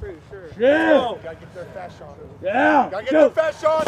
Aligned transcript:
pretty 0.00 0.18
sure. 0.30 0.48
Yeah. 0.58 1.08
Oh, 1.10 1.18
gotta 1.22 1.36
get 1.36 1.54
their 1.54 1.66
fast 1.66 1.98
shot. 1.98 2.16
Yeah. 2.42 2.88
Gotta 2.90 3.04
get 3.04 3.12
their 3.12 3.30
fast 3.30 3.60
shot. 3.60 3.86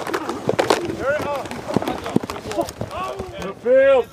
There 3.63 3.99
it. 3.99 4.07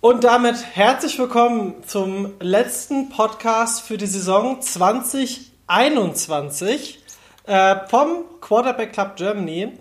Und 0.00 0.24
damit 0.24 0.56
herzlich 0.74 1.16
willkommen 1.18 1.84
zum 1.86 2.34
letzten 2.40 3.10
Podcast 3.10 3.82
für 3.82 3.98
die 3.98 4.06
Saison 4.06 4.62
2021 4.62 7.04
äh, 7.46 7.76
vom 7.86 8.24
Quarterback 8.40 8.94
Club 8.94 9.16
Germany. 9.16 9.74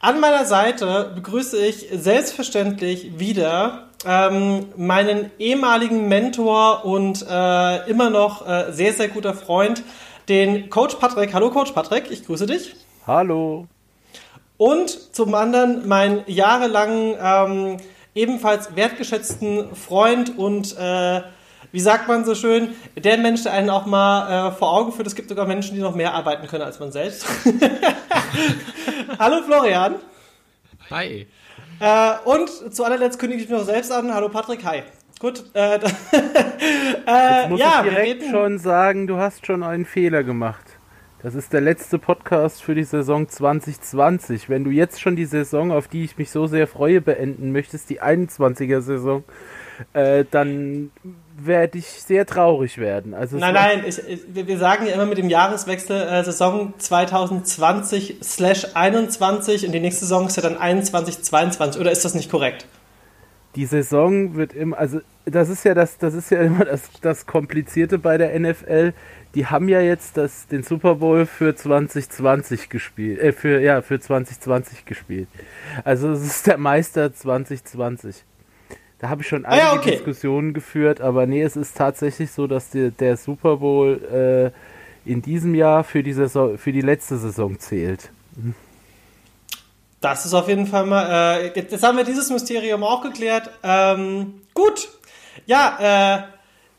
An 0.00 0.20
meiner 0.20 0.44
Seite 0.44 1.12
begrüße 1.14 1.56
ich 1.56 1.88
selbstverständlich 1.90 3.18
wieder 3.18 3.87
ähm, 4.04 4.66
meinen 4.76 5.30
ehemaligen 5.38 6.08
Mentor 6.08 6.84
und 6.84 7.24
äh, 7.28 7.90
immer 7.90 8.10
noch 8.10 8.46
äh, 8.46 8.72
sehr, 8.72 8.92
sehr 8.92 9.08
guter 9.08 9.34
Freund, 9.34 9.82
den 10.28 10.70
Coach 10.70 10.96
Patrick. 10.96 11.34
Hallo 11.34 11.50
Coach 11.50 11.72
Patrick, 11.72 12.10
ich 12.10 12.24
grüße 12.26 12.46
dich. 12.46 12.76
Hallo. 13.06 13.66
Und 14.56 15.14
zum 15.14 15.34
anderen 15.34 15.88
meinen 15.88 16.24
jahrelangen, 16.26 17.14
ähm, 17.22 17.76
ebenfalls 18.14 18.74
wertgeschätzten 18.74 19.74
Freund 19.74 20.36
und, 20.36 20.76
äh, 20.76 21.22
wie 21.70 21.80
sagt 21.80 22.08
man 22.08 22.24
so 22.24 22.34
schön, 22.34 22.74
der 22.96 23.18
Mensch, 23.18 23.44
der 23.44 23.52
einen 23.52 23.70
auch 23.70 23.86
mal 23.86 24.48
äh, 24.48 24.52
vor 24.52 24.72
Augen 24.72 24.92
führt. 24.92 25.06
Es 25.06 25.14
gibt 25.14 25.28
sogar 25.28 25.46
Menschen, 25.46 25.74
die 25.76 25.80
noch 25.80 25.94
mehr 25.94 26.14
arbeiten 26.14 26.46
können 26.46 26.64
als 26.64 26.80
man 26.80 26.92
selbst. 26.92 27.26
Hallo 29.18 29.42
Florian. 29.42 29.96
Hi. 30.90 31.26
Äh, 31.80 32.14
und 32.24 32.48
zu 32.48 32.84
allerletzt 32.84 33.18
kündige 33.18 33.42
ich 33.42 33.48
mich 33.48 33.58
noch 33.58 33.64
selbst 33.64 33.92
an. 33.92 34.12
Hallo 34.12 34.28
Patrick, 34.28 34.64
hi. 34.64 34.82
Gut. 35.20 35.44
Äh, 35.54 35.76
äh, 37.06 37.48
muss 37.48 37.60
ja, 37.60 37.82
ich 37.84 37.90
direkt 37.90 38.24
schon 38.24 38.58
sagen, 38.58 39.06
du 39.06 39.16
hast 39.16 39.46
schon 39.46 39.62
einen 39.62 39.84
Fehler 39.84 40.24
gemacht. 40.24 40.64
Das 41.22 41.34
ist 41.34 41.52
der 41.52 41.60
letzte 41.60 41.98
Podcast 41.98 42.62
für 42.62 42.76
die 42.76 42.84
Saison 42.84 43.28
2020. 43.28 44.48
Wenn 44.48 44.62
du 44.62 44.70
jetzt 44.70 45.00
schon 45.00 45.16
die 45.16 45.24
Saison, 45.24 45.72
auf 45.72 45.88
die 45.88 46.04
ich 46.04 46.16
mich 46.16 46.30
so 46.30 46.46
sehr 46.46 46.68
freue, 46.68 47.00
beenden 47.00 47.50
möchtest, 47.50 47.90
die 47.90 48.00
21er 48.00 48.80
Saison, 48.80 49.24
äh, 49.92 50.24
dann 50.30 50.92
werde 51.46 51.78
ich 51.78 51.86
sehr 51.86 52.26
traurig 52.26 52.76
werden. 52.78 53.14
Also 53.14 53.38
Nein, 53.38 53.54
nein, 53.54 53.84
ich, 53.86 53.98
ich, 53.98 54.20
wir 54.28 54.46
wir 54.46 54.58
sagen 54.58 54.86
ja 54.86 54.92
immer 54.94 55.06
mit 55.06 55.18
dem 55.18 55.30
Jahreswechsel 55.30 56.00
äh, 56.00 56.22
Saison 56.24 56.74
2020/21 56.80 59.66
und 59.66 59.72
die 59.72 59.80
nächste 59.80 60.06
Saison 60.06 60.26
ist 60.26 60.36
ja 60.36 60.42
dann 60.42 60.56
21/22 60.56 61.80
oder 61.80 61.90
ist 61.90 62.04
das 62.04 62.14
nicht 62.14 62.30
korrekt? 62.30 62.66
die 63.58 63.66
Saison 63.66 64.36
wird 64.36 64.54
immer, 64.54 64.78
also 64.78 65.00
das 65.24 65.48
ist 65.48 65.64
ja 65.64 65.74
das, 65.74 65.98
das 65.98 66.14
ist 66.14 66.30
ja 66.30 66.42
immer 66.42 66.64
das, 66.64 66.92
das 67.00 67.26
Komplizierte 67.26 67.98
bei 67.98 68.16
der 68.16 68.38
NFL. 68.38 68.92
Die 69.34 69.46
haben 69.46 69.68
ja 69.68 69.80
jetzt 69.80 70.16
das, 70.16 70.46
den 70.46 70.62
Super 70.62 70.94
Bowl 70.94 71.26
für 71.26 71.56
2020 71.56 72.68
gespielt, 72.68 73.18
äh, 73.18 73.32
für, 73.32 73.60
ja, 73.60 73.82
für 73.82 73.98
2020 73.98 74.84
gespielt. 74.84 75.26
Also 75.84 76.12
es 76.12 76.24
ist 76.24 76.46
der 76.46 76.56
Meister 76.56 77.12
2020. 77.12 78.24
Da 78.98 79.08
habe 79.08 79.22
ich 79.22 79.28
schon 79.28 79.44
Ah 79.44 79.50
einige 79.50 79.66
ja, 79.66 79.74
okay. 79.74 79.90
Diskussionen 79.92 80.52
geführt, 80.52 81.00
aber 81.00 81.26
nee, 81.26 81.42
es 81.42 81.56
ist 81.56 81.76
tatsächlich 81.76 82.32
so, 82.32 82.46
dass 82.46 82.70
die, 82.70 82.90
der 82.90 83.16
Super 83.16 83.58
Bowl 83.58 84.52
äh, 85.06 85.10
in 85.10 85.22
diesem 85.22 85.54
Jahr 85.54 85.84
für 85.84 86.02
die, 86.02 86.12
Saison, 86.12 86.58
für 86.58 86.72
die 86.72 86.80
letzte 86.80 87.16
Saison 87.16 87.58
zählt. 87.58 88.10
Das 90.00 90.26
ist 90.26 90.34
auf 90.34 90.48
jeden 90.48 90.66
Fall 90.66 90.86
mal. 90.86 91.40
Äh, 91.40 91.58
jetzt 91.58 91.82
haben 91.82 91.96
wir 91.96 92.04
dieses 92.04 92.30
Mysterium 92.30 92.82
auch 92.82 93.02
geklärt. 93.02 93.50
Ähm, 93.62 94.42
gut. 94.54 94.88
Ja, 95.46 96.18
äh, 96.18 96.22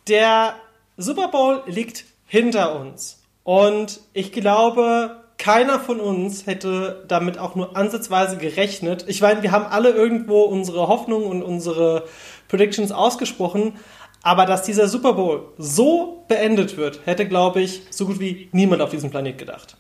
der 0.08 0.56
Super 0.98 1.30
Bowl 1.30 1.64
liegt 1.66 2.06
hinter 2.26 2.80
uns. 2.80 3.22
Und 3.44 4.02
ich 4.14 4.32
glaube, 4.32 5.24
keiner 5.40 5.80
von 5.80 6.00
uns 6.00 6.46
hätte 6.46 7.04
damit 7.08 7.40
auch 7.40 7.56
nur 7.56 7.76
ansatzweise 7.76 8.38
gerechnet. 8.38 9.06
Ich 9.08 9.22
meine, 9.22 9.42
wir 9.42 9.52
haben 9.52 9.66
alle 9.66 9.90
irgendwo 9.90 10.42
unsere 10.42 10.88
Hoffnungen 10.88 11.26
und 11.26 11.42
unsere 11.42 12.04
Predictions 12.50 12.92
ausgesprochen. 12.92 13.74
Aber 14.22 14.46
dass 14.46 14.64
dieser 14.64 14.90
Super 14.90 15.14
Bowl 15.14 15.54
so 15.58 16.26
beendet 16.28 16.76
wird, 16.76 17.00
hätte, 17.06 17.26
glaube 17.26 17.62
ich, 17.62 17.84
so 17.90 18.06
gut 18.06 18.20
wie 18.20 18.50
niemand 18.52 18.82
auf 18.82 18.90
diesem 18.90 19.10
Planet 19.10 19.38
gedacht. 19.38 19.78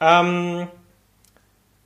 Ähm, 0.00 0.68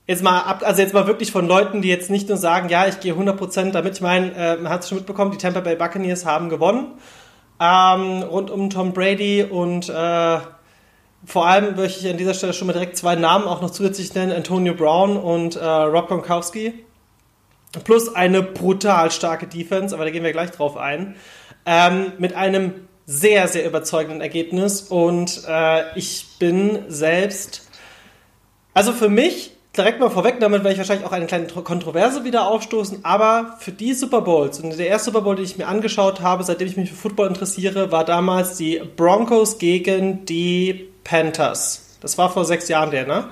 jetzt 0.07 0.23
mal 0.23 0.39
ab, 0.43 0.63
also 0.65 0.81
jetzt 0.81 0.95
mal 0.95 1.09
wirklich 1.09 1.33
von 1.33 1.49
Leuten, 1.49 1.83
die 1.83 1.89
jetzt 1.89 2.09
nicht 2.09 2.29
nur 2.29 2.39
sagen, 2.39 2.69
ja, 2.69 2.87
ich 2.87 3.01
gehe 3.01 3.15
100% 3.15 3.73
damit. 3.73 3.95
Ich 3.95 4.01
meine, 4.01 4.33
äh, 4.37 4.57
man 4.59 4.73
hat 4.73 4.83
es 4.83 4.89
schon 4.89 4.99
mitbekommen, 4.99 5.33
die 5.33 5.39
Tampa 5.39 5.59
Bay 5.59 5.75
Buccaneers 5.75 6.25
haben 6.25 6.49
gewonnen. 6.49 6.93
Ähm, 7.59 8.23
rund 8.23 8.53
um 8.53 8.71
Tom 8.71 8.93
Brady 8.93 9.43
und 9.43 9.89
äh, 9.89 10.39
vor 11.25 11.47
allem 11.47 11.77
möchte 11.77 12.01
ich 12.01 12.11
an 12.11 12.17
dieser 12.19 12.35
Stelle 12.35 12.53
schon 12.53 12.67
mal 12.67 12.73
direkt 12.73 12.97
zwei 12.97 13.15
Namen 13.15 13.47
auch 13.47 13.63
noch 13.63 13.71
zusätzlich 13.71 14.15
nennen, 14.15 14.33
Antonio 14.33 14.75
Brown 14.75 15.17
und 15.17 15.57
äh, 15.57 15.65
Rob 15.65 16.09
Gronkowski. 16.09 16.75
Plus 17.85 18.15
eine 18.15 18.43
brutal 18.43 19.11
starke 19.11 19.47
Defense, 19.47 19.95
aber 19.95 20.05
da 20.05 20.11
gehen 20.11 20.25
wir 20.25 20.33
gleich 20.33 20.51
drauf 20.51 20.77
ein. 20.77 21.17
Ähm, 21.65 22.13
mit 22.19 22.35
einem 22.35 22.75
sehr, 23.07 23.49
sehr 23.49 23.67
überzeugenden 23.67 24.21
Ergebnis. 24.21 24.83
Und 24.83 25.43
äh, 25.49 25.97
ich 25.99 26.27
bin 26.39 26.81
selbst, 26.89 27.69
also 28.75 28.93
für 28.93 29.09
mich, 29.09 29.53
direkt 29.77 30.01
mal 30.01 30.11
vorweg, 30.11 30.39
damit 30.39 30.65
werde 30.65 30.73
ich 30.73 30.79
wahrscheinlich 30.79 31.07
auch 31.07 31.13
eine 31.13 31.27
kleine 31.27 31.47
Tro- 31.47 31.63
Kontroverse 31.63 32.25
wieder 32.25 32.47
aufstoßen, 32.47 33.07
aber 33.07 33.57
für 33.59 33.73
die 33.73 33.95
Super 33.95 34.21
Bowls, 34.21 34.61
und 34.61 34.77
der 34.77 34.89
erste 34.89 35.07
Super 35.07 35.23
Bowl, 35.23 35.35
den 35.35 35.47
ich 35.47 35.57
mir 35.57 35.67
angeschaut 35.67 36.21
habe, 36.21 36.45
seitdem 36.45 36.69
ich 36.69 36.77
mich 36.77 36.91
für 36.91 36.97
Football 36.97 37.29
interessiere, 37.29 37.91
war 37.91 38.05
damals 38.05 38.59
die 38.59 38.83
Broncos 38.97 39.57
gegen 39.57 40.27
die 40.27 40.92
Panthers. 41.05 41.97
Das 42.01 42.19
war 42.19 42.31
vor 42.31 42.45
sechs 42.45 42.69
Jahren 42.69 42.91
der, 42.91 43.07
ne? 43.07 43.25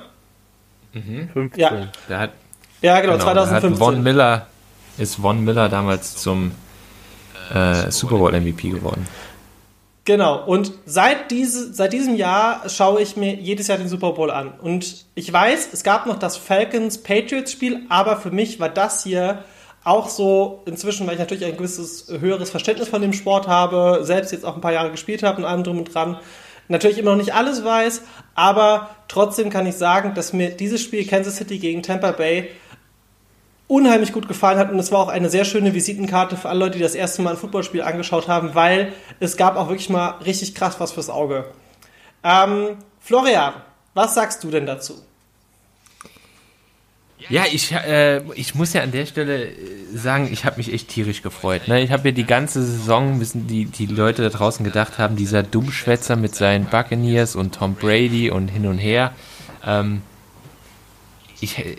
15. 0.92 1.60
Ja. 1.60 1.88
Der 2.08 2.18
hat, 2.18 2.30
Ja, 2.82 3.00
genau, 3.00 3.14
genau, 3.14 3.34
da 3.34 3.40
hat 3.42 3.60
2015. 3.60 3.76
Von 3.76 4.02
Miller, 4.02 4.46
ist 4.98 5.16
Von 5.16 5.44
Miller 5.44 5.68
damals 5.68 6.16
zum 6.16 6.52
äh, 7.52 7.90
Super 7.90 8.16
Bowl 8.16 8.32
MVP 8.32 8.70
geworden. 8.70 9.06
Genau, 10.04 10.42
und 10.44 10.72
seit, 10.86 11.30
diese, 11.30 11.72
seit 11.72 11.92
diesem 11.92 12.16
Jahr 12.16 12.68
schaue 12.68 13.02
ich 13.02 13.16
mir 13.16 13.34
jedes 13.34 13.68
Jahr 13.68 13.78
den 13.78 13.88
Super 13.88 14.12
Bowl 14.12 14.30
an. 14.30 14.52
Und 14.60 15.04
ich 15.14 15.32
weiß, 15.32 15.68
es 15.72 15.84
gab 15.84 16.06
noch 16.06 16.18
das 16.18 16.36
Falcons-Patriots-Spiel, 16.36 17.82
aber 17.88 18.16
für 18.16 18.30
mich 18.30 18.58
war 18.58 18.70
das 18.70 19.04
hier 19.04 19.44
auch 19.84 20.08
so, 20.08 20.62
inzwischen, 20.66 21.06
weil 21.06 21.14
ich 21.14 21.20
natürlich 21.20 21.44
ein 21.44 21.56
gewisses 21.56 22.08
höheres 22.08 22.50
Verständnis 22.50 22.88
von 22.88 23.02
dem 23.02 23.12
Sport 23.12 23.46
habe, 23.46 24.00
selbst 24.02 24.32
jetzt 24.32 24.44
auch 24.44 24.54
ein 24.54 24.60
paar 24.60 24.72
Jahre 24.72 24.90
gespielt 24.90 25.22
habe 25.22 25.38
und 25.38 25.44
allem 25.44 25.64
drum 25.64 25.78
und 25.78 25.94
dran, 25.94 26.18
natürlich 26.70 26.98
immer 26.98 27.10
noch 27.10 27.18
nicht 27.18 27.34
alles 27.34 27.64
weiß, 27.64 28.02
aber 28.34 28.90
trotzdem 29.08 29.50
kann 29.50 29.66
ich 29.66 29.76
sagen, 29.76 30.14
dass 30.14 30.32
mir 30.32 30.50
dieses 30.50 30.80
Spiel 30.80 31.06
Kansas 31.06 31.36
City 31.36 31.58
gegen 31.58 31.82
Tampa 31.82 32.12
Bay 32.12 32.50
unheimlich 33.66 34.12
gut 34.12 34.26
gefallen 34.26 34.58
hat 34.58 34.72
und 34.72 34.78
es 34.78 34.90
war 34.90 34.98
auch 34.98 35.08
eine 35.08 35.28
sehr 35.28 35.44
schöne 35.44 35.74
Visitenkarte 35.74 36.36
für 36.36 36.48
alle 36.48 36.58
Leute, 36.60 36.78
die 36.78 36.82
das 36.82 36.96
erste 36.96 37.22
Mal 37.22 37.30
ein 37.30 37.36
Footballspiel 37.36 37.82
angeschaut 37.82 38.26
haben, 38.26 38.54
weil 38.54 38.92
es 39.20 39.36
gab 39.36 39.56
auch 39.56 39.68
wirklich 39.68 39.90
mal 39.90 40.18
richtig 40.24 40.54
krass 40.54 40.80
was 40.80 40.92
fürs 40.92 41.08
Auge. 41.08 41.44
Ähm, 42.24 42.78
Florian, 42.98 43.54
was 43.94 44.14
sagst 44.14 44.42
du 44.42 44.50
denn 44.50 44.66
dazu? 44.66 44.94
Ja, 47.28 47.44
ich, 47.50 47.72
äh, 47.72 48.22
ich 48.34 48.54
muss 48.54 48.72
ja 48.72 48.82
an 48.82 48.92
der 48.92 49.06
Stelle 49.06 49.48
äh, 49.48 49.54
sagen, 49.94 50.28
ich 50.32 50.44
habe 50.44 50.56
mich 50.56 50.72
echt 50.72 50.88
tierisch 50.88 51.22
gefreut. 51.22 51.68
Ne? 51.68 51.82
Ich 51.82 51.92
habe 51.92 52.08
ja 52.08 52.12
die 52.12 52.24
ganze 52.24 52.64
Saison, 52.64 53.20
wissen 53.20 53.46
die, 53.46 53.66
die 53.66 53.86
Leute 53.86 54.22
da 54.22 54.30
draußen 54.30 54.64
gedacht 54.64 54.98
haben, 54.98 55.16
dieser 55.16 55.42
Dummschwätzer 55.42 56.16
mit 56.16 56.34
seinen 56.34 56.66
Buccaneers 56.66 57.36
und 57.36 57.54
Tom 57.54 57.74
Brady 57.74 58.30
und 58.30 58.48
hin 58.48 58.66
und 58.66 58.78
her. 58.78 59.12
Ähm, 59.64 60.02
ich 61.40 61.58
äh, 61.58 61.76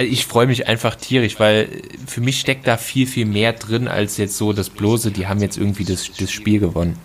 ich 0.00 0.26
freue 0.26 0.46
mich 0.46 0.68
einfach 0.68 0.94
tierisch, 0.94 1.38
weil 1.38 1.68
für 2.06 2.20
mich 2.20 2.40
steckt 2.40 2.66
da 2.66 2.76
viel, 2.76 3.06
viel 3.06 3.26
mehr 3.26 3.52
drin, 3.52 3.88
als 3.88 4.16
jetzt 4.16 4.36
so 4.38 4.52
das 4.52 4.70
bloße, 4.70 5.10
die 5.10 5.26
haben 5.26 5.40
jetzt 5.40 5.58
irgendwie 5.58 5.84
das, 5.84 6.10
das 6.12 6.32
Spiel 6.32 6.60
gewonnen. 6.60 6.98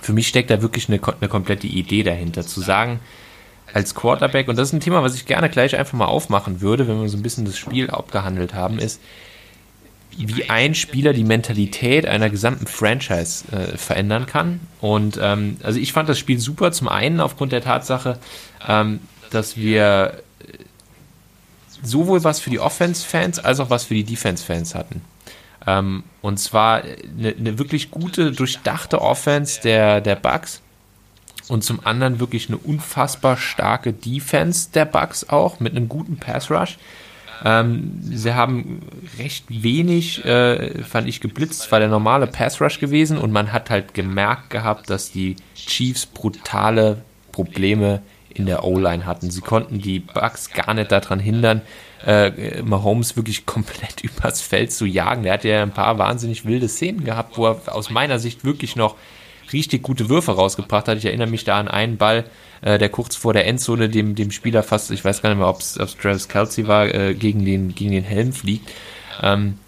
Für 0.00 0.12
mich 0.12 0.28
steckt 0.28 0.50
da 0.50 0.62
wirklich 0.62 0.88
eine, 0.88 1.00
eine 1.20 1.28
komplette 1.28 1.66
Idee 1.66 2.02
dahinter, 2.02 2.46
zu 2.46 2.60
sagen, 2.60 3.00
als 3.74 3.94
Quarterback, 3.94 4.48
und 4.48 4.56
das 4.56 4.68
ist 4.68 4.74
ein 4.74 4.80
Thema, 4.80 5.02
was 5.02 5.14
ich 5.14 5.26
gerne 5.26 5.48
gleich 5.48 5.76
einfach 5.76 5.96
mal 5.96 6.06
aufmachen 6.06 6.60
würde, 6.60 6.88
wenn 6.88 7.00
wir 7.00 7.08
so 7.08 7.16
ein 7.16 7.22
bisschen 7.22 7.44
das 7.44 7.58
Spiel 7.58 7.90
abgehandelt 7.90 8.54
haben, 8.54 8.78
ist, 8.78 9.00
wie 10.16 10.50
ein 10.50 10.74
Spieler 10.74 11.12
die 11.12 11.24
Mentalität 11.24 12.04
einer 12.06 12.30
gesamten 12.30 12.66
Franchise 12.66 13.44
äh, 13.52 13.76
verändern 13.76 14.26
kann. 14.26 14.60
Und 14.80 15.18
ähm, 15.22 15.56
also 15.62 15.78
ich 15.78 15.92
fand 15.92 16.08
das 16.08 16.18
Spiel 16.18 16.38
super, 16.40 16.72
zum 16.72 16.88
einen 16.88 17.20
aufgrund 17.20 17.52
der 17.52 17.62
Tatsache, 17.62 18.18
ähm, 18.68 19.00
dass 19.30 19.56
wir 19.56 20.20
sowohl 21.82 22.24
was 22.24 22.40
für 22.40 22.50
die 22.50 22.58
Offense-Fans 22.58 23.38
als 23.38 23.60
auch 23.60 23.70
was 23.70 23.84
für 23.84 23.94
die 23.94 24.04
Defense-Fans 24.04 24.74
hatten. 24.74 25.02
Ähm, 25.66 26.04
und 26.22 26.38
zwar 26.38 26.82
eine, 26.82 27.34
eine 27.38 27.58
wirklich 27.58 27.90
gute, 27.90 28.32
durchdachte 28.32 29.00
Offense 29.00 29.60
der, 29.62 30.00
der 30.00 30.16
Bucks 30.16 30.60
und 31.50 31.62
zum 31.62 31.84
anderen 31.84 32.20
wirklich 32.20 32.48
eine 32.48 32.58
unfassbar 32.58 33.36
starke 33.36 33.92
Defense 33.92 34.70
der 34.72 34.84
Bucks 34.84 35.28
auch 35.28 35.60
mit 35.60 35.76
einem 35.76 35.88
guten 35.88 36.16
Pass 36.16 36.50
Rush. 36.50 36.78
Ähm, 37.44 38.00
sie 38.02 38.34
haben 38.34 38.82
recht 39.18 39.46
wenig, 39.48 40.24
äh, 40.24 40.82
fand 40.84 41.08
ich, 41.08 41.20
geblitzt. 41.20 41.70
War 41.72 41.80
der 41.80 41.88
normale 41.88 42.26
Pass 42.26 42.60
Rush 42.60 42.78
gewesen 42.78 43.18
und 43.18 43.32
man 43.32 43.52
hat 43.52 43.70
halt 43.70 43.94
gemerkt 43.94 44.50
gehabt, 44.50 44.90
dass 44.90 45.10
die 45.10 45.36
Chiefs 45.54 46.06
brutale 46.06 47.02
Probleme 47.32 48.02
in 48.32 48.46
der 48.46 48.64
O-Line 48.64 49.06
hatten. 49.06 49.30
Sie 49.30 49.40
konnten 49.40 49.80
die 49.80 49.98
Bucks 49.98 50.50
gar 50.52 50.74
nicht 50.74 50.92
daran 50.92 51.18
hindern, 51.18 51.62
äh, 52.06 52.62
Mahomes 52.62 53.16
wirklich 53.16 53.44
komplett 53.46 54.04
übers 54.04 54.40
Feld 54.40 54.72
zu 54.72 54.86
jagen. 54.86 55.24
Der 55.24 55.32
hat 55.32 55.44
ja 55.44 55.62
ein 55.62 55.72
paar 55.72 55.98
wahnsinnig 55.98 56.44
wilde 56.44 56.68
Szenen 56.68 57.04
gehabt, 57.04 57.38
wo 57.38 57.46
er 57.46 57.74
aus 57.74 57.90
meiner 57.90 58.18
Sicht 58.18 58.44
wirklich 58.44 58.76
noch 58.76 58.96
richtig 59.52 59.82
gute 59.82 60.08
Würfe 60.08 60.32
rausgebracht 60.32 60.88
hat. 60.88 60.98
Ich 60.98 61.04
erinnere 61.04 61.28
mich 61.28 61.44
da 61.44 61.58
an 61.58 61.68
einen 61.68 61.96
Ball, 61.96 62.24
äh, 62.62 62.78
der 62.78 62.88
kurz 62.88 63.16
vor 63.16 63.32
der 63.32 63.46
Endzone 63.46 63.88
dem, 63.88 64.14
dem 64.14 64.30
Spieler 64.30 64.62
fast, 64.62 64.90
ich 64.90 65.04
weiß 65.04 65.22
gar 65.22 65.30
nicht 65.30 65.38
mehr, 65.38 65.48
ob 65.48 65.60
es 65.60 65.74
Travis 65.74 66.28
Kelsey 66.28 66.66
war, 66.66 66.94
äh, 66.94 67.14
gegen, 67.14 67.44
den, 67.44 67.74
gegen 67.74 67.92
den 67.92 68.04
Helm 68.04 68.32
fliegt. 68.32 68.70
Ähm, 69.22 69.58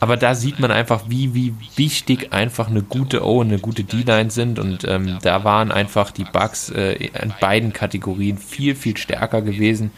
aber 0.00 0.16
da 0.16 0.34
sieht 0.34 0.60
man 0.60 0.70
einfach, 0.70 1.04
wie, 1.08 1.34
wie 1.34 1.54
wichtig 1.76 2.32
einfach 2.32 2.68
eine 2.68 2.82
gute 2.82 3.24
O 3.24 3.40
und 3.40 3.48
eine 3.48 3.58
gute 3.58 3.84
D-Line 3.84 4.30
sind. 4.30 4.58
Und 4.58 4.84
ähm, 4.86 5.18
da 5.22 5.44
waren 5.44 5.72
einfach 5.72 6.10
die 6.10 6.24
Bugs 6.24 6.70
äh, 6.70 6.92
in 6.94 7.32
beiden 7.40 7.72
Kategorien 7.72 8.38
viel, 8.38 8.74
viel 8.74 8.96
stärker 8.96 9.42
gewesen. 9.42 9.90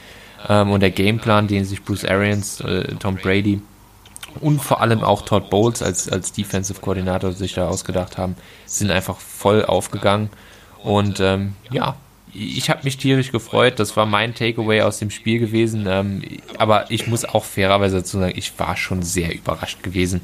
Ähm, 0.49 0.71
und 0.71 0.81
der 0.81 0.91
Gameplan, 0.91 1.49
den 1.49 1.65
sich 1.65 1.83
Bruce 1.83 2.05
Arians, 2.05 2.61
äh, 2.61 2.95
Tom 2.99 3.17
Brady 3.17 3.61
und 4.41 4.61
vor 4.61 4.81
allem 4.81 5.03
auch 5.03 5.23
Todd 5.23 5.51
Bowles 5.51 5.83
als, 5.83 6.09
als 6.09 6.33
Defensive 6.33 6.81
Koordinator 6.81 7.33
sich 7.33 7.55
da 7.55 7.69
ausgedacht 7.69 8.19
haben, 8.19 8.37
sind 8.67 8.91
einfach 8.91 9.19
voll 9.19 9.65
aufgegangen. 9.65 10.31
Und 10.83 11.21
ähm, 11.21 11.55
ja, 11.71 11.97
ich 12.33 12.71
habe 12.71 12.81
mich 12.85 12.97
tierisch 12.97 13.33
gefreut. 13.33 13.79
Das 13.79 13.97
war 13.97 14.07
mein 14.07 14.35
Takeaway 14.35 14.83
aus 14.83 14.99
dem 14.99 15.11
Spiel 15.11 15.39
gewesen. 15.39 15.87
Ähm, 15.89 16.23
aber 16.59 16.91
ich 16.91 17.07
muss 17.07 17.25
auch 17.25 17.45
fairerweise 17.45 17.97
dazu 17.97 18.19
sagen, 18.19 18.35
ich 18.37 18.59
war 18.59 18.77
schon 18.77 19.03
sehr 19.03 19.35
überrascht 19.35 19.83
gewesen, 19.83 20.21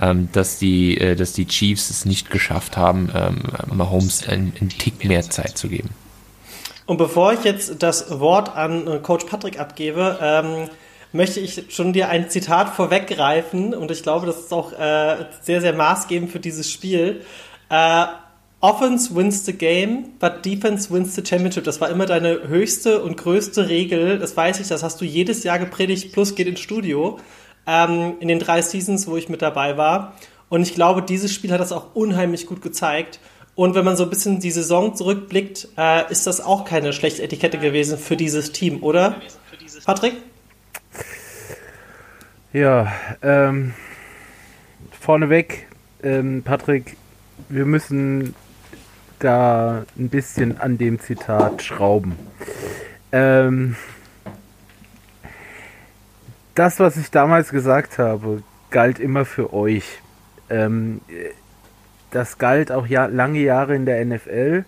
ähm, 0.00 0.28
dass, 0.32 0.58
die, 0.58 0.98
äh, 0.98 1.16
dass 1.16 1.32
die 1.32 1.46
Chiefs 1.46 1.90
es 1.90 2.04
nicht 2.04 2.30
geschafft 2.30 2.76
haben, 2.76 3.10
ähm, 3.14 3.42
Mahomes 3.74 4.28
einen, 4.28 4.52
einen 4.60 4.70
Tick 4.70 5.04
mehr 5.04 5.22
Zeit 5.22 5.58
zu 5.58 5.68
geben. 5.68 5.90
Und 6.86 6.96
bevor 6.96 7.34
ich 7.34 7.44
jetzt 7.44 7.82
das 7.82 8.18
Wort 8.18 8.56
an 8.56 8.86
äh, 8.86 8.98
Coach 9.00 9.26
Patrick 9.26 9.60
abgebe, 9.60 10.18
ähm, 10.22 10.70
möchte 11.18 11.40
ich 11.40 11.64
schon 11.70 11.92
dir 11.92 12.10
ein 12.10 12.30
Zitat 12.30 12.76
vorweggreifen 12.76 13.74
und 13.74 13.90
ich 13.90 14.04
glaube, 14.04 14.24
das 14.24 14.38
ist 14.38 14.52
auch 14.52 14.72
äh, 14.72 15.16
sehr, 15.42 15.60
sehr 15.60 15.72
maßgebend 15.72 16.30
für 16.30 16.38
dieses 16.38 16.70
Spiel. 16.70 17.22
Äh, 17.70 18.06
Offense 18.60 19.16
wins 19.16 19.44
the 19.44 19.52
game, 19.52 20.10
but 20.20 20.44
defense 20.44 20.94
wins 20.94 21.16
the 21.16 21.26
championship. 21.26 21.64
Das 21.64 21.80
war 21.80 21.90
immer 21.90 22.06
deine 22.06 22.46
höchste 22.46 23.02
und 23.02 23.16
größte 23.16 23.68
Regel. 23.68 24.20
Das 24.20 24.36
weiß 24.36 24.60
ich, 24.60 24.68
das 24.68 24.84
hast 24.84 25.00
du 25.00 25.04
jedes 25.04 25.42
Jahr 25.42 25.58
gepredigt, 25.58 26.12
plus 26.12 26.36
geht 26.36 26.46
ins 26.46 26.60
Studio. 26.60 27.18
Ähm, 27.66 28.14
in 28.20 28.28
den 28.28 28.38
drei 28.38 28.62
Seasons, 28.62 29.08
wo 29.08 29.16
ich 29.16 29.28
mit 29.28 29.42
dabei 29.42 29.76
war. 29.76 30.14
Und 30.48 30.62
ich 30.62 30.76
glaube, 30.76 31.02
dieses 31.02 31.34
Spiel 31.34 31.50
hat 31.50 31.60
das 31.60 31.72
auch 31.72 31.96
unheimlich 31.96 32.46
gut 32.46 32.62
gezeigt. 32.62 33.18
Und 33.56 33.74
wenn 33.74 33.84
man 33.84 33.96
so 33.96 34.04
ein 34.04 34.10
bisschen 34.10 34.38
die 34.38 34.52
Saison 34.52 34.94
zurückblickt, 34.94 35.66
äh, 35.76 36.12
ist 36.12 36.28
das 36.28 36.40
auch 36.40 36.64
keine 36.64 36.92
schlechte 36.92 37.24
Etikette 37.24 37.58
gewesen 37.58 37.98
für 37.98 38.16
dieses 38.16 38.52
Team, 38.52 38.84
oder? 38.84 39.16
Patrick? 39.84 40.14
Ja, 42.52 42.90
ähm, 43.20 43.74
vorneweg, 44.98 45.66
ähm, 46.02 46.42
Patrick, 46.42 46.96
wir 47.50 47.66
müssen 47.66 48.34
da 49.18 49.84
ein 49.98 50.08
bisschen 50.08 50.58
an 50.58 50.78
dem 50.78 50.98
Zitat 50.98 51.62
schrauben. 51.62 52.16
Ähm, 53.12 53.76
das, 56.54 56.80
was 56.80 56.96
ich 56.96 57.10
damals 57.10 57.50
gesagt 57.50 57.98
habe, 57.98 58.42
galt 58.70 58.98
immer 58.98 59.26
für 59.26 59.52
euch. 59.52 60.00
Ähm, 60.48 61.02
das 62.12 62.38
galt 62.38 62.72
auch 62.72 62.86
ja, 62.86 63.04
lange 63.04 63.40
Jahre 63.40 63.76
in 63.76 63.84
der 63.84 64.02
NFL. 64.02 64.64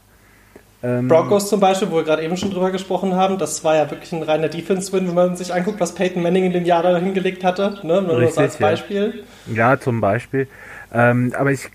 Ähm, 0.83 1.09
Broncos 1.09 1.49
zum 1.49 1.61
Beispiel, 1.61 1.91
wo 1.91 1.97
wir 1.97 2.05
gerade 2.05 2.23
eben 2.23 2.37
schon 2.37 2.51
drüber 2.51 2.71
gesprochen 2.71 3.15
haben, 3.15 3.37
das 3.39 3.63
war 3.65 3.77
ja 3.77 3.91
wirklich 3.91 4.13
ein 4.13 4.23
reiner 4.23 4.49
Defense-Win, 4.49 5.09
wenn 5.09 5.15
man 5.15 5.37
sich 5.37 5.53
anguckt, 5.53 5.79
was 5.79 5.95
Peyton 5.95 6.23
Manning 6.23 6.45
in 6.45 6.53
den 6.53 6.65
Jahren 6.65 6.95
da 6.95 6.99
hingelegt 6.99 7.45
hatte. 7.45 7.79
Ne? 7.83 8.01
Nur 8.01 8.19
richtig, 8.19 8.39
als 8.39 8.57
Beispiel. 8.57 9.25
Ja, 9.47 9.73
ja 9.73 9.81
zum 9.81 10.01
Beispiel. 10.01 10.49
Ähm, 10.93 11.35
aber 11.39 11.53
ich 11.53 11.69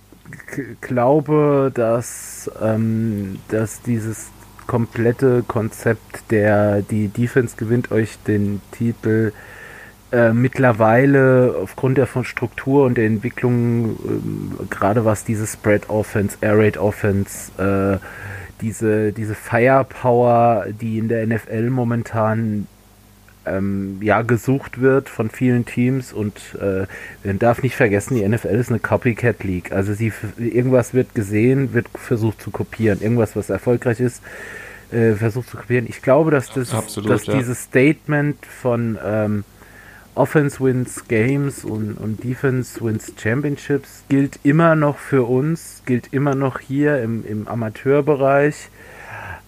glaube, 0.82 1.72
dass, 1.74 2.50
ähm, 2.62 3.40
dass 3.50 3.82
dieses 3.84 4.30
komplette 4.66 5.44
Konzept 5.48 6.32
der 6.32 6.82
die 6.82 7.08
Defense 7.08 7.56
gewinnt 7.56 7.92
euch 7.92 8.18
den 8.26 8.62
Titel 8.72 9.32
äh, 10.12 10.34
mittlerweile 10.34 11.56
aufgrund 11.62 11.98
der 11.98 12.08
von 12.08 12.24
Struktur 12.24 12.86
und 12.86 12.98
der 12.98 13.06
Entwicklung, 13.06 13.92
äh, 13.92 14.66
gerade 14.70 15.06
was 15.06 15.24
diese 15.24 15.46
Spread 15.46 15.90
Offense, 15.90 16.38
Air 16.42 16.58
Raid 16.58 16.78
Offense, 16.78 17.52
äh, 17.58 17.98
diese, 18.66 19.14
diese 19.14 19.36
Firepower, 19.36 20.66
die 20.82 20.98
in 20.98 21.08
der 21.08 21.28
NFL 21.28 21.70
momentan 21.70 22.66
ähm, 23.46 24.00
ja 24.02 24.24
gesucht 24.24 24.82
wird 24.82 25.08
von 25.08 25.30
vielen 25.30 25.66
Teams 25.66 26.12
und 26.12 26.36
äh, 26.60 26.88
man 27.24 27.38
darf 27.38 27.62
nicht 27.62 27.76
vergessen, 27.76 28.16
die 28.16 28.28
NFL 28.28 28.56
ist 28.56 28.70
eine 28.70 28.80
Copycat 28.80 29.44
League. 29.44 29.72
Also 29.72 29.94
sie 29.94 30.12
irgendwas 30.38 30.96
wird 30.96 31.14
gesehen, 31.14 31.76
wird 31.76 31.86
versucht 31.94 32.42
zu 32.42 32.50
kopieren. 32.50 33.02
Irgendwas, 33.02 33.36
was 33.36 33.52
erfolgreich 33.52 34.00
ist, 34.00 34.24
äh, 34.92 35.14
versucht 35.14 35.50
zu 35.50 35.58
kopieren. 35.58 35.86
Ich 35.88 36.02
glaube, 36.02 36.32
dass 36.32 36.50
das, 36.50 36.74
Absolut, 36.74 37.12
dass 37.12 37.28
ja. 37.28 37.38
dieses 37.38 37.62
Statement 37.62 38.44
von 38.48 38.98
ähm, 39.06 39.44
Offense 40.16 40.60
wins 40.60 41.08
Games 41.08 41.64
und, 41.64 41.94
und 41.96 42.24
Defense 42.24 42.84
wins 42.84 43.14
Championships 43.22 44.04
gilt 44.10 44.40
immer 44.44 44.76
noch 44.76 44.98
für 44.98 45.24
uns, 45.24 45.84
gilt 45.86 46.14
immer 46.14 46.36
noch 46.36 46.60
hier 46.60 47.02
im, 47.02 47.26
im 47.26 47.48
Amateurbereich 47.48 48.70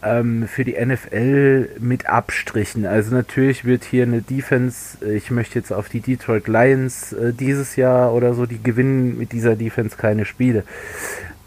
ähm, 0.04 0.48
für 0.48 0.64
die 0.64 0.74
NFL 0.74 1.70
mit 1.80 2.08
Abstrichen. 2.08 2.86
Also 2.86 3.14
natürlich 3.14 3.66
wird 3.66 3.84
hier 3.84 4.04
eine 4.04 4.22
Defense, 4.22 4.98
äh, 5.06 5.16
ich 5.16 5.32
möchte 5.32 5.58
jetzt 5.60 5.72
auf 5.72 5.90
die 5.90 6.02
Detroit 6.02 6.48
Lions 6.48 7.14
äh, 7.14 7.34
dieses 7.34 7.76
Jahr 7.76 8.14
oder 8.14 8.34
so, 8.34 8.46
die 8.46 8.62
gewinnen 8.62 9.18
mit 9.18 9.32
dieser 9.32 9.56
Defense 9.56 9.98
keine 9.98 10.26
Spiele. 10.26 10.64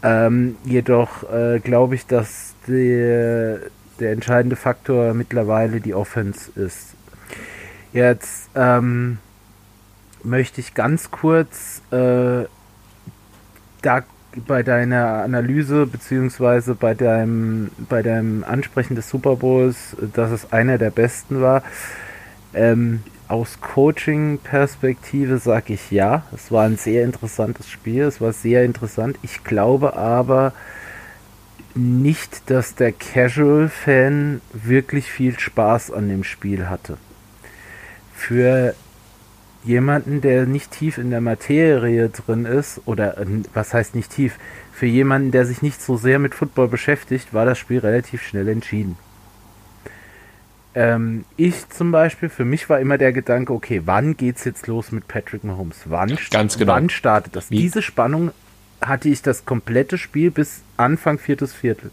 Ähm, 0.03 0.55
jedoch 0.65 1.31
äh, 1.31 1.59
glaube 1.59 1.95
ich, 1.95 2.07
dass 2.07 2.55
der, 2.67 3.59
der 3.99 4.11
entscheidende 4.11 4.55
Faktor 4.55 5.13
mittlerweile 5.13 5.79
die 5.79 5.93
Offense 5.93 6.51
ist. 6.55 6.95
Jetzt 7.93 8.49
ähm, 8.55 9.17
möchte 10.23 10.61
ich 10.61 10.73
ganz 10.73 11.11
kurz 11.11 11.81
äh, 11.91 12.45
da 13.81 14.03
bei 14.47 14.63
deiner 14.63 15.23
Analyse 15.23 15.85
beziehungsweise 15.85 16.75
bei 16.75 16.93
deinem, 16.93 17.69
bei 17.89 18.01
deinem 18.01 18.45
Ansprechen 18.45 18.95
des 18.95 19.09
Super 19.09 19.35
Bowls, 19.35 19.95
dass 20.13 20.31
es 20.31 20.53
einer 20.53 20.77
der 20.77 20.91
besten 20.91 21.41
war. 21.41 21.63
Ähm, 22.53 23.03
aus 23.27 23.59
Coaching-Perspektive 23.61 25.37
sage 25.37 25.73
ich 25.73 25.91
ja. 25.91 26.23
Es 26.33 26.51
war 26.51 26.65
ein 26.65 26.77
sehr 26.77 27.03
interessantes 27.03 27.69
Spiel. 27.69 28.03
Es 28.03 28.21
war 28.21 28.33
sehr 28.33 28.63
interessant. 28.65 29.17
Ich 29.21 29.43
glaube 29.43 29.95
aber 29.95 30.53
nicht, 31.75 32.49
dass 32.49 32.75
der 32.75 32.91
Casual-Fan 32.91 34.41
wirklich 34.51 35.09
viel 35.09 35.39
Spaß 35.39 35.91
an 35.91 36.09
dem 36.09 36.23
Spiel 36.25 36.69
hatte. 36.69 36.97
Für 38.21 38.75
jemanden, 39.63 40.21
der 40.21 40.45
nicht 40.45 40.69
tief 40.69 40.99
in 40.99 41.09
der 41.09 41.21
Materie 41.21 42.07
drin 42.09 42.45
ist, 42.45 42.79
oder 42.85 43.17
äh, 43.17 43.25
was 43.55 43.73
heißt 43.73 43.95
nicht 43.95 44.11
tief, 44.11 44.37
für 44.71 44.85
jemanden, 44.85 45.31
der 45.31 45.47
sich 45.47 45.63
nicht 45.63 45.81
so 45.81 45.97
sehr 45.97 46.19
mit 46.19 46.35
Football 46.35 46.67
beschäftigt, 46.67 47.33
war 47.33 47.45
das 47.45 47.57
Spiel 47.57 47.79
relativ 47.79 48.21
schnell 48.21 48.47
entschieden. 48.47 48.95
Ähm, 50.75 51.25
ich 51.35 51.67
zum 51.69 51.91
Beispiel, 51.91 52.29
für 52.29 52.45
mich 52.45 52.69
war 52.69 52.79
immer 52.79 52.99
der 52.99 53.11
Gedanke, 53.11 53.53
okay, 53.53 53.81
wann 53.85 54.15
geht's 54.15 54.45
jetzt 54.45 54.67
los 54.67 54.91
mit 54.91 55.07
Patrick 55.07 55.43
Mahomes? 55.43 55.77
Wann, 55.85 56.15
Ganz 56.29 56.59
genau. 56.59 56.73
wann 56.73 56.91
startet 56.91 57.35
das? 57.35 57.49
Wie? 57.49 57.57
Diese 57.57 57.81
Spannung 57.81 58.29
hatte 58.81 59.09
ich 59.09 59.23
das 59.23 59.45
komplette 59.45 59.97
Spiel 59.97 60.29
bis 60.29 60.61
Anfang 60.77 61.17
viertes 61.17 61.53
Viertel 61.55 61.89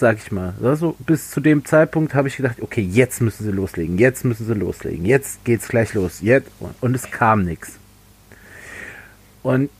sag 0.00 0.16
ich 0.18 0.32
mal. 0.32 0.54
Also 0.62 0.96
bis 0.98 1.30
zu 1.30 1.40
dem 1.40 1.64
Zeitpunkt 1.64 2.14
habe 2.14 2.28
ich 2.28 2.36
gedacht, 2.36 2.60
okay, 2.60 2.80
jetzt 2.80 3.20
müssen 3.20 3.44
sie 3.44 3.52
loslegen, 3.52 3.98
jetzt 3.98 4.24
müssen 4.24 4.46
sie 4.46 4.54
loslegen, 4.54 5.04
jetzt 5.04 5.44
geht's 5.44 5.68
gleich 5.68 5.94
los, 5.94 6.20
jetzt 6.20 6.50
und 6.80 6.96
es 6.96 7.10
kam 7.10 7.44
nichts. 7.44 7.78
Und 9.42 9.70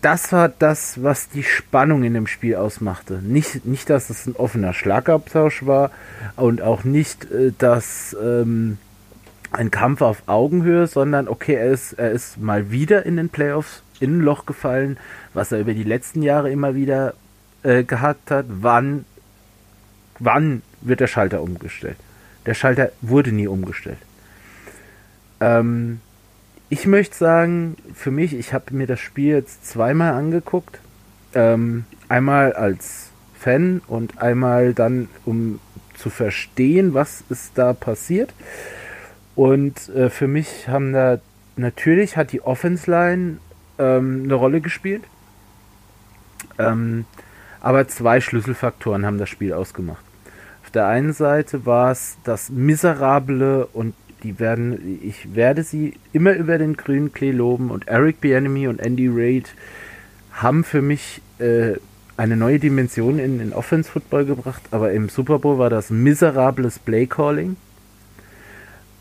das 0.00 0.30
war 0.32 0.48
das, 0.48 1.02
was 1.02 1.28
die 1.28 1.42
Spannung 1.42 2.04
in 2.04 2.14
dem 2.14 2.26
Spiel 2.26 2.56
ausmachte. 2.56 3.20
Nicht, 3.22 3.64
nicht 3.64 3.90
dass 3.90 4.10
es 4.10 4.26
ein 4.26 4.36
offener 4.36 4.72
Schlagabtausch 4.72 5.66
war 5.66 5.90
und 6.36 6.62
auch 6.62 6.84
nicht, 6.84 7.30
äh, 7.30 7.52
dass 7.56 8.16
ähm, 8.22 8.78
ein 9.50 9.70
Kampf 9.70 10.02
auf 10.02 10.22
Augenhöhe, 10.26 10.86
sondern 10.86 11.26
okay, 11.26 11.54
er 11.54 11.72
ist, 11.72 11.94
er 11.94 12.10
ist 12.10 12.38
mal 12.38 12.70
wieder 12.70 13.06
in 13.06 13.16
den 13.16 13.28
Playoffs 13.28 13.82
in 13.98 14.18
ein 14.18 14.20
Loch 14.20 14.46
gefallen, 14.46 14.98
was 15.34 15.50
er 15.50 15.60
über 15.60 15.74
die 15.74 15.84
letzten 15.84 16.22
Jahre 16.22 16.50
immer 16.50 16.74
wieder 16.74 17.14
äh, 17.62 17.82
gehabt 17.82 18.30
hat. 18.30 18.46
Wann 18.48 19.04
wann 20.18 20.62
wird 20.80 21.00
der 21.00 21.06
Schalter 21.06 21.42
umgestellt? 21.42 21.96
Der 22.46 22.54
Schalter 22.54 22.90
wurde 23.00 23.32
nie 23.32 23.46
umgestellt. 23.46 23.98
Ähm, 25.40 26.00
ich 26.70 26.86
möchte 26.86 27.16
sagen, 27.16 27.76
für 27.94 28.10
mich, 28.10 28.34
ich 28.34 28.52
habe 28.52 28.74
mir 28.74 28.86
das 28.86 29.00
Spiel 29.00 29.34
jetzt 29.34 29.66
zweimal 29.66 30.12
angeguckt. 30.12 30.80
Ähm, 31.34 31.84
einmal 32.08 32.52
als 32.52 33.10
Fan 33.38 33.80
und 33.86 34.20
einmal 34.20 34.74
dann, 34.74 35.08
um 35.24 35.60
zu 35.94 36.10
verstehen, 36.10 36.94
was 36.94 37.22
ist 37.28 37.52
da 37.56 37.72
passiert. 37.72 38.32
Und 39.34 39.88
äh, 39.90 40.10
für 40.10 40.28
mich 40.28 40.68
haben 40.68 40.92
da 40.92 41.20
natürlich 41.56 42.16
hat 42.16 42.32
die 42.32 42.40
Offense 42.40 42.90
Line 42.90 43.38
ähm, 43.78 44.22
eine 44.24 44.34
Rolle 44.34 44.60
gespielt. 44.60 45.04
Ähm, 46.58 47.04
aber 47.60 47.88
zwei 47.88 48.20
Schlüsselfaktoren 48.20 49.04
haben 49.04 49.18
das 49.18 49.28
Spiel 49.28 49.52
ausgemacht. 49.52 50.04
Auf 50.68 50.72
der 50.72 50.86
einen 50.86 51.14
Seite 51.14 51.64
war 51.64 51.90
es 51.90 52.18
das 52.24 52.50
miserable 52.50 53.64
und 53.72 53.94
die 54.22 54.38
werden, 54.38 55.00
ich 55.02 55.34
werde 55.34 55.62
sie 55.62 55.94
immer 56.12 56.34
über 56.34 56.58
den 56.58 56.76
grünen 56.76 57.10
Klee 57.10 57.30
loben 57.30 57.70
und 57.70 57.88
Eric 57.88 58.20
Bienemy 58.20 58.68
und 58.68 58.78
Andy 58.78 59.08
Reid 59.10 59.54
haben 60.30 60.64
für 60.64 60.82
mich 60.82 61.22
äh, 61.38 61.76
eine 62.18 62.36
neue 62.36 62.58
Dimension 62.58 63.18
in 63.18 63.38
den 63.38 63.54
Offense 63.54 63.90
Football 63.90 64.26
gebracht, 64.26 64.60
aber 64.70 64.92
im 64.92 65.08
Super 65.08 65.38
Bowl 65.38 65.58
war 65.58 65.70
das 65.70 65.88
miserables 65.88 66.78
Play 66.78 67.06
Calling. 67.06 67.56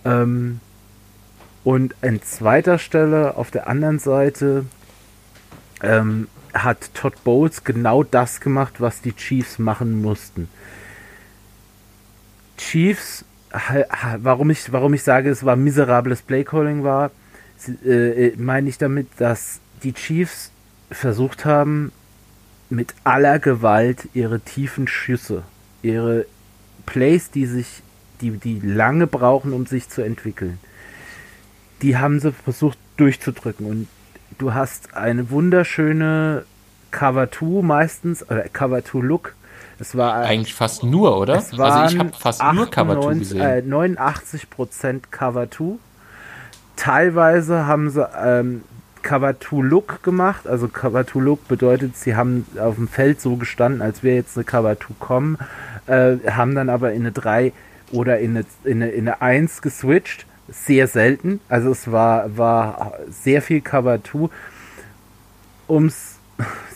Ähm, 0.05 0.62
und 1.65 1.95
an 2.01 2.21
zweiter 2.21 2.79
Stelle 2.79 3.36
auf 3.36 3.51
der 3.51 3.67
anderen 3.67 4.00
Seite 4.00 4.63
ähm, 5.83 6.29
hat 6.53 6.93
Todd 6.93 7.21
Bowles 7.25 7.65
genau 7.65 8.03
das 8.03 8.39
gemacht, 8.39 8.79
was 8.79 9.01
die 9.01 9.12
Chiefs 9.12 9.59
machen 9.59 10.01
mussten. 10.01 10.47
Chiefs, 12.58 13.26
warum 14.20 14.50
ich, 14.50 14.72
warum 14.72 14.94
ich 14.94 15.04
sage, 15.04 15.30
es 15.30 15.46
war 15.46 15.56
miserables 15.56 16.22
Playcalling 16.22 16.84
war, 16.84 17.12
äh, 17.86 18.32
meine 18.38 18.70
ich 18.70 18.78
damit, 18.78 19.08
dass 19.18 19.60
die 19.84 19.94
Chiefs 19.94 20.52
versucht 20.92 21.46
haben, 21.46 21.92
mit 22.70 22.94
aller 23.04 23.40
Gewalt 23.40 24.10
ihre 24.14 24.40
tiefen 24.40 24.88
Schüsse, 24.88 25.44
ihre 25.82 26.26
Plays, 26.86 27.32
die 27.32 27.46
sich, 27.46 27.82
die, 28.22 28.32
die 28.32 28.60
lange 28.60 29.08
brauchen, 29.08 29.54
um 29.54 29.66
sich 29.66 29.90
zu 29.90 30.02
entwickeln, 30.02 30.60
die 31.82 31.98
haben 31.98 32.20
sie 32.20 32.32
versucht 32.32 32.78
durchzudrücken. 32.98 33.66
Und 33.66 33.88
du 34.38 34.54
hast 34.54 34.96
eine 34.96 35.30
wunderschöne 35.30 36.46
Cover 36.92 37.32
2 37.32 37.62
meistens, 37.62 38.24
oder 38.24 38.50
Cover 38.50 38.84
2 38.84 39.00
Look. 39.00 39.36
Es 39.79 39.96
war 39.96 40.15
eigentlich 40.15 40.55
fast 40.55 40.84
nur, 40.84 41.17
oder? 41.17 41.36
Es 41.36 41.57
waren 41.57 41.84
also 41.84 41.96
ich 41.96 42.00
habe 42.00 42.12
fast 42.17 42.41
98, 42.41 42.55
nur 42.57 42.72
Cover 42.72 43.01
2 43.01 43.19
gesehen. 43.19 43.41
Äh, 43.41 43.62
89% 43.67 45.01
Cover 45.12 45.50
2. 45.50 45.65
Teilweise 46.75 47.67
haben 47.67 47.89
sie 47.89 48.07
ähm, 48.24 48.63
Cover 49.01 49.39
2 49.39 49.57
Look 49.62 50.03
gemacht. 50.03 50.48
Also 50.48 50.67
Cover 50.67 51.05
2 51.05 51.19
Look 51.19 51.48
bedeutet, 51.48 51.96
sie 51.96 52.15
haben 52.15 52.46
auf 52.60 52.75
dem 52.75 52.88
Feld 52.88 53.22
so 53.22 53.36
gestanden, 53.36 53.81
als 53.81 54.03
wäre 54.03 54.15
jetzt 54.15 54.38
eine 54.38 54.43
Cover 54.43 54.79
2 54.79 54.93
kommen, 55.00 55.38
äh, 55.86 56.17
haben 56.29 56.55
dann 56.55 56.69
aber 56.69 56.93
in 56.93 57.03
eine 57.03 57.12
3 57.12 57.53
oder 57.91 58.19
in 58.19 58.31
eine, 58.38 58.46
in 58.63 58.84
eine, 58.84 58.91
in 58.91 59.07
eine 59.07 59.22
1 59.22 59.62
geswitcht. 59.62 60.25
Sehr 60.50 60.88
selten. 60.88 61.41
Also 61.50 61.72
es 61.72 61.91
war, 61.91 62.38
war 62.38 62.93
sehr 63.10 63.41
viel 63.41 63.62
Cover 63.62 64.00
2. 64.03 64.29
Ums 65.67 66.16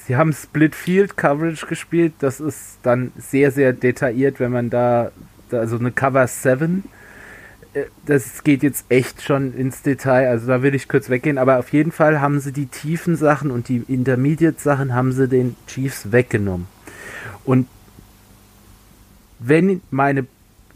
sie 0.05 0.15
haben 0.15 0.33
Split 0.33 0.75
Field 0.75 1.17
Coverage 1.17 1.65
gespielt. 1.67 2.13
Das 2.19 2.39
ist 2.39 2.79
dann 2.83 3.11
sehr, 3.17 3.51
sehr 3.51 3.73
detailliert, 3.73 4.39
wenn 4.39 4.51
man 4.51 4.69
da, 4.69 5.11
da 5.49 5.59
also 5.59 5.77
eine 5.77 5.91
Cover 5.91 6.27
7 6.27 6.83
äh, 7.73 7.85
das 8.05 8.43
geht 8.43 8.63
jetzt 8.63 8.85
echt 8.89 9.21
schon 9.21 9.53
ins 9.53 9.81
Detail, 9.81 10.29
also 10.29 10.47
da 10.47 10.61
will 10.61 10.75
ich 10.75 10.87
kurz 10.87 11.09
weggehen, 11.09 11.37
aber 11.37 11.59
auf 11.59 11.71
jeden 11.71 11.91
Fall 11.91 12.19
haben 12.19 12.39
sie 12.39 12.51
die 12.51 12.65
tiefen 12.65 13.15
Sachen 13.15 13.51
und 13.51 13.69
die 13.69 13.83
Intermediate 13.87 14.59
Sachen 14.59 14.93
haben 14.93 15.11
sie 15.11 15.27
den 15.27 15.55
Chiefs 15.67 16.11
weggenommen. 16.11 16.67
Und 17.45 17.67
wenn 19.39 19.81
meine, 19.89 20.25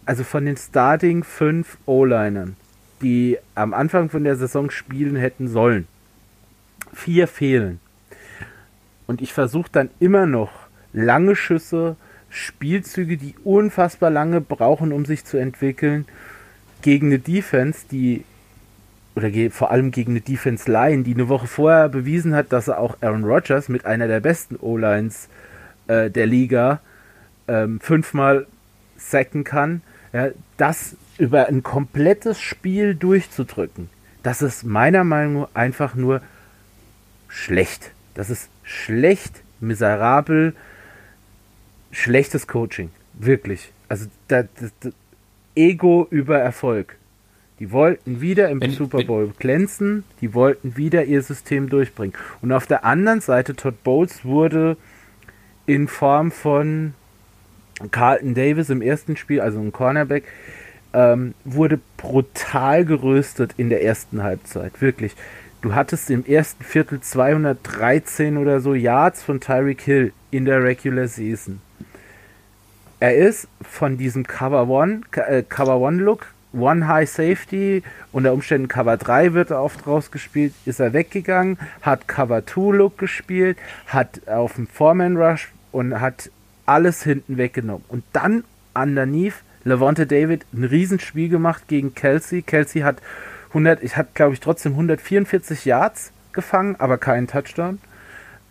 also 0.05 0.23
von 0.23 0.45
den 0.45 0.57
Starting 0.57 1.23
5 1.23 1.77
O-Linern, 1.85 2.55
die 3.01 3.37
am 3.53 3.73
Anfang 3.73 4.09
von 4.09 4.23
der 4.23 4.35
Saison 4.35 4.71
spielen 4.71 5.15
hätten 5.15 5.47
sollen, 5.47 5.87
vier 6.93 7.27
fehlen. 7.27 7.79
Und 9.07 9.21
ich 9.21 9.33
versuche 9.33 9.69
dann 9.71 9.89
immer 9.99 10.25
noch 10.25 10.51
lange 10.93 11.35
Schüsse, 11.35 11.95
Spielzüge, 12.29 13.17
die 13.17 13.35
unfassbar 13.43 14.09
lange 14.09 14.41
brauchen, 14.41 14.91
um 14.91 15.05
sich 15.05 15.25
zu 15.25 15.37
entwickeln, 15.37 16.05
gegen 16.81 17.07
eine 17.07 17.19
Defense, 17.19 17.85
die 17.89 18.23
oder 19.15 19.29
vor 19.49 19.71
allem 19.71 19.91
gegen 19.91 20.11
eine 20.11 20.21
Defense 20.21 20.69
Line, 20.69 21.03
die 21.03 21.13
eine 21.13 21.29
Woche 21.29 21.47
vorher 21.47 21.87
bewiesen 21.87 22.35
hat, 22.35 22.51
dass 22.51 22.67
er 22.67 22.79
auch 22.79 22.97
Aaron 23.01 23.23
Rodgers 23.23 23.69
mit 23.69 23.85
einer 23.85 24.07
der 24.07 24.19
besten 24.19 24.57
O-Lines 24.57 25.29
äh, 25.87 26.09
der 26.09 26.25
Liga 26.25 26.81
ähm, 27.47 27.79
fünfmal 27.79 28.45
sacken 28.97 29.45
kann, 29.45 29.81
ja, 30.11 30.29
das 30.57 30.97
über 31.17 31.47
ein 31.47 31.63
komplettes 31.63 32.41
Spiel 32.41 32.93
durchzudrücken, 32.93 33.89
das 34.23 34.41
ist 34.41 34.63
meiner 34.63 35.03
Meinung 35.03 35.41
nach 35.41 35.49
einfach 35.53 35.95
nur 35.95 36.21
schlecht. 37.29 37.91
Das 38.15 38.29
ist 38.29 38.49
schlecht, 38.65 39.43
miserabel, 39.61 40.53
schlechtes 41.91 42.47
Coaching. 42.47 42.89
Wirklich. 43.13 43.71
Also 43.87 44.07
das, 44.27 44.47
das, 44.59 44.71
das 44.81 44.93
Ego 45.55 46.07
über 46.09 46.37
Erfolg. 46.37 46.97
Die 47.59 47.71
wollten 47.71 48.19
wieder 48.19 48.49
im 48.49 48.59
wenn, 48.59 48.71
Super 48.71 49.03
Bowl 49.05 49.31
glänzen, 49.39 50.03
die 50.19 50.33
wollten 50.33 50.75
wieder 50.75 51.05
ihr 51.05 51.21
System 51.21 51.69
durchbringen. 51.69 52.13
Und 52.41 52.51
auf 52.51 52.67
der 52.67 52.83
anderen 52.83 53.21
Seite, 53.21 53.55
Todd 53.55 53.81
Bowles 53.83 54.25
wurde 54.25 54.75
in 55.65 55.87
Form 55.87 56.31
von 56.31 56.93
Carlton 57.91 58.33
Davis 58.33 58.69
im 58.69 58.81
ersten 58.81 59.15
Spiel, 59.15 59.39
also 59.39 59.59
ein 59.59 59.71
Cornerback, 59.71 60.25
ähm, 60.93 61.33
wurde 61.45 61.79
brutal 61.95 62.83
geröstet 62.83 63.53
in 63.55 63.69
der 63.69 63.83
ersten 63.83 64.21
Halbzeit. 64.21 64.81
Wirklich. 64.81 65.15
Du 65.65 65.73
hattest 65.73 66.11
im 66.11 66.23
ersten 66.23 66.63
Viertel 66.63 67.01
213 67.01 68.37
oder 68.37 68.59
so 68.59 68.75
Yards 68.75 69.23
von 69.23 69.39
Tyreek 69.39 69.81
Hill 69.81 70.13
in 70.29 70.45
der 70.45 70.63
Regular 70.63 71.07
Season. 71.07 71.59
Er 72.99 73.15
ist 73.15 73.47
von 73.63 73.97
diesem 73.97 74.27
Cover 74.27 74.69
One, 74.69 75.01
äh, 75.15 75.41
Cover 75.41 75.79
One 75.79 76.03
Look, 76.03 76.27
One 76.53 76.87
High 76.87 77.09
Safety, 77.09 77.81
unter 78.11 78.33
Umständen 78.33 78.67
Cover 78.67 78.95
3 78.95 79.33
wird 79.33 79.49
er 79.49 79.63
oft 79.63 79.87
rausgespielt, 79.87 80.53
ist 80.65 80.79
er 80.79 80.93
weggegangen, 80.93 81.57
hat 81.81 82.07
Cover 82.07 82.45
2 82.45 82.77
Look 82.77 82.99
gespielt, 82.99 83.57
hat 83.87 84.27
auf 84.27 84.53
dem 84.53 84.67
Foreman 84.67 85.17
Rush 85.17 85.51
und 85.71 85.99
hat 85.99 86.29
alles 86.67 87.01
hinten 87.01 87.39
weggenommen. 87.39 87.85
Und 87.87 88.03
dann 88.13 88.43
underneath 88.75 89.41
Levante 89.63 90.05
David 90.05 90.45
ein 90.53 90.63
Riesenspiel 90.63 91.27
gemacht 91.27 91.63
gegen 91.67 91.95
Kelsey. 91.95 92.43
Kelsey 92.43 92.81
hat 92.81 92.97
100, 93.55 93.81
ich 93.83 93.95
hatte 93.95 94.09
glaube 94.13 94.33
ich 94.33 94.41
trotzdem 94.41 94.73
144 94.73 95.63
Yards 95.63 96.11
gefangen, 96.33 96.75
aber 96.77 96.97
keinen 96.97 97.27
Touchdown. 97.27 97.79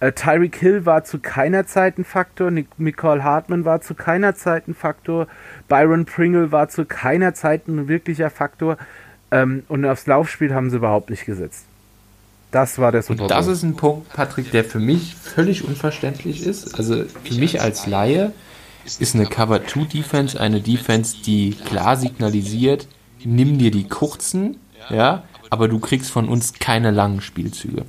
Äh, 0.01 0.13
Tyreek 0.13 0.57
Hill 0.57 0.87
war 0.87 1.05
zu 1.05 1.19
keiner 1.19 1.67
Zeit 1.67 1.99
ein 1.99 2.05
Faktor, 2.05 2.51
Nicole 2.51 3.23
Hartman 3.23 3.67
war 3.67 3.83
zu 3.83 3.95
keiner 3.95 4.35
Zeit 4.35 4.67
ein 4.67 4.75
Faktor, 4.75 5.29
Byron 5.69 6.07
Pringle 6.07 6.51
war 6.53 6.69
zu 6.71 6.87
keiner 6.87 7.35
Zeit 7.35 7.69
ein 7.69 7.87
wirklicher 7.87 8.31
Faktor 8.31 8.79
ähm, 9.31 9.63
und 9.69 9.85
aufs 9.85 10.07
Laufspiel 10.07 10.55
haben 10.55 10.71
sie 10.71 10.77
überhaupt 10.77 11.11
nicht 11.11 11.27
gesetzt. 11.27 11.67
Das 12.51 12.79
war 12.79 12.91
der 12.91 13.03
Super 13.03 13.27
das 13.27 13.47
ist 13.47 13.63
ein 13.63 13.77
Punkt, 13.77 14.13
Patrick, 14.13 14.53
der 14.53 14.65
für 14.65 14.79
mich 14.79 15.17
völlig 15.17 15.67
unverständlich 15.67 16.47
ist. 16.47 16.79
Also 16.79 17.05
für 17.05 17.35
mich 17.35 17.61
als 17.61 17.87
Laie 17.87 18.33
ist 19.01 19.15
eine 19.15 19.27
Cover 19.27 19.67
2 19.67 19.85
Defense 19.85 20.41
eine 20.41 20.61
Defense, 20.61 21.17
die 21.27 21.57
klar 21.67 21.97
signalisiert, 21.97 22.87
nimm 23.25 23.59
dir 23.59 23.71
die 23.71 23.89
kurzen 23.89 24.59
ja, 24.91 25.25
aber 25.51 25.69
du 25.69 25.79
kriegst 25.79 26.11
von 26.11 26.29
uns 26.29 26.55
keine 26.55 26.91
langen 26.91 27.21
Spielzüge. 27.21 27.85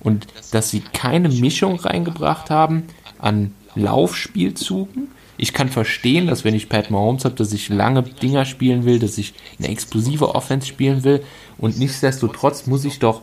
Und 0.00 0.26
dass 0.52 0.70
sie 0.70 0.80
keine 0.80 1.28
Mischung 1.28 1.80
reingebracht 1.80 2.50
haben 2.50 2.84
an 3.18 3.54
Laufspielzügen. 3.74 5.08
Ich 5.36 5.52
kann 5.52 5.68
verstehen, 5.68 6.26
dass 6.26 6.44
wenn 6.44 6.54
ich 6.54 6.68
Pat 6.68 6.90
Mahomes 6.90 7.24
habe, 7.24 7.34
dass 7.34 7.52
ich 7.52 7.68
lange 7.68 8.02
Dinger 8.02 8.44
spielen 8.44 8.84
will, 8.84 8.98
dass 8.98 9.18
ich 9.18 9.34
eine 9.58 9.68
explosive 9.68 10.34
Offense 10.34 10.66
spielen 10.66 11.04
will. 11.04 11.22
Und 11.58 11.78
nichtsdestotrotz 11.78 12.66
muss 12.66 12.84
ich 12.84 12.98
doch 12.98 13.22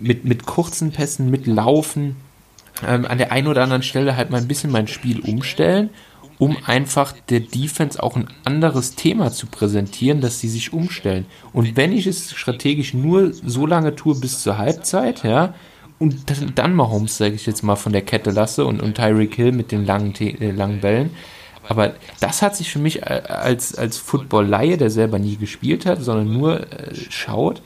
mit, 0.00 0.24
mit 0.24 0.46
kurzen 0.46 0.92
Pässen, 0.92 1.30
mit 1.30 1.46
Laufen, 1.46 2.16
ähm, 2.86 3.04
an 3.06 3.18
der 3.18 3.32
einen 3.32 3.46
oder 3.46 3.62
anderen 3.62 3.82
Stelle 3.82 4.16
halt 4.16 4.30
mal 4.30 4.40
ein 4.40 4.48
bisschen 4.48 4.70
mein 4.70 4.88
Spiel 4.88 5.20
umstellen 5.20 5.90
um 6.38 6.56
einfach 6.66 7.14
der 7.28 7.40
Defense 7.40 8.02
auch 8.02 8.16
ein 8.16 8.28
anderes 8.44 8.94
Thema 8.94 9.32
zu 9.32 9.46
präsentieren, 9.46 10.20
dass 10.20 10.40
sie 10.40 10.48
sich 10.48 10.72
umstellen. 10.72 11.26
Und 11.52 11.76
wenn 11.76 11.92
ich 11.92 12.06
es 12.06 12.32
strategisch 12.32 12.94
nur 12.94 13.32
so 13.32 13.66
lange 13.66 13.94
tue 13.94 14.14
bis 14.18 14.42
zur 14.42 14.58
Halbzeit, 14.58 15.22
ja, 15.22 15.54
und 15.98 16.30
dann, 16.30 16.54
dann 16.54 16.74
Mahomes, 16.74 17.16
sage 17.16 17.34
ich 17.34 17.46
jetzt 17.46 17.62
mal, 17.62 17.76
von 17.76 17.92
der 17.92 18.02
Kette 18.02 18.30
lasse 18.30 18.66
und, 18.66 18.82
und 18.82 18.96
Tyreek 18.96 19.34
Hill 19.34 19.52
mit 19.52 19.72
den 19.72 19.86
langen, 19.86 20.14
äh, 20.20 20.50
langen 20.50 20.80
Bällen, 20.80 21.10
Aber 21.68 21.94
das 22.20 22.42
hat 22.42 22.54
sich 22.54 22.70
für 22.70 22.78
mich 22.78 23.02
äh, 23.02 23.22
als, 23.26 23.74
als 23.74 23.96
Football-Laie, 23.96 24.76
der 24.76 24.90
selber 24.90 25.18
nie 25.18 25.36
gespielt 25.36 25.86
hat, 25.86 26.02
sondern 26.02 26.32
nur 26.32 26.60
äh, 26.60 26.94
schaut, 27.08 27.62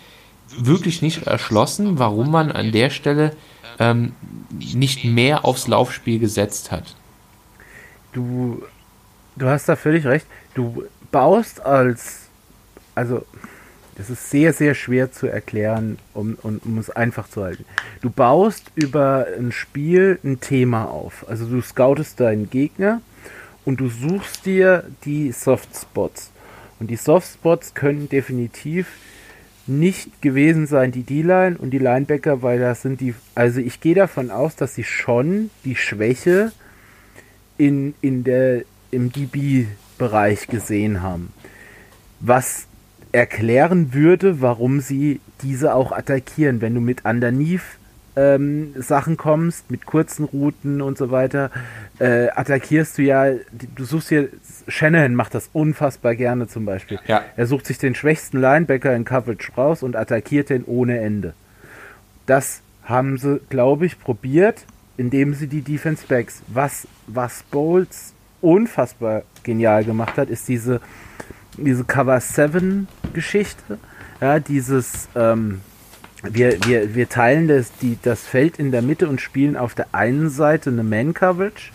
wirklich 0.56 1.02
nicht 1.02 1.24
erschlossen, 1.24 1.98
warum 1.98 2.30
man 2.30 2.52
an 2.52 2.72
der 2.72 2.90
Stelle 2.90 3.36
ähm, 3.78 4.12
nicht 4.50 5.04
mehr 5.04 5.44
aufs 5.44 5.66
Laufspiel 5.66 6.18
gesetzt 6.18 6.70
hat. 6.70 6.94
Du, 8.12 8.62
du 9.36 9.46
hast 9.46 9.68
da 9.68 9.76
völlig 9.76 10.06
recht. 10.06 10.26
Du 10.54 10.84
baust 11.10 11.64
als, 11.64 12.28
also 12.94 13.24
das 13.96 14.08
ist 14.08 14.30
sehr, 14.30 14.52
sehr 14.52 14.74
schwer 14.74 15.12
zu 15.12 15.26
erklären 15.26 15.98
um, 16.14 16.38
und 16.42 16.64
um 16.64 16.78
es 16.78 16.88
einfach 16.90 17.28
zu 17.28 17.42
halten. 17.42 17.64
Du 18.00 18.10
baust 18.10 18.72
über 18.74 19.26
ein 19.38 19.52
Spiel 19.52 20.18
ein 20.24 20.40
Thema 20.40 20.84
auf. 20.84 21.26
Also 21.28 21.46
du 21.46 21.60
scoutest 21.60 22.18
deinen 22.18 22.48
Gegner 22.48 23.02
und 23.64 23.80
du 23.80 23.88
suchst 23.88 24.46
dir 24.46 24.84
die 25.04 25.32
Softspots. 25.32 26.30
Und 26.78 26.90
die 26.90 26.96
Softspots 26.96 27.74
können 27.74 28.08
definitiv 28.08 28.88
nicht 29.66 30.22
gewesen 30.22 30.66
sein, 30.66 30.92
die 30.92 31.02
D-Line 31.02 31.58
und 31.58 31.70
die 31.70 31.78
Linebacker, 31.78 32.42
weil 32.42 32.58
das 32.58 32.82
sind 32.82 33.00
die, 33.00 33.14
also 33.34 33.60
ich 33.60 33.80
gehe 33.80 33.94
davon 33.94 34.30
aus, 34.30 34.56
dass 34.56 34.74
sie 34.74 34.84
schon 34.84 35.50
die 35.64 35.76
Schwäche 35.76 36.52
in, 37.60 37.94
in 38.00 38.24
der, 38.24 38.62
im 38.90 39.12
DB-Bereich 39.12 40.46
gesehen 40.46 41.02
haben. 41.02 41.30
Was 42.20 42.66
erklären 43.12 43.92
würde, 43.92 44.40
warum 44.40 44.80
sie 44.80 45.20
diese 45.42 45.74
auch 45.74 45.92
attackieren. 45.92 46.62
Wenn 46.62 46.74
du 46.74 46.80
mit 46.80 47.04
Underneath 47.04 47.60
ähm, 48.16 48.72
Sachen 48.76 49.18
kommst, 49.18 49.70
mit 49.70 49.84
kurzen 49.84 50.24
Routen 50.24 50.80
und 50.80 50.96
so 50.96 51.10
weiter, 51.10 51.50
äh, 51.98 52.28
attackierst 52.28 52.96
du 52.96 53.02
ja, 53.02 53.26
du 53.52 53.84
suchst 53.84 54.08
hier, 54.08 54.28
Shanahan 54.68 55.14
macht 55.14 55.34
das 55.34 55.50
unfassbar 55.52 56.14
gerne 56.14 56.48
zum 56.48 56.64
Beispiel. 56.64 56.98
Ja. 57.06 57.22
Er 57.36 57.46
sucht 57.46 57.66
sich 57.66 57.76
den 57.76 57.94
schwächsten 57.94 58.40
Linebacker 58.40 58.94
in 58.94 59.04
Coverage 59.04 59.52
raus 59.54 59.82
und 59.82 59.96
attackiert 59.96 60.48
den 60.48 60.64
ohne 60.64 60.98
Ende. 61.00 61.34
Das 62.24 62.62
haben 62.84 63.18
sie, 63.18 63.40
glaube 63.50 63.84
ich, 63.84 64.00
probiert, 64.00 64.64
indem 65.00 65.32
sie 65.32 65.46
die 65.46 65.62
Defense 65.62 66.04
Backs, 66.06 66.42
was, 66.46 66.86
was 67.06 67.42
Bowles 67.44 68.12
unfassbar 68.42 69.22
genial 69.42 69.82
gemacht 69.82 70.18
hat, 70.18 70.28
ist 70.28 70.46
diese, 70.46 70.82
diese 71.56 71.84
Cover 71.84 72.20
7 72.20 72.86
Geschichte. 73.14 73.78
Ja, 74.20 74.38
dieses, 74.40 75.08
ähm, 75.16 75.62
wir, 76.22 76.62
wir, 76.66 76.94
wir 76.94 77.08
teilen 77.08 77.48
das, 77.48 77.72
die, 77.80 77.96
das 78.02 78.20
Feld 78.26 78.58
in 78.58 78.72
der 78.72 78.82
Mitte 78.82 79.08
und 79.08 79.22
spielen 79.22 79.56
auf 79.56 79.74
der 79.74 79.86
einen 79.92 80.28
Seite 80.28 80.68
eine 80.68 80.82
Man-Coverage 80.82 81.72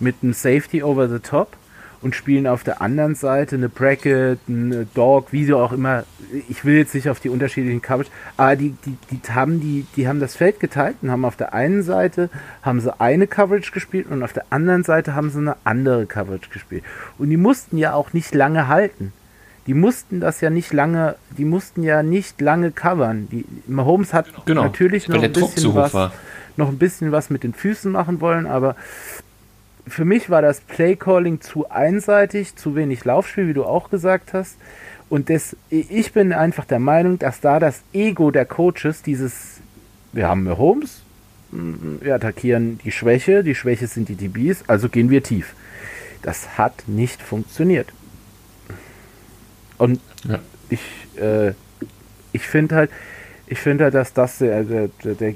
mit 0.00 0.16
einem 0.22 0.32
Safety 0.32 0.82
over 0.82 1.06
the 1.10 1.18
top 1.18 1.58
und 2.04 2.14
spielen 2.14 2.46
auf 2.46 2.62
der 2.62 2.82
anderen 2.82 3.14
Seite 3.14 3.56
eine 3.56 3.70
Bracket, 3.70 4.38
eine 4.46 4.86
Dog, 4.94 5.32
wie 5.32 5.46
so 5.46 5.58
auch 5.58 5.72
immer. 5.72 6.04
Ich 6.50 6.64
will 6.64 6.76
jetzt 6.76 6.94
nicht 6.94 7.08
auf 7.08 7.18
die 7.18 7.30
unterschiedlichen 7.30 7.80
Coverage, 7.80 8.10
aber 8.36 8.56
die, 8.56 8.74
die, 8.84 8.96
die, 9.10 9.32
haben 9.32 9.58
die, 9.60 9.86
die 9.96 10.06
haben 10.06 10.20
das 10.20 10.36
Feld 10.36 10.60
geteilt 10.60 10.96
und 11.00 11.10
haben 11.10 11.24
auf 11.24 11.36
der 11.36 11.54
einen 11.54 11.82
Seite 11.82 12.28
haben 12.62 12.80
sie 12.80 13.00
eine 13.00 13.26
Coverage 13.26 13.72
gespielt 13.72 14.06
und 14.10 14.22
auf 14.22 14.34
der 14.34 14.44
anderen 14.50 14.84
Seite 14.84 15.14
haben 15.14 15.30
sie 15.30 15.38
eine 15.38 15.56
andere 15.64 16.04
Coverage 16.04 16.50
gespielt. 16.50 16.84
Und 17.18 17.30
die 17.30 17.38
mussten 17.38 17.78
ja 17.78 17.94
auch 17.94 18.12
nicht 18.12 18.34
lange 18.34 18.68
halten 18.68 19.12
die 19.66 19.72
mussten 19.72 20.20
das 20.20 20.42
ja 20.42 20.50
nicht 20.50 20.74
lange, 20.74 21.16
die 21.38 21.46
mussten 21.46 21.82
ja 21.82 22.02
nicht 22.02 22.38
lange 22.42 22.70
covern. 22.70 23.28
Die, 23.30 23.46
Mahomes 23.66 24.12
hat 24.12 24.26
Genau, 24.44 24.64
natürlich 24.64 25.08
noch 25.08 25.22
ein, 25.22 25.32
bisschen 25.32 25.74
was, 25.74 25.94
war. 25.94 26.12
noch 26.58 26.68
ein 26.68 26.76
bisschen 26.76 27.12
was 27.12 27.30
mit 27.30 27.44
den 27.44 27.54
Füßen 27.54 27.90
machen 27.90 28.20
wollen, 28.20 28.46
aber 28.46 28.76
für 29.86 30.04
mich 30.04 30.30
war 30.30 30.42
das 30.42 30.60
Playcalling 30.60 31.40
zu 31.40 31.70
einseitig, 31.70 32.56
zu 32.56 32.74
wenig 32.74 33.04
Laufspiel, 33.04 33.48
wie 33.48 33.54
du 33.54 33.64
auch 33.64 33.90
gesagt 33.90 34.32
hast. 34.32 34.56
Und 35.10 35.28
das, 35.30 35.56
ich 35.70 36.12
bin 36.12 36.32
einfach 36.32 36.64
der 36.64 36.78
Meinung, 36.78 37.18
dass 37.18 37.40
da 37.40 37.60
das 37.60 37.82
Ego 37.92 38.30
der 38.30 38.46
Coaches, 38.46 39.02
dieses, 39.02 39.60
wir 40.12 40.28
haben 40.28 40.44
Mahomes, 40.44 41.02
mm, 41.52 41.96
wir 42.00 42.14
attackieren 42.14 42.78
die 42.82 42.90
Schwäche, 42.90 43.44
die 43.44 43.54
Schwäche 43.54 43.86
sind 43.86 44.08
die 44.08 44.16
DBs, 44.16 44.64
also 44.66 44.88
gehen 44.88 45.10
wir 45.10 45.22
tief. 45.22 45.54
Das 46.22 46.56
hat 46.56 46.84
nicht 46.86 47.20
funktioniert. 47.20 47.92
Und 49.76 50.00
Ja. 50.26 50.38
ich, 50.70 50.80
äh, 51.20 51.52
ich 52.32 52.46
finde 52.46 52.74
halt, 52.74 52.90
ich 53.46 53.58
finde 53.58 53.84
halt, 53.84 53.94
dass 53.94 54.14
das 54.14 54.38
der, 54.38 54.64
der, 54.64 54.88
der 55.04 55.34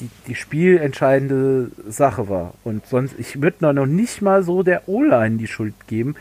die, 0.00 0.10
die 0.26 0.34
spielentscheidende 0.34 1.70
Sache 1.88 2.28
war. 2.28 2.54
Und 2.64 2.86
sonst, 2.86 3.14
ich 3.18 3.42
würde 3.42 3.72
noch 3.72 3.86
nicht 3.86 4.22
mal 4.22 4.42
so 4.42 4.62
der 4.62 4.88
O-Line 4.88 5.36
die 5.36 5.46
Schuld 5.46 5.74
geben. 5.86 6.16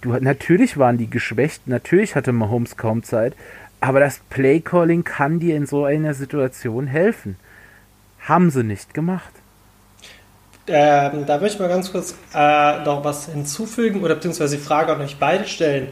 Du, 0.00 0.12
natürlich 0.12 0.78
waren 0.78 0.98
die 0.98 1.10
geschwächt, 1.10 1.66
natürlich 1.66 2.14
hatte 2.14 2.32
Mahomes 2.32 2.76
kaum 2.76 3.02
Zeit, 3.02 3.34
aber 3.80 4.00
das 4.00 4.20
Playcalling 4.30 5.04
kann 5.04 5.40
dir 5.40 5.56
in 5.56 5.66
so 5.66 5.84
einer 5.84 6.14
Situation 6.14 6.86
helfen. 6.86 7.36
Haben 8.20 8.50
sie 8.50 8.64
nicht 8.64 8.94
gemacht. 8.94 9.32
Ähm, 10.68 11.26
da 11.26 11.38
möchte 11.38 11.54
ich 11.54 11.60
mal 11.60 11.68
ganz 11.68 11.92
kurz 11.92 12.14
äh, 12.34 12.84
noch 12.84 13.04
was 13.04 13.26
hinzufügen 13.26 14.02
oder 14.02 14.16
beziehungsweise 14.16 14.56
die 14.56 14.62
Frage 14.62 14.92
an 14.92 15.00
euch 15.00 15.16
beide 15.18 15.46
stellen. 15.46 15.88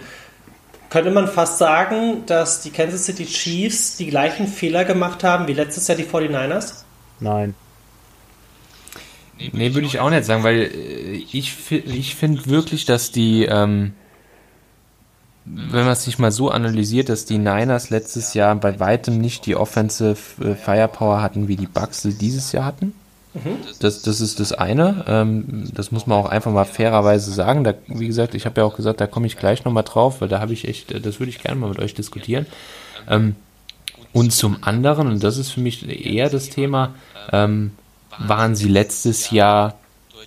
Könnte 0.90 1.10
man 1.10 1.28
fast 1.28 1.58
sagen, 1.58 2.24
dass 2.26 2.60
die 2.62 2.70
Kansas 2.70 3.04
City 3.04 3.24
Chiefs 3.24 3.96
die 3.96 4.06
gleichen 4.06 4.46
Fehler 4.46 4.84
gemacht 4.84 5.24
haben 5.24 5.46
wie 5.48 5.52
letztes 5.52 5.88
Jahr 5.88 5.96
die 5.96 6.04
49ers? 6.04 6.83
Nein. 7.20 7.54
Nee, 9.52 9.74
würde 9.74 9.86
ich 9.86 9.98
auch 9.98 10.10
nicht 10.10 10.24
sagen, 10.24 10.44
weil 10.44 10.70
äh, 10.72 11.12
ich, 11.32 11.54
ich 11.70 12.14
finde 12.14 12.46
wirklich, 12.46 12.84
dass 12.84 13.10
die, 13.10 13.44
ähm, 13.44 13.92
wenn 15.44 15.84
man 15.84 15.92
es 15.92 16.04
sich 16.04 16.18
mal 16.18 16.30
so 16.30 16.50
analysiert, 16.50 17.08
dass 17.08 17.24
die 17.24 17.38
Niners 17.38 17.90
letztes 17.90 18.34
Jahr 18.34 18.54
bei 18.54 18.78
weitem 18.78 19.18
nicht 19.18 19.46
die 19.46 19.56
Offensive 19.56 20.16
äh, 20.40 20.54
Firepower 20.54 21.20
hatten, 21.20 21.48
wie 21.48 21.56
die 21.56 21.66
Bucks 21.66 22.02
sie 22.02 22.14
dieses 22.14 22.52
Jahr 22.52 22.64
hatten. 22.64 22.94
Das, 23.80 24.02
das 24.02 24.20
ist 24.20 24.38
das 24.38 24.52
eine. 24.52 25.04
Ähm, 25.08 25.68
das 25.74 25.90
muss 25.90 26.06
man 26.06 26.18
auch 26.18 26.28
einfach 26.28 26.52
mal 26.52 26.64
fairerweise 26.64 27.32
sagen. 27.32 27.64
Da, 27.64 27.74
wie 27.88 28.06
gesagt, 28.06 28.34
ich 28.34 28.46
habe 28.46 28.60
ja 28.60 28.66
auch 28.66 28.76
gesagt, 28.76 29.00
da 29.00 29.08
komme 29.08 29.26
ich 29.26 29.36
gleich 29.36 29.64
nochmal 29.64 29.82
drauf, 29.82 30.20
weil 30.20 30.28
da 30.28 30.40
habe 30.40 30.52
ich 30.52 30.68
echt, 30.68 30.92
äh, 30.92 31.00
das 31.00 31.18
würde 31.18 31.30
ich 31.30 31.42
gerne 31.42 31.60
mal 31.60 31.68
mit 31.68 31.80
euch 31.80 31.94
diskutieren. 31.94 32.46
Ähm, 33.10 33.34
und 34.14 34.32
zum 34.32 34.58
anderen, 34.62 35.08
und 35.08 35.24
das 35.24 35.36
ist 35.36 35.50
für 35.50 35.60
mich 35.60 35.86
eher 35.88 36.30
das 36.30 36.48
Thema, 36.48 36.94
ähm, 37.32 37.72
waren 38.18 38.54
sie 38.54 38.68
letztes 38.68 39.30
Jahr 39.30 39.74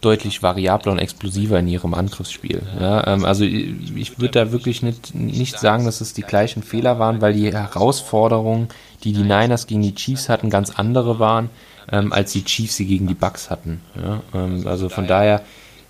deutlich 0.02 0.44
variabler 0.44 0.92
und 0.92 1.00
explosiver 1.00 1.58
in 1.58 1.70
ihrem 1.70 1.94
Angriffsspiel. 1.94 2.62
Ja, 2.80 3.08
ähm, 3.08 3.24
also 3.24 3.46
ich 3.46 3.96
ich 3.96 4.20
würde 4.20 4.46
da 4.46 4.52
wirklich 4.52 4.84
nicht, 4.84 5.16
nicht 5.16 5.58
sagen, 5.58 5.86
dass 5.86 6.02
es 6.02 6.14
die 6.14 6.22
gleichen 6.22 6.64
Fehler 6.64 7.00
waren, 7.00 7.22
weil 7.22 7.34
die 7.34 7.52
Herausforderungen, 7.52 8.68
die 9.06 9.14
die 9.14 9.24
Niners 9.24 9.68
gegen 9.68 9.82
die 9.82 9.96
Chiefs 9.96 10.28
hatten, 10.28 10.50
ganz 10.50 10.72
andere 10.72 11.18
waren, 11.18 11.50
ähm, 11.90 12.12
als 12.12 12.34
die 12.34 12.44
Chiefs 12.44 12.76
sie 12.76 12.86
gegen 12.86 13.08
die 13.08 13.14
Bucks 13.14 13.50
hatten. 13.50 13.80
Ja, 13.96 14.22
ähm, 14.34 14.68
also 14.68 14.90
von 14.90 15.08
daher 15.08 15.44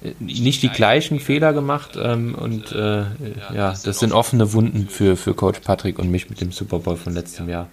äh, 0.03 0.11
nicht 0.19 0.61
die 0.61 0.69
gleichen 0.69 1.19
Fehler 1.19 1.51
gemacht 1.51 1.97
ähm, 1.99 2.35
und 2.35 2.71
äh, 2.73 3.05
ja, 3.55 3.73
das 3.83 3.99
sind 3.99 4.13
offene 4.13 4.53
Wunden 4.53 4.87
für, 4.87 5.17
für 5.17 5.33
Coach 5.33 5.61
Patrick 5.61 5.97
und 5.97 6.11
mich 6.11 6.29
mit 6.29 6.41
dem 6.41 6.51
Super 6.51 6.77
Bowl 6.77 6.95
von 6.95 7.15
letztem 7.15 7.49
Jahr. 7.49 7.67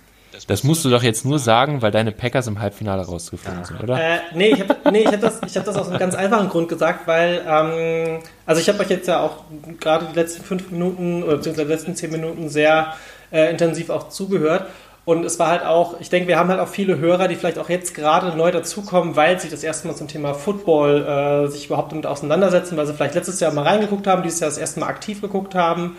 Das 0.46 0.64
musst 0.64 0.84
du 0.84 0.90
doch 0.90 1.02
jetzt 1.02 1.24
nur 1.24 1.38
sagen, 1.38 1.82
weil 1.82 1.90
deine 1.90 2.12
Packers 2.12 2.46
im 2.46 2.60
Halbfinale 2.60 3.02
rausgeflogen 3.02 3.64
sind, 3.64 3.82
oder? 3.82 4.00
Äh, 4.00 4.18
nee, 4.34 4.48
ich 4.50 4.60
habe 4.60 4.76
nee, 4.90 5.00
ich 5.00 5.12
hab 5.12 5.20
das, 5.20 5.40
ich 5.46 5.56
hab 5.56 5.64
das 5.64 5.76
aus 5.76 5.88
einem 5.88 5.98
ganz 5.98 6.14
einfachen 6.14 6.48
Grund 6.48 6.68
gesagt, 6.68 7.06
weil, 7.06 7.42
ähm, 7.46 8.20
also 8.46 8.60
ich 8.60 8.68
habe 8.68 8.80
euch 8.80 8.90
jetzt 8.90 9.08
ja 9.08 9.20
auch 9.20 9.44
gerade 9.80 10.06
die 10.12 10.14
letzten 10.14 10.42
fünf 10.42 10.70
Minuten 10.70 11.22
oder 11.22 11.36
beziehungsweise 11.36 11.66
die 11.66 11.72
letzten 11.72 11.96
zehn 11.96 12.10
Minuten 12.10 12.48
sehr 12.48 12.94
äh, 13.32 13.50
intensiv 13.50 13.90
auch 13.90 14.08
zugehört. 14.08 14.66
Und 15.04 15.24
es 15.24 15.38
war 15.38 15.48
halt 15.48 15.64
auch, 15.64 16.00
ich 16.00 16.08
denke, 16.08 16.28
wir 16.28 16.38
haben 16.38 16.48
halt 16.48 16.60
auch 16.60 16.68
viele 16.68 16.98
Hörer, 16.98 17.28
die 17.28 17.36
vielleicht 17.36 17.58
auch 17.58 17.68
jetzt 17.68 17.94
gerade 17.94 18.34
neu 18.36 18.50
dazukommen, 18.50 19.16
weil 19.16 19.38
sie 19.38 19.50
das 19.50 19.62
erste 19.62 19.86
Mal 19.86 19.94
zum 19.94 20.08
Thema 20.08 20.32
Football 20.32 21.04
äh, 21.04 21.48
sich 21.48 21.66
überhaupt 21.66 21.92
damit 21.92 22.06
auseinandersetzen, 22.06 22.76
weil 22.78 22.86
sie 22.86 22.94
vielleicht 22.94 23.14
letztes 23.14 23.38
Jahr 23.38 23.52
mal 23.52 23.64
reingeguckt 23.64 24.06
haben, 24.06 24.22
dieses 24.22 24.40
Jahr 24.40 24.48
das 24.48 24.58
erste 24.58 24.80
Mal 24.80 24.86
aktiv 24.86 25.20
geguckt 25.20 25.54
haben. 25.54 25.98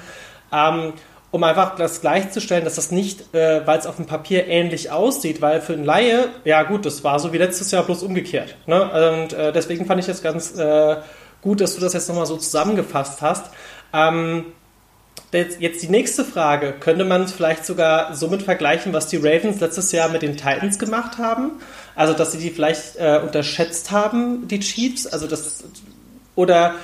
Ähm, 0.51 0.93
um 1.35 1.43
einfach 1.43 1.75
das 1.75 1.99
gleichzustellen, 1.99 2.63
dass 2.63 2.75
das 2.75 2.91
nicht, 2.91 3.35
äh, 3.35 3.67
weil 3.67 3.77
es 3.77 3.85
auf 3.85 3.97
dem 3.97 4.05
Papier 4.05 4.47
ähnlich 4.47 4.89
aussieht, 4.89 5.41
weil 5.41 5.59
für 5.59 5.73
einen 5.73 5.83
Laie, 5.83 6.29
ja 6.45 6.63
gut, 6.63 6.85
das 6.85 7.03
war 7.03 7.19
so 7.19 7.33
wie 7.33 7.37
letztes 7.37 7.71
Jahr 7.71 7.83
bloß 7.83 8.03
umgekehrt. 8.03 8.55
Ne? 8.67 9.19
Und 9.19 9.33
äh, 9.33 9.51
deswegen 9.51 9.85
fand 9.85 9.99
ich 9.99 10.05
das 10.05 10.23
ganz 10.23 10.57
äh, 10.57 10.95
gut, 11.41 11.59
dass 11.59 11.75
du 11.75 11.81
das 11.81 11.91
jetzt 11.91 12.07
nochmal 12.07 12.25
so 12.25 12.37
zusammengefasst 12.37 13.21
hast. 13.21 13.51
Ähm, 13.91 14.45
jetzt, 15.33 15.83
die 15.83 15.89
nächste 15.89 16.23
Frage. 16.23 16.73
Könnte 16.79 17.03
man 17.03 17.23
es 17.23 17.33
vielleicht 17.33 17.65
sogar 17.65 18.15
somit 18.15 18.41
vergleichen, 18.41 18.93
was 18.93 19.07
die 19.07 19.17
Ravens 19.17 19.59
letztes 19.59 19.91
Jahr 19.91 20.07
mit 20.07 20.21
den 20.21 20.37
Titans 20.37 20.79
gemacht 20.79 21.17
haben? 21.17 21.51
Also, 21.95 22.13
dass 22.13 22.31
sie 22.31 22.37
die 22.37 22.49
vielleicht 22.49 22.95
äh, 22.95 23.19
unterschätzt 23.21 23.91
haben, 23.91 24.47
die 24.47 24.61
Chiefs? 24.61 25.05
Also, 25.05 25.27
das, 25.27 25.65
oder 26.35 26.75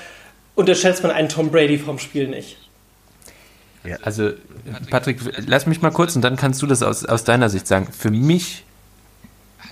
unterschätzt 0.55 1.03
man 1.03 1.13
einen 1.13 1.29
Tom 1.29 1.51
Brady 1.51 1.77
vom 1.77 1.99
Spiel 1.99 2.27
nicht? 2.27 2.57
Also, 4.03 4.31
Patrick, 4.89 5.19
lass 5.47 5.65
mich 5.65 5.81
mal 5.81 5.91
kurz 5.91 6.15
und 6.15 6.21
dann 6.21 6.35
kannst 6.35 6.61
du 6.61 6.67
das 6.67 6.83
aus, 6.83 7.05
aus 7.05 7.23
deiner 7.23 7.49
Sicht 7.49 7.67
sagen. 7.67 7.87
Für 7.91 8.11
mich 8.11 8.63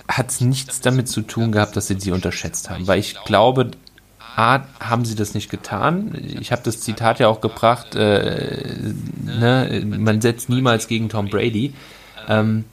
hat 0.08 0.30
es 0.30 0.40
nichts 0.40 0.80
damit 0.80 1.08
zu 1.08 1.22
tun 1.22 1.52
gehabt, 1.52 1.76
dass 1.76 1.86
sie 1.86 1.98
sie 1.98 2.10
unterschätzt 2.10 2.70
haben, 2.70 2.86
weil 2.88 2.98
ich 2.98 3.22
glaube, 3.24 3.70
A, 4.36 4.60
haben 4.80 5.04
sie 5.04 5.14
das 5.14 5.34
nicht 5.34 5.50
getan. 5.50 6.16
Ich 6.40 6.50
habe 6.52 6.62
das 6.64 6.80
Zitat 6.80 7.18
ja 7.20 7.28
auch 7.28 7.40
gebracht, 7.40 7.94
äh, 7.94 8.94
ne, 9.22 9.82
man 9.84 10.20
setzt 10.20 10.48
niemals 10.48 10.88
gegen 10.88 11.08
Tom 11.08 11.28
Brady. 11.28 11.74
Ähm, 12.28 12.64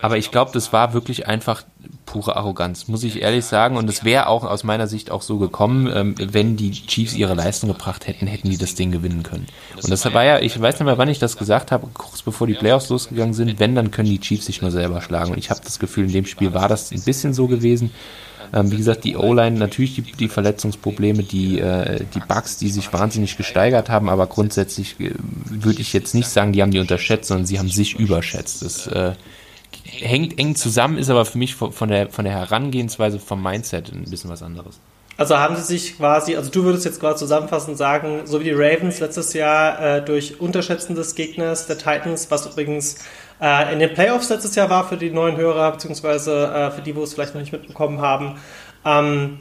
aber 0.00 0.16
ich 0.16 0.30
glaube, 0.30 0.50
das 0.52 0.72
war 0.72 0.94
wirklich 0.94 1.26
einfach 1.26 1.62
pure 2.06 2.36
Arroganz, 2.36 2.88
muss 2.88 3.04
ich 3.04 3.22
ehrlich 3.22 3.44
sagen. 3.44 3.76
Und 3.76 3.88
es 3.88 4.04
wäre 4.04 4.26
auch 4.26 4.44
aus 4.44 4.64
meiner 4.64 4.86
Sicht 4.86 5.10
auch 5.10 5.22
so 5.22 5.38
gekommen, 5.38 5.90
ähm, 5.92 6.14
wenn 6.18 6.56
die 6.56 6.72
Chiefs 6.72 7.14
ihre 7.14 7.34
Leistung 7.34 7.68
gebracht 7.68 8.06
hätten, 8.06 8.26
hätten 8.26 8.50
die 8.50 8.58
das 8.58 8.74
Ding 8.74 8.90
gewinnen 8.90 9.22
können. 9.22 9.46
Und 9.80 9.90
das 9.90 10.04
war 10.12 10.24
ja, 10.24 10.40
ich 10.40 10.60
weiß 10.60 10.74
nicht 10.74 10.86
mehr, 10.86 10.98
wann 10.98 11.08
ich 11.08 11.18
das 11.18 11.36
gesagt 11.36 11.70
habe, 11.72 11.86
kurz 11.94 12.22
bevor 12.22 12.46
die 12.46 12.54
Playoffs 12.54 12.88
losgegangen 12.88 13.34
sind, 13.34 13.60
wenn, 13.60 13.74
dann 13.74 13.90
können 13.90 14.08
die 14.08 14.20
Chiefs 14.20 14.46
sich 14.46 14.60
nur 14.60 14.70
selber 14.70 15.00
schlagen. 15.00 15.32
Und 15.32 15.38
ich 15.38 15.50
habe 15.50 15.60
das 15.62 15.78
Gefühl, 15.78 16.06
in 16.06 16.12
dem 16.12 16.26
Spiel 16.26 16.52
war 16.52 16.68
das 16.68 16.90
ein 16.90 17.02
bisschen 17.02 17.32
so 17.32 17.46
gewesen. 17.46 17.92
Ähm, 18.52 18.72
wie 18.72 18.76
gesagt, 18.76 19.04
die 19.04 19.16
O-Line, 19.16 19.58
natürlich 19.58 19.94
die, 19.94 20.02
die 20.02 20.28
Verletzungsprobleme, 20.28 21.22
die, 21.22 21.60
äh, 21.60 22.04
die 22.14 22.20
Bugs, 22.20 22.56
die 22.56 22.70
sich 22.70 22.92
wahnsinnig 22.92 23.36
gesteigert 23.36 23.88
haben, 23.88 24.08
aber 24.08 24.26
grundsätzlich 24.26 24.98
äh, 24.98 25.12
würde 25.44 25.80
ich 25.80 25.92
jetzt 25.92 26.14
nicht 26.14 26.28
sagen, 26.28 26.52
die 26.52 26.62
haben 26.62 26.72
die 26.72 26.80
unterschätzt, 26.80 27.28
sondern 27.28 27.46
sie 27.46 27.58
haben 27.58 27.68
sich 27.68 27.98
überschätzt. 27.98 28.62
Das 28.62 28.88
äh, 28.88 29.12
hängt 29.98 30.38
eng 30.38 30.54
zusammen, 30.54 30.98
ist 30.98 31.10
aber 31.10 31.24
für 31.24 31.38
mich 31.38 31.54
von 31.54 31.88
der, 31.88 32.08
von 32.10 32.24
der 32.24 32.34
Herangehensweise, 32.34 33.18
vom 33.18 33.42
Mindset 33.42 33.92
ein 33.92 34.04
bisschen 34.08 34.30
was 34.30 34.42
anderes. 34.42 34.78
Also 35.16 35.36
haben 35.36 35.54
sie 35.56 35.62
sich 35.62 35.98
quasi, 35.98 36.34
also 36.34 36.50
du 36.50 36.64
würdest 36.64 36.86
jetzt 36.86 36.98
quasi 36.98 37.18
zusammenfassend 37.18 37.76
sagen, 37.76 38.22
so 38.24 38.40
wie 38.40 38.44
die 38.44 38.52
Ravens 38.52 39.00
letztes 39.00 39.34
Jahr 39.34 39.96
äh, 39.98 40.02
durch 40.02 40.40
Unterschätzen 40.40 40.94
des 40.94 41.14
Gegners, 41.14 41.66
der 41.66 41.76
Titans, 41.76 42.30
was 42.30 42.46
übrigens 42.46 42.96
äh, 43.38 43.70
in 43.72 43.80
den 43.80 43.92
Playoffs 43.92 44.30
letztes 44.30 44.54
Jahr 44.54 44.70
war 44.70 44.88
für 44.88 44.96
die 44.96 45.10
neuen 45.10 45.36
Hörer, 45.36 45.72
beziehungsweise 45.72 46.46
äh, 46.46 46.70
für 46.70 46.80
die, 46.80 46.96
wo 46.96 47.02
es 47.02 47.12
vielleicht 47.12 47.34
noch 47.34 47.40
nicht 47.42 47.52
mitbekommen 47.52 48.00
haben. 48.00 48.38
Ähm, 48.86 49.40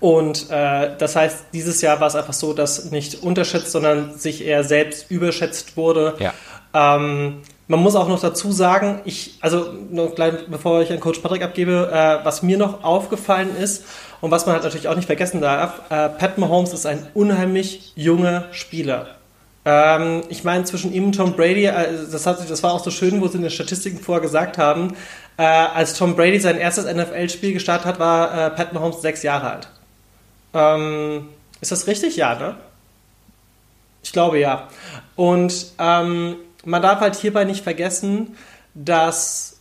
und 0.00 0.50
äh, 0.50 0.96
das 0.98 1.16
heißt, 1.16 1.46
dieses 1.52 1.80
Jahr 1.82 2.00
war 2.00 2.08
es 2.08 2.14
einfach 2.14 2.32
so, 2.32 2.52
dass 2.52 2.90
nicht 2.90 3.22
unterschätzt, 3.22 3.72
sondern 3.72 4.18
sich 4.18 4.44
eher 4.44 4.64
selbst 4.64 5.10
überschätzt 5.10 5.76
wurde. 5.76 6.14
Ja. 6.18 6.34
Ähm, 6.72 7.42
man 7.70 7.78
muss 7.78 7.94
auch 7.94 8.08
noch 8.08 8.20
dazu 8.20 8.50
sagen, 8.50 9.00
ich, 9.04 9.38
also 9.40 9.72
noch 9.92 10.16
gleich, 10.16 10.34
bevor 10.48 10.82
ich 10.82 10.90
an 10.90 10.98
Coach 10.98 11.20
Patrick 11.20 11.44
abgebe, 11.44 11.88
äh, 11.92 12.24
was 12.24 12.42
mir 12.42 12.58
noch 12.58 12.82
aufgefallen 12.82 13.56
ist 13.56 13.84
und 14.20 14.32
was 14.32 14.44
man 14.44 14.56
halt 14.56 14.64
natürlich 14.64 14.88
auch 14.88 14.96
nicht 14.96 15.06
vergessen 15.06 15.40
darf, 15.40 15.82
äh, 15.88 16.08
Pat 16.08 16.36
Mahomes 16.36 16.72
ist 16.72 16.84
ein 16.84 17.06
unheimlich 17.14 17.92
junger 17.94 18.46
Spieler. 18.50 19.14
Ähm, 19.64 20.22
ich 20.30 20.42
meine, 20.42 20.64
zwischen 20.64 20.92
ihm 20.92 21.04
und 21.06 21.12
Tom 21.12 21.34
Brady, 21.34 21.66
äh, 21.66 21.86
das, 22.10 22.26
hat, 22.26 22.50
das 22.50 22.60
war 22.64 22.72
auch 22.72 22.82
so 22.82 22.90
schön, 22.90 23.20
wo 23.20 23.28
sie 23.28 23.36
in 23.36 23.42
den 23.42 23.52
Statistiken 23.52 24.00
vorher 24.00 24.20
gesagt 24.20 24.58
haben, 24.58 24.96
äh, 25.36 25.44
als 25.44 25.94
Tom 25.94 26.16
Brady 26.16 26.40
sein 26.40 26.58
erstes 26.58 26.92
NFL-Spiel 26.92 27.52
gestartet 27.52 27.86
hat, 27.86 28.00
war 28.00 28.46
äh, 28.46 28.50
Pat 28.50 28.72
Mahomes 28.72 29.00
sechs 29.00 29.22
Jahre 29.22 29.48
alt. 29.48 29.68
Ähm, 30.54 31.28
ist 31.60 31.70
das 31.70 31.86
richtig? 31.86 32.16
Ja, 32.16 32.34
ne? 32.34 32.56
Ich 34.02 34.12
glaube 34.12 34.40
ja. 34.40 34.66
Und 35.14 35.66
ähm, 35.78 36.34
man 36.64 36.82
darf 36.82 37.00
halt 37.00 37.16
hierbei 37.16 37.44
nicht 37.44 37.62
vergessen, 37.62 38.36
dass 38.74 39.60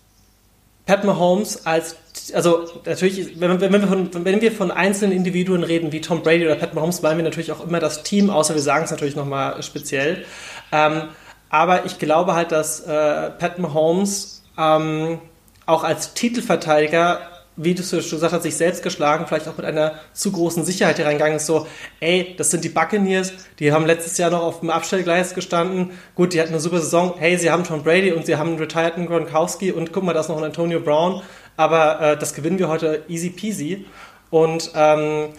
Pat 0.86 1.04
Mahomes 1.04 1.66
als, 1.66 1.96
also 2.34 2.68
natürlich, 2.86 3.40
wenn, 3.40 3.62
wenn, 3.62 3.72
wir 3.72 3.88
von, 3.88 4.26
wenn 4.26 4.42
wir 4.42 4.52
von 4.52 4.72
einzelnen 4.72 5.16
Individuen 5.16 5.64
reden, 5.64 5.92
wie 5.92 6.02
Tom 6.02 6.24
Brady 6.24 6.46
oder 6.46 6.56
Pat 6.56 6.74
Mahomes, 6.74 7.02
meinen 7.02 7.18
wir 7.18 7.24
natürlich 7.24 7.52
auch 7.52 7.66
immer 7.66 7.80
das 7.80 8.04
Team, 8.04 8.30
außer 8.30 8.56
wir 8.56 8.62
sagen 8.62 8.86
es 8.86 8.92
natürlich 8.92 9.16
nochmal 9.16 9.62
speziell. 9.62 10.26
Ähm, 10.72 11.04
aber 11.50 11.86
ich 11.86 12.00
glaube 12.00 12.34
halt, 12.34 12.52
dass 12.52 12.82
äh, 12.82 13.30
Pat 13.32 13.60
Mahomes 13.60 14.44
ähm, 14.58 15.20
auch 15.66 15.84
als 15.84 16.14
Titelverteidiger 16.16 17.20
wie 17.62 17.76
du 17.76 17.84
schon 17.84 18.00
gesagt 18.00 18.32
hast, 18.32 18.43
sich 18.43 18.56
selbst 18.56 18.84
geschlagen, 18.84 19.26
vielleicht 19.28 19.48
auch 19.50 19.58
mit 19.58 19.65
einer 19.65 19.95
zu 20.13 20.32
großen 20.32 20.63
Sicherheit 20.63 20.95
hier 20.95 21.06
reingegangen 21.06 21.36
ist, 21.36 21.45
so, 21.45 21.67
ey, 22.00 22.34
das 22.38 22.52
sind 22.52 22.63
die 22.63 22.69
Buccaneers, 22.69 23.34
die 23.60 23.74
haben 23.74 23.86
letztes 23.86 24.17
Jahr 24.17 24.32
noch 24.32 24.43
auf 24.43 24.62
dem 24.62 24.69
Abstellgleis 24.69 25.36
gestanden, 25.36 25.91
gut, 26.15 26.34
die 26.34 26.39
hatten 26.39 26.52
eine 26.52 26.62
super 26.62 26.80
Saison, 26.80 27.15
hey, 27.17 27.38
sie 27.38 27.52
haben 27.52 27.65
Tom 27.65 27.84
Brady 27.84 28.13
und 28.13 28.26
sie 28.26 28.38
haben 28.38 28.52
einen 28.52 28.60
retireden 28.60 29.08
Gronkowski 29.08 29.74
und 29.74 29.91
guck 29.91 30.04
mal, 30.04 30.13
da 30.13 30.22
ist 30.22 30.30
noch 30.30 30.38
ein 30.38 30.43
Antonio 30.45 30.80
Brown, 30.80 31.22
aber 31.58 32.00
äh, 32.00 32.17
das 32.17 32.34
gewinnen 32.34 32.60
wir 32.60 32.69
heute 32.69 33.04
easy 33.10 33.30
peasy. 33.30 33.86
Und 34.30 34.72
ähm, 34.76 35.30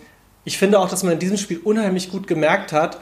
ich 0.44 0.58
finde 0.58 0.78
auch, 0.78 0.90
dass 0.90 1.02
man 1.02 1.14
in 1.14 1.18
diesem 1.18 1.38
Spiel 1.38 1.60
unheimlich 1.64 2.10
gut 2.10 2.26
gemerkt 2.26 2.72
hat, 2.72 2.98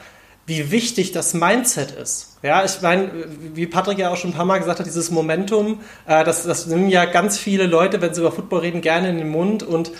wie 0.49 0.71
wichtig 0.71 1.11
das 1.11 1.33
Mindset 1.33 1.91
ist. 1.91 2.37
Ja, 2.41 2.65
ich 2.65 2.81
meine, 2.81 3.11
wie 3.53 3.67
Patrick 3.67 3.99
ja 3.99 4.09
auch 4.09 4.17
schon 4.17 4.31
ein 4.31 4.33
paar 4.33 4.45
Mal 4.45 4.57
gesagt 4.57 4.79
hat, 4.79 4.85
dieses 4.85 5.11
Momentum, 5.11 5.79
äh, 6.07 6.23
das, 6.23 6.43
das 6.43 6.65
nehmen 6.65 6.89
ja 6.89 7.05
ganz 7.05 7.37
viele 7.37 7.67
Leute, 7.67 8.01
wenn 8.01 8.13
sie 8.13 8.21
über 8.21 8.31
Football 8.31 8.61
reden, 8.61 8.81
gerne 8.81 9.09
in 9.09 9.17
den 9.17 9.29
Mund. 9.29 9.63
Und 9.63 9.91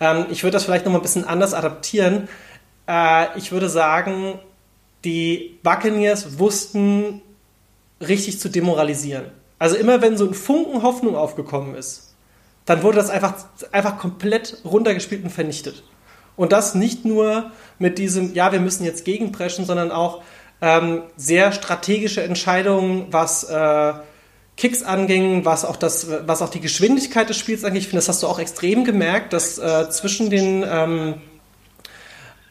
ähm, 0.00 0.26
ich 0.30 0.42
würde 0.42 0.52
das 0.52 0.64
vielleicht 0.64 0.86
noch 0.86 0.92
mal 0.92 0.98
ein 0.98 1.02
bisschen 1.02 1.24
anders 1.24 1.54
adaptieren. 1.54 2.28
Äh, 2.88 3.38
ich 3.38 3.52
würde 3.52 3.68
sagen, 3.68 4.38
die 5.04 5.58
Buccaneers 5.62 6.38
wussten 6.38 7.20
richtig 8.00 8.40
zu 8.40 8.48
demoralisieren. 8.48 9.26
Also 9.58 9.76
immer 9.76 10.00
wenn 10.00 10.16
so 10.16 10.26
ein 10.26 10.34
Funken 10.34 10.82
Hoffnung 10.82 11.16
aufgekommen 11.16 11.74
ist, 11.74 12.14
dann 12.64 12.82
wurde 12.82 12.96
das 12.96 13.10
einfach, 13.10 13.34
einfach 13.72 13.98
komplett 13.98 14.58
runtergespielt 14.64 15.24
und 15.24 15.30
vernichtet. 15.30 15.82
Und 16.38 16.52
das 16.52 16.74
nicht 16.74 17.04
nur 17.04 17.50
mit 17.78 17.98
diesem, 17.98 18.32
ja, 18.32 18.52
wir 18.52 18.60
müssen 18.60 18.84
jetzt 18.84 19.04
gegenpreschen, 19.04 19.66
sondern 19.66 19.90
auch 19.90 20.22
ähm, 20.62 21.02
sehr 21.16 21.52
strategische 21.52 22.22
Entscheidungen, 22.22 23.08
was 23.10 23.44
äh, 23.44 23.92
Kicks 24.56 24.84
anging, 24.84 25.44
was 25.44 25.64
auch 25.64 25.76
das, 25.76 26.06
was 26.26 26.40
auch 26.40 26.48
die 26.48 26.60
Geschwindigkeit 26.60 27.28
des 27.28 27.36
Spiels 27.36 27.64
angeht. 27.64 27.82
Ich 27.82 27.88
finde, 27.88 27.98
das 27.98 28.08
hast 28.08 28.22
du 28.22 28.28
auch 28.28 28.38
extrem 28.38 28.84
gemerkt, 28.84 29.32
dass 29.32 29.58
äh, 29.58 29.90
zwischen 29.90 30.30
den 30.30 30.64
ähm, 30.68 31.14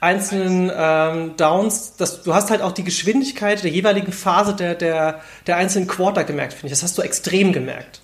einzelnen 0.02 0.69
ähm, 0.76 1.38
Downs, 1.38 1.95
dass 1.95 2.23
du 2.23 2.34
hast 2.34 2.52
halt 2.52 2.62
auch 2.62 2.73
die 2.73 2.84
Geschwindigkeit 2.84 3.63
der 3.63 3.71
jeweiligen 3.71 4.12
Phase 4.12 4.54
der, 4.54 4.76
der, 4.76 5.21
der 5.47 5.56
einzelnen 5.56 5.88
Quarter 5.88 6.26
gemerkt, 6.26 6.54
finde 6.54 6.67
ich. 6.67 6.71
Das 6.73 6.84
hast 6.84 6.97
du 6.97 7.02
extrem 7.02 7.54
gemerkt. 7.54 8.02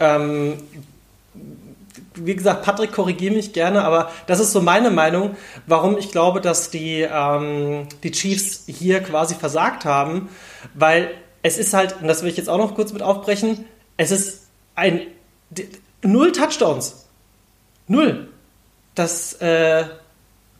Ähm, 0.00 0.54
wie 2.16 2.36
gesagt, 2.36 2.64
Patrick, 2.64 2.92
korrigiere 2.92 3.34
mich 3.34 3.52
gerne, 3.52 3.84
aber 3.84 4.10
das 4.26 4.40
ist 4.40 4.52
so 4.52 4.60
meine 4.60 4.90
Meinung, 4.90 5.36
warum 5.66 5.98
ich 5.98 6.10
glaube, 6.10 6.40
dass 6.40 6.70
die, 6.70 7.00
ähm, 7.02 7.88
die 8.02 8.10
Chiefs 8.10 8.64
hier 8.66 9.00
quasi 9.00 9.34
versagt 9.34 9.84
haben, 9.84 10.28
weil 10.74 11.10
es 11.42 11.58
ist 11.58 11.74
halt, 11.74 12.00
und 12.00 12.08
das 12.08 12.22
will 12.22 12.30
ich 12.30 12.36
jetzt 12.36 12.48
auch 12.48 12.58
noch 12.58 12.74
kurz 12.74 12.92
mit 12.92 13.02
aufbrechen, 13.02 13.64
es 13.96 14.10
ist 14.10 14.48
ein 14.74 15.00
null 16.02 16.32
Touchdowns. 16.32 17.06
Null. 17.88 18.28
Das 18.94 19.34
äh, 19.34 19.84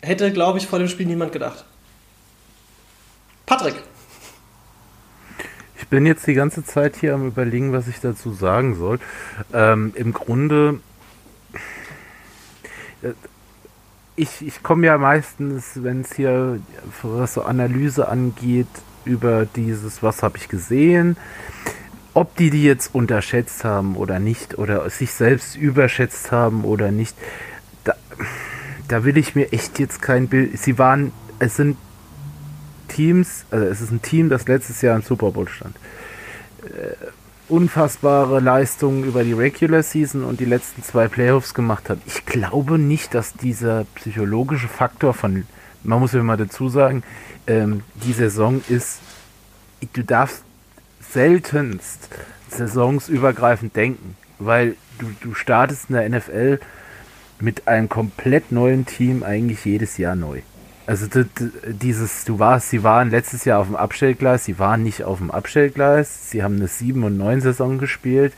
hätte, 0.03 0.33
glaube 0.33 0.59
ich, 0.59 0.67
vor 0.67 0.79
dem 0.79 0.89
Spiel 0.89 1.07
niemand 1.07 1.33
gedacht. 1.33 1.65
Patrick. 3.47 3.77
Ich 5.79 5.89
bin 5.89 6.07
jetzt 6.07 6.27
die 6.27 6.35
ganze 6.35 6.65
Zeit 6.65 6.97
hier 6.97 7.15
am 7.15 7.27
überlegen, 7.27 7.73
was 7.73 7.87
ich 7.87 8.01
dazu 8.01 8.33
sagen 8.33 8.75
soll. 8.75 8.99
Ähm, 9.53 9.93
Im 9.95 10.13
Grunde 10.13 10.81
ich, 14.17 14.47
ich 14.47 14.63
komme 14.63 14.87
ja 14.87 14.99
meistens, 14.99 15.83
wenn 15.83 16.01
es 16.01 16.15
hier 16.15 16.61
was 17.03 17.35
so 17.35 17.43
Analyse 17.43 18.09
angeht, 18.09 18.69
über 19.05 19.47
dieses, 19.47 20.03
was 20.03 20.23
habe 20.23 20.39
ich 20.39 20.49
gesehen, 20.49 21.17
ob 22.15 22.35
die 22.37 22.51
die 22.51 22.65
jetzt 22.65 22.95
unterschätzt 22.95 23.65
haben 23.65 23.95
oder 23.97 24.19
nicht, 24.19 24.59
oder 24.59 24.89
sich 24.91 25.13
selbst 25.13 25.55
überschätzt 25.55 26.33
haben 26.33 26.65
oder 26.65 26.91
nicht, 26.91 27.15
da, 27.85 27.95
da 28.89 29.05
will 29.05 29.19
ich 29.19 29.35
mir 29.35 29.53
echt 29.53 29.79
jetzt 29.79 30.01
kein 30.01 30.29
Bild. 30.29 30.59
Sie 30.59 30.79
waren, 30.79 31.13
es 31.39 31.57
sind 31.57 31.77
Teams, 32.89 33.45
also 33.51 33.67
es 33.67 33.81
ist 33.81 33.93
ein 33.93 34.03
Team, 34.03 34.31
das 34.31 34.49
letztes 34.49 34.81
Jahr 34.81 34.97
im 34.97 35.03
Super 35.03 35.31
Bowl 35.31 35.47
stand. 35.47 35.77
Unfassbare 37.49 38.41
Leistungen 38.41 39.05
über 39.05 39.23
die 39.23 39.33
Regular 39.33 39.83
Season 39.83 40.25
und 40.25 40.41
die 40.41 40.45
letzten 40.45 40.83
zwei 40.83 41.07
Playoffs 41.07 41.55
gemacht 41.55 41.89
hat. 41.89 41.99
Ich 42.07 42.27
glaube 42.27 42.79
nicht, 42.79 43.15
dass 43.15 43.35
dieser 43.35 43.85
psychologische 43.95 44.69
Faktor 44.69 45.15
von, 45.15 45.47
man 45.85 46.01
muss 46.01 46.13
ja 46.13 46.23
mal 46.23 46.37
dazu 46.37 46.69
sagen, 46.69 47.05
ähm, 47.47 47.83
die 48.05 48.13
Saison 48.13 48.63
ist, 48.69 48.99
du 49.93 50.03
darfst 50.03 50.43
seltenst 51.01 52.09
saisonsübergreifend 52.49 53.77
denken, 53.77 54.17
weil 54.39 54.77
du, 54.99 55.07
du 55.21 55.35
startest 55.35 55.89
in 55.89 55.97
der 55.97 56.09
NFL 56.09 56.59
mit 57.39 57.69
einem 57.69 57.89
komplett 57.89 58.51
neuen 58.51 58.87
Team 58.87 59.23
eigentlich 59.23 59.65
jedes 59.65 59.99
Jahr 59.99 60.17
neu. 60.17 60.41
Also 60.87 61.07
dieses, 61.67 62.25
du 62.25 62.39
warst, 62.39 62.71
sie 62.71 62.85
waren 62.85 63.11
letztes 63.11 63.45
Jahr 63.45 63.59
auf 63.59 63.67
dem 63.67 63.75
Abstellgleis, 63.75 64.45
sie 64.45 64.61
waren 64.61 64.85
nicht 64.85 65.03
auf 65.03 65.19
dem 65.19 65.33
Abstellgleis, 65.33 66.31
sie 66.31 66.45
haben 66.45 66.57
eine 66.57 66.69
7 66.69 67.03
und 67.03 67.17
9 67.17 67.41
Saison 67.41 67.79
gespielt, 67.79 68.33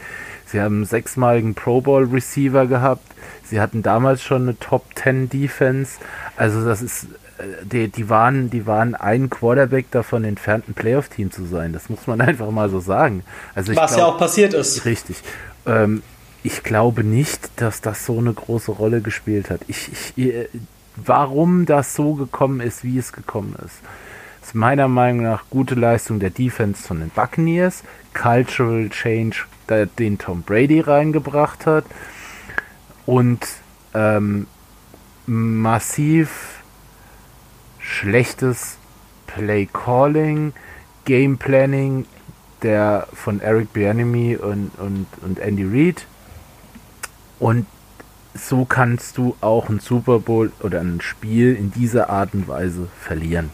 sie 0.46 0.60
haben 0.60 0.76
einen 0.76 0.84
sechsmaligen 0.86 1.54
Pro 1.54 1.82
Bowl 1.82 2.04
Receiver 2.04 2.66
gehabt, 2.66 3.04
sie 3.44 3.60
hatten 3.60 3.82
damals 3.82 4.22
schon 4.22 4.42
eine 4.42 4.58
Top 4.58 4.86
10 4.94 5.28
Defense, 5.28 5.98
also 6.36 6.64
das 6.64 6.80
ist, 6.80 7.04
äh, 7.36 7.42
die, 7.64 7.88
die 7.88 8.08
waren, 8.08 8.48
die 8.48 8.66
waren 8.66 8.94
ein 8.94 9.28
Quarterback 9.28 9.90
davon 9.90 10.24
entfernt, 10.24 10.70
ein 10.70 10.74
Playoff-Team 10.74 11.30
zu 11.30 11.44
sein, 11.44 11.74
das 11.74 11.90
muss 11.90 12.06
man 12.06 12.18
einfach 12.22 12.50
mal 12.50 12.70
so 12.70 12.80
sagen. 12.80 13.24
Also 13.54 13.76
Was 13.76 13.92
glaub, 13.92 14.00
ja 14.00 14.06
auch 14.06 14.18
passiert 14.18 14.54
ist. 14.54 14.86
Richtig. 14.86 15.18
Ähm, 15.66 16.02
ich 16.42 16.62
glaube 16.62 17.04
nicht, 17.04 17.50
dass 17.56 17.82
das 17.82 18.06
so 18.06 18.16
eine 18.16 18.32
große 18.32 18.70
Rolle 18.70 19.02
gespielt 19.02 19.50
hat. 19.50 19.60
Ich, 19.66 19.90
ich, 20.16 20.32
warum 21.04 21.66
das 21.66 21.94
so 21.94 22.14
gekommen 22.14 22.60
ist, 22.60 22.84
wie 22.84 22.98
es 22.98 23.12
gekommen 23.12 23.54
ist. 23.64 23.80
Ist 24.42 24.54
meiner 24.54 24.88
Meinung 24.88 25.22
nach 25.22 25.44
gute 25.50 25.74
Leistung 25.74 26.20
der 26.20 26.30
Defense 26.30 26.82
von 26.82 27.00
den 27.00 27.10
Buccaneers, 27.10 27.82
Cultural 28.14 28.88
Change, 28.88 29.44
den 29.98 30.18
Tom 30.18 30.42
Brady 30.42 30.80
reingebracht 30.80 31.66
hat 31.66 31.84
und 33.04 33.46
ähm, 33.94 34.46
massiv 35.26 36.62
schlechtes 37.78 38.78
Play 39.26 39.68
Calling, 39.70 40.52
Game 41.04 41.36
Planning 41.36 42.06
der 42.62 43.06
von 43.12 43.40
Eric 43.40 43.72
Bieniemy 43.72 44.36
und, 44.36 44.70
und, 44.78 45.06
und 45.22 45.38
Andy 45.38 45.64
Reid. 45.64 46.06
Und 47.38 47.66
so 48.34 48.64
kannst 48.64 49.18
du 49.18 49.36
auch 49.40 49.68
ein 49.68 49.80
Super 49.80 50.18
Bowl 50.18 50.52
oder 50.60 50.80
ein 50.80 51.00
Spiel 51.00 51.54
in 51.54 51.70
dieser 51.70 52.10
Art 52.10 52.34
und 52.34 52.48
Weise 52.48 52.88
verlieren. 53.00 53.50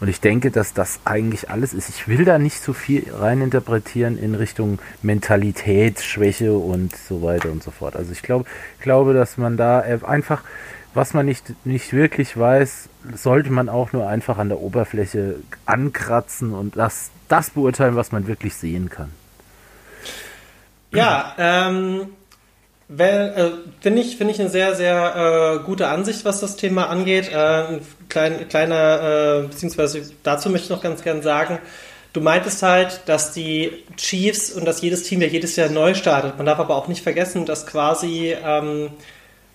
Und 0.00 0.08
ich 0.08 0.20
denke, 0.20 0.50
dass 0.50 0.74
das 0.74 1.00
eigentlich 1.04 1.50
alles 1.50 1.72
ist. 1.72 1.88
Ich 1.88 2.08
will 2.08 2.24
da 2.24 2.38
nicht 2.38 2.60
so 2.60 2.72
viel 2.72 3.06
reininterpretieren 3.12 4.18
in 4.18 4.34
Richtung 4.34 4.78
Mentalitätsschwäche 5.02 6.52
und 6.52 6.94
so 6.96 7.22
weiter 7.22 7.50
und 7.50 7.62
so 7.62 7.70
fort. 7.70 7.96
Also 7.96 8.12
ich 8.12 8.22
glaube, 8.22 8.44
glaube, 8.80 9.14
dass 9.14 9.38
man 9.38 9.56
da 9.56 9.80
einfach, 9.80 10.42
was 10.94 11.14
man 11.14 11.26
nicht, 11.26 11.54
nicht 11.64 11.92
wirklich 11.92 12.36
weiß, 12.36 12.88
sollte 13.14 13.50
man 13.50 13.68
auch 13.68 13.92
nur 13.92 14.08
einfach 14.08 14.38
an 14.38 14.48
der 14.48 14.60
Oberfläche 14.60 15.36
ankratzen 15.64 16.52
und 16.52 16.76
das, 16.76 17.10
das 17.28 17.50
beurteilen, 17.50 17.96
was 17.96 18.12
man 18.12 18.26
wirklich 18.26 18.54
sehen 18.54 18.90
kann. 18.90 19.10
Ja, 20.90 21.34
ähm, 21.38 22.00
äh, 22.00 22.06
Finde 22.86 24.00
ich, 24.00 24.16
find 24.16 24.30
ich 24.30 24.40
eine 24.40 24.50
sehr, 24.50 24.74
sehr 24.74 25.60
äh, 25.60 25.64
gute 25.64 25.88
Ansicht, 25.88 26.24
was 26.24 26.40
das 26.40 26.56
Thema 26.56 26.88
angeht. 26.90 27.30
Äh, 27.32 27.36
ein 27.36 27.80
klein, 28.10 28.48
kleiner, 28.48 29.44
äh, 29.44 29.46
beziehungsweise 29.48 30.02
dazu 30.22 30.50
möchte 30.50 30.66
ich 30.66 30.70
noch 30.70 30.82
ganz 30.82 31.02
gern 31.02 31.22
sagen, 31.22 31.58
du 32.12 32.20
meintest 32.20 32.62
halt, 32.62 33.00
dass 33.06 33.32
die 33.32 33.84
Chiefs 33.96 34.52
und 34.52 34.66
dass 34.66 34.82
jedes 34.82 35.04
Team 35.04 35.22
ja 35.22 35.28
jedes 35.28 35.56
Jahr 35.56 35.70
neu 35.70 35.94
startet. 35.94 36.36
Man 36.36 36.44
darf 36.44 36.58
aber 36.58 36.76
auch 36.76 36.88
nicht 36.88 37.02
vergessen, 37.02 37.46
dass 37.46 37.66
quasi 37.66 38.36
ähm, 38.44 38.90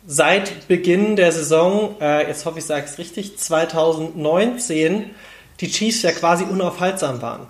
seit 0.07 0.67
Beginn 0.67 1.15
der 1.15 1.31
Saison, 1.31 1.95
äh, 2.01 2.27
jetzt 2.27 2.45
hoffe 2.45 2.57
ich, 2.59 2.65
sage 2.65 2.85
es 2.85 2.97
richtig, 2.97 3.37
2019, 3.37 5.11
die 5.59 5.69
Chiefs 5.69 6.01
ja 6.01 6.11
quasi 6.11 6.45
unaufhaltsam 6.45 7.21
waren. 7.21 7.47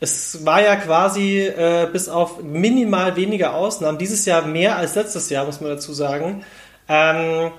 Es 0.00 0.44
war 0.44 0.62
ja 0.62 0.76
quasi 0.76 1.40
äh, 1.40 1.88
bis 1.92 2.08
auf 2.08 2.42
minimal 2.42 3.16
weniger 3.16 3.54
Ausnahmen 3.54 3.98
dieses 3.98 4.24
Jahr 4.24 4.42
mehr 4.42 4.76
als 4.76 4.94
letztes 4.94 5.28
Jahr, 5.28 5.44
muss 5.44 5.60
man 5.60 5.70
dazu 5.70 5.92
sagen. 5.92 6.44
Ähm, 6.88 7.50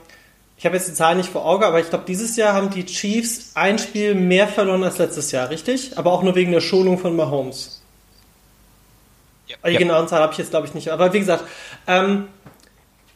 ich 0.57 0.65
habe 0.65 0.75
jetzt 0.75 0.87
die 0.87 0.93
Zahlen 0.93 1.17
nicht 1.17 1.29
vor 1.29 1.45
Auge, 1.45 1.65
aber 1.65 1.79
ich 1.79 1.89
glaube, 1.89 2.05
dieses 2.07 2.35
Jahr 2.35 2.53
haben 2.53 2.69
die 2.69 2.85
Chiefs 2.85 3.51
ein 3.55 3.79
Spiel 3.79 4.15
mehr 4.15 4.47
verloren 4.47 4.83
als 4.83 4.97
letztes 4.97 5.31
Jahr, 5.31 5.49
richtig? 5.49 5.97
Aber 5.97 6.11
auch 6.11 6.23
nur 6.23 6.35
wegen 6.35 6.51
der 6.51 6.61
Schonung 6.61 6.97
von 6.97 7.15
Mahomes. 7.15 7.81
Ja. 9.47 9.55
Die 9.65 9.71
ja. 9.71 9.79
genauen 9.79 10.07
Zahlen 10.07 10.23
habe 10.23 10.33
ich 10.33 10.39
jetzt, 10.39 10.51
glaube 10.51 10.67
ich, 10.67 10.73
nicht. 10.73 10.89
Aber 10.89 11.11
wie 11.13 11.19
gesagt, 11.19 11.43
ähm, 11.87 12.27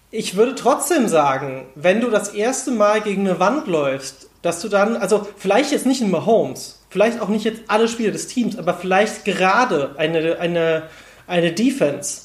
ich 0.09 0.35
würde 0.35 0.55
trotzdem 0.55 1.07
sagen, 1.07 1.65
wenn 1.75 1.99
du 1.99 2.09
das 2.09 2.29
erste 2.29 2.71
Mal 2.71 3.01
gegen 3.01 3.27
eine 3.27 3.39
Wand 3.39 3.67
läufst, 3.67 4.29
dass 4.41 4.61
du 4.61 4.69
dann, 4.69 4.95
also 4.95 5.27
vielleicht 5.37 5.71
jetzt 5.71 5.85
nicht 5.85 6.01
in 6.01 6.11
Mahomes, 6.11 6.82
vielleicht 6.93 7.21
auch 7.21 7.27
nicht 7.27 7.43
jetzt 7.43 7.63
alle 7.67 7.87
Spiele 7.87 8.11
des 8.11 8.27
Teams, 8.27 8.55
aber 8.55 8.75
vielleicht 8.75 9.25
gerade 9.25 9.95
eine, 9.97 10.37
eine, 10.39 10.83
eine 11.25 11.51
Defense, 11.51 12.21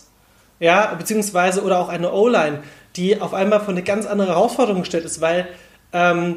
ja, 0.60 0.94
beziehungsweise 0.94 1.62
oder 1.62 1.78
auch 1.78 1.88
eine 1.88 2.12
O-Line, 2.12 2.62
die 2.94 3.18
auf 3.18 3.32
einmal 3.32 3.60
vor 3.60 3.70
eine 3.70 3.82
ganz 3.82 4.04
andere 4.04 4.28
Herausforderung 4.28 4.82
gestellt 4.82 5.06
ist, 5.06 5.22
weil 5.22 5.48
ähm, 5.94 6.36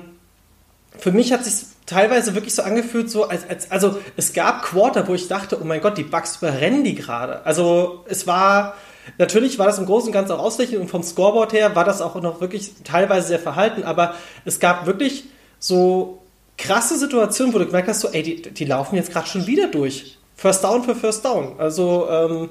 für 0.98 1.12
mich 1.12 1.34
hat 1.34 1.44
sich 1.44 1.66
teilweise 1.86 2.34
wirklich 2.34 2.56
so 2.56 2.62
angefühlt, 2.62 3.12
so 3.12 3.28
als, 3.28 3.50
als 3.50 3.70
also 3.70 4.00
es 4.16 4.32
gab 4.32 4.64
Quarter, 4.64 5.10
wo 5.10 5.14
ich 5.14 5.28
dachte, 5.28 5.58
oh 5.62 5.66
mein 5.66 5.82
Gott, 5.82 5.98
die 5.98 6.04
Bugs 6.04 6.38
überrennen 6.38 6.86
die 6.86 6.96
gerade. 6.96 7.46
Also 7.46 8.06
es 8.08 8.28
war 8.28 8.76
natürlich 9.18 9.60
war 9.60 9.66
das 9.66 9.78
im 9.78 9.88
Großen 9.88 10.08
und 10.08 10.14
Ganzen 10.14 10.32
auch 10.32 10.40
ausreichend 10.40 10.80
und 10.80 10.88
vom 10.88 11.04
Scoreboard 11.04 11.52
her 11.52 11.76
war 11.76 11.84
das 11.84 12.02
auch 12.02 12.16
noch 12.22 12.40
wirklich 12.40 12.72
teilweise 12.86 13.28
sehr 13.28 13.40
verhalten, 13.40 13.84
aber 13.84 14.16
es 14.46 14.62
gab 14.62 14.86
wirklich 14.86 15.26
so 15.60 16.21
krasse 16.58 16.98
Situation, 16.98 17.54
wo 17.54 17.60
du 17.60 17.66
gemerkt 17.66 17.88
hast, 17.88 18.02
so, 18.02 18.10
ey, 18.10 18.24
die, 18.24 18.42
die 18.42 18.66
laufen 18.66 18.96
jetzt 18.96 19.12
gerade 19.12 19.28
schon 19.28 19.48
wieder 19.48 19.68
durch. 19.68 20.18
First 20.36 20.64
Down 20.64 20.84
für 20.84 20.96
First 20.96 21.24
Down. 21.26 21.56
Also, 21.58 22.08
ähm, 22.10 22.50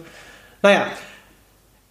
naja. 0.63 0.87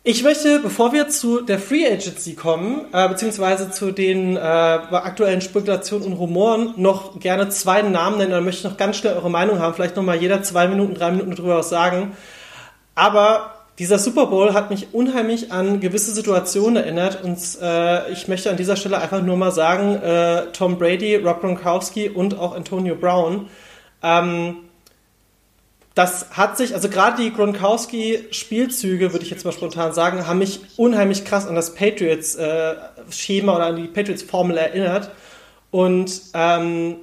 Ich 0.02 0.24
möchte, 0.24 0.60
bevor 0.60 0.93
wir 0.93 1.10
zu 1.10 1.41
der 1.41 1.60
Free 1.60 1.86
Agency 1.86 2.34
kommen, 2.34 2.86
äh, 2.93 3.10
beziehungsweise 3.10 3.69
zu 3.69 3.91
den 3.91 4.38
äh, 4.38 4.39
aktuellen 4.39 5.41
Spekulationen 5.41 6.08
und 6.08 6.13
Rumoren, 6.13 6.74
noch 6.78 7.19
gerne 7.19 7.50
zwei 7.50 7.82
Namen 7.82 8.17
nennen. 8.17 8.32
Dann 8.32 8.45
möchte 8.45 8.60
ich 8.60 8.72
noch 8.72 8.78
ganz 8.78 8.95
schnell 8.95 9.15
eure 9.15 9.30
Meinung 9.30 9.60
haben. 9.60 9.74
Vielleicht 9.74 9.98
nochmal 9.98 10.15
jeder 10.15 10.41
zwei 10.41 10.69
Minuten, 10.69 10.95
drei 10.95 11.12
Minuten 11.12 11.36
darüber 11.36 11.58
was 11.58 11.69
sagen. 11.69 12.13
Aber 12.95 13.59
dieser 13.80 13.98
Super 13.98 14.26
Bowl 14.26 14.54
hat 14.54 14.70
mich 14.70 14.94
unheimlich 14.94 15.54
an 15.54 15.80
gewisse 15.80 16.12
Situationen 16.12 16.76
erinnert 16.76 17.24
und 17.24 17.39
äh, 17.62 18.12
ich 18.12 18.28
möchte 18.28 18.50
an 18.50 18.58
dieser 18.58 18.76
Stelle 18.76 19.00
einfach 19.00 19.22
nur 19.22 19.38
mal 19.38 19.52
sagen, 19.52 19.96
äh, 19.96 20.52
Tom 20.52 20.78
Brady, 20.78 21.15
Rob 21.15 21.39
Gronkowski 21.39 22.10
und 22.10 22.38
auch 22.38 22.54
Antonio 22.54 22.96
Brown, 22.96 23.48
ähm, 24.04 24.58
das 25.96 26.32
hat 26.32 26.58
sich, 26.58 26.74
also 26.74 26.89
gerade 26.89 27.22
die 27.22 27.34
Gronkowski-Spielzüge, 27.34 29.12
würde 29.12 29.24
ich 29.24 29.32
jetzt 29.32 29.44
mal 29.44 29.52
spontan 29.52 29.94
sagen, 29.94 30.28
haben 30.28 30.39
mich 30.39 30.62
unheimlich 30.78 31.26
krass 31.26 31.48
an 31.48 31.56
das 31.56 31.74
Patriots-Schema 31.74 33.52
äh, 33.52 33.56
oder 33.56 33.65
an 33.65 33.76
die 33.76 33.88
Patriots-Formel 33.88 34.58
erinnert. 34.58 35.12
Und 35.72 36.22
ähm, 36.34 36.96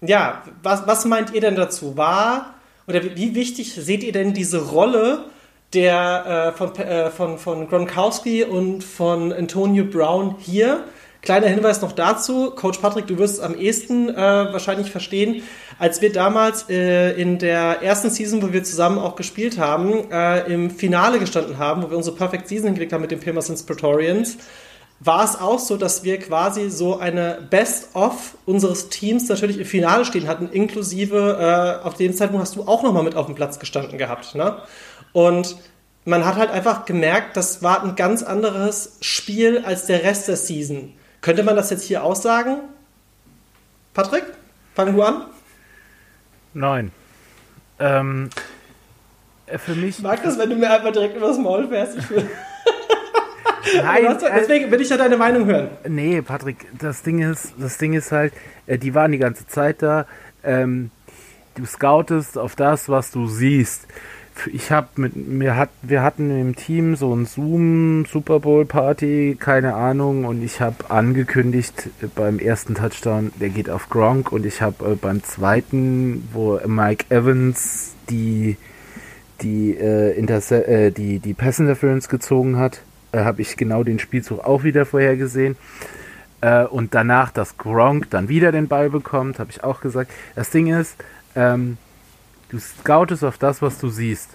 ja, 0.00 0.42
was, 0.62 0.86
was 0.86 1.04
meint 1.04 1.32
ihr 1.32 1.40
denn 1.40 1.54
dazu? 1.54 1.96
War 1.96 2.54
oder 2.88 3.16
wie 3.16 3.34
wichtig 3.34 3.74
seht 3.74 4.02
ihr 4.02 4.12
denn 4.12 4.34
diese 4.34 4.70
Rolle 4.70 5.26
der 5.74 6.52
äh, 6.54 6.56
von, 6.56 6.76
äh, 6.76 7.10
von, 7.10 7.38
von 7.38 7.68
Gronkowski 7.68 8.44
und 8.44 8.82
von 8.82 9.32
Antonio 9.32 9.84
Brown 9.84 10.36
hier. 10.38 10.84
Kleiner 11.22 11.48
Hinweis 11.48 11.82
noch 11.82 11.92
dazu, 11.92 12.50
Coach 12.50 12.78
Patrick, 12.78 13.06
du 13.06 13.18
wirst 13.18 13.34
es 13.34 13.40
am 13.40 13.54
ehesten 13.54 14.08
äh, 14.08 14.16
wahrscheinlich 14.16 14.90
verstehen. 14.90 15.42
Als 15.78 16.00
wir 16.00 16.12
damals 16.12 16.68
äh, 16.70 17.12
in 17.12 17.38
der 17.38 17.82
ersten 17.82 18.08
Season, 18.08 18.42
wo 18.42 18.52
wir 18.54 18.64
zusammen 18.64 18.98
auch 18.98 19.16
gespielt 19.16 19.58
haben, 19.58 20.10
äh, 20.10 20.50
im 20.52 20.70
Finale 20.70 21.18
gestanden 21.18 21.58
haben, 21.58 21.82
wo 21.82 21.90
wir 21.90 21.96
unsere 21.98 22.16
Perfect 22.16 22.48
Season 22.48 22.68
hingekriegt 22.68 22.94
haben 22.94 23.02
mit 23.02 23.10
den 23.10 23.20
Pirmasens 23.20 23.64
Praetorians, 23.64 24.38
war 25.00 25.24
es 25.24 25.38
auch 25.38 25.58
so, 25.58 25.76
dass 25.76 26.04
wir 26.04 26.18
quasi 26.18 26.70
so 26.70 26.98
eine 26.98 27.38
Best-of 27.48 28.36
unseres 28.44 28.90
Teams 28.90 29.28
natürlich 29.28 29.58
im 29.58 29.64
Finale 29.64 30.04
stehen 30.04 30.28
hatten, 30.28 30.48
inklusive 30.50 31.80
äh, 31.82 31.86
auf 31.86 31.94
dem 31.94 32.14
Zeitpunkt 32.14 32.42
hast 32.42 32.56
du 32.56 32.62
auch 32.62 32.82
nochmal 32.82 33.02
mit 33.02 33.14
auf 33.14 33.26
dem 33.26 33.34
Platz 33.34 33.58
gestanden 33.58 33.96
gehabt. 33.96 34.34
Ne? 34.34 34.56
Und 35.12 35.56
man 36.04 36.24
hat 36.24 36.36
halt 36.36 36.50
einfach 36.50 36.84
gemerkt, 36.84 37.36
das 37.36 37.62
war 37.62 37.82
ein 37.82 37.96
ganz 37.96 38.22
anderes 38.22 38.98
Spiel 39.00 39.62
als 39.64 39.86
der 39.86 40.02
Rest 40.02 40.28
der 40.28 40.36
Season. 40.36 40.92
Könnte 41.20 41.42
man 41.42 41.56
das 41.56 41.70
jetzt 41.70 41.84
hier 41.84 42.02
aussagen? 42.02 42.60
Patrick, 43.92 44.24
fang 44.74 44.94
du 44.94 45.02
an. 45.02 45.26
Nein. 46.54 46.92
Ähm, 47.78 48.30
äh, 49.46 49.58
für 49.58 49.74
mich. 49.74 49.98
Ich 49.98 50.02
mag 50.02 50.22
das, 50.22 50.38
wenn 50.38 50.50
du 50.50 50.56
mir 50.56 50.70
einfach 50.70 50.92
direkt 50.92 51.16
übers 51.16 51.38
Maul 51.38 51.68
fährst. 51.68 51.98
Nein, 53.74 54.08
hast, 54.08 54.22
deswegen 54.22 54.70
will 54.70 54.80
ich 54.80 54.88
ja 54.88 54.96
deine 54.96 55.16
Meinung 55.16 55.44
hören. 55.44 55.68
Nee, 55.86 56.22
Patrick, 56.22 56.66
das 56.78 57.02
Ding 57.02 57.20
ist, 57.20 57.52
das 57.58 57.76
Ding 57.78 57.92
ist 57.92 58.10
halt, 58.10 58.32
äh, 58.66 58.78
die 58.78 58.94
waren 58.94 59.12
die 59.12 59.18
ganze 59.18 59.46
Zeit 59.46 59.82
da. 59.82 60.06
Ähm, 60.42 60.90
du 61.54 61.66
scoutest 61.66 62.38
auf 62.38 62.56
das, 62.56 62.88
was 62.88 63.10
du 63.10 63.26
siehst 63.26 63.86
ich 64.52 64.70
habe 64.70 64.88
mit 64.96 65.16
mir 65.16 65.56
hat 65.56 65.70
wir 65.82 66.02
hatten 66.02 66.30
im 66.30 66.56
Team 66.56 66.96
so 66.96 67.14
ein 67.14 67.26
Zoom 67.26 68.06
Super 68.06 68.40
Bowl 68.40 68.64
Party, 68.64 69.36
keine 69.38 69.74
Ahnung, 69.74 70.24
und 70.24 70.42
ich 70.42 70.60
habe 70.60 70.90
angekündigt 70.90 71.88
äh, 72.02 72.06
beim 72.14 72.38
ersten 72.38 72.74
Touchdown, 72.74 73.32
der 73.40 73.50
geht 73.50 73.70
auf 73.70 73.88
Gronk 73.88 74.32
und 74.32 74.46
ich 74.46 74.62
habe 74.62 74.92
äh, 74.92 74.94
beim 74.94 75.22
zweiten, 75.22 76.28
wo 76.32 76.60
Mike 76.66 77.06
Evans 77.10 77.94
die 78.08 78.56
die 79.42 79.76
äh, 79.76 80.16
Interse 80.18 80.66
äh, 80.66 80.90
die 80.90 81.18
die 81.18 81.34
Pass 81.34 81.58
Interference 81.58 82.08
gezogen 82.08 82.56
hat, 82.56 82.82
äh, 83.12 83.24
habe 83.24 83.42
ich 83.42 83.56
genau 83.56 83.84
den 83.84 83.98
Spielzug 83.98 84.44
auch 84.44 84.64
wieder 84.64 84.86
vorhergesehen. 84.86 85.56
Äh, 86.40 86.64
und 86.64 86.94
danach, 86.94 87.30
dass 87.30 87.58
Gronk 87.58 88.10
dann 88.10 88.28
wieder 88.28 88.52
den 88.52 88.68
Ball 88.68 88.90
bekommt, 88.90 89.38
habe 89.38 89.50
ich 89.50 89.62
auch 89.62 89.80
gesagt. 89.80 90.10
Das 90.34 90.50
Ding 90.50 90.68
ist, 90.68 90.96
ähm, 91.34 91.76
Du 92.50 92.58
scoutest 92.58 93.24
auf 93.24 93.38
das, 93.38 93.62
was 93.62 93.78
du 93.78 93.88
siehst. 93.88 94.30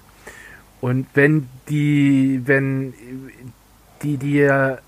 Und 0.82 1.08
wenn 1.13 1.47
die, 1.69 2.41
wenn 2.45 2.93
die 4.01 4.17
dir 4.17 4.80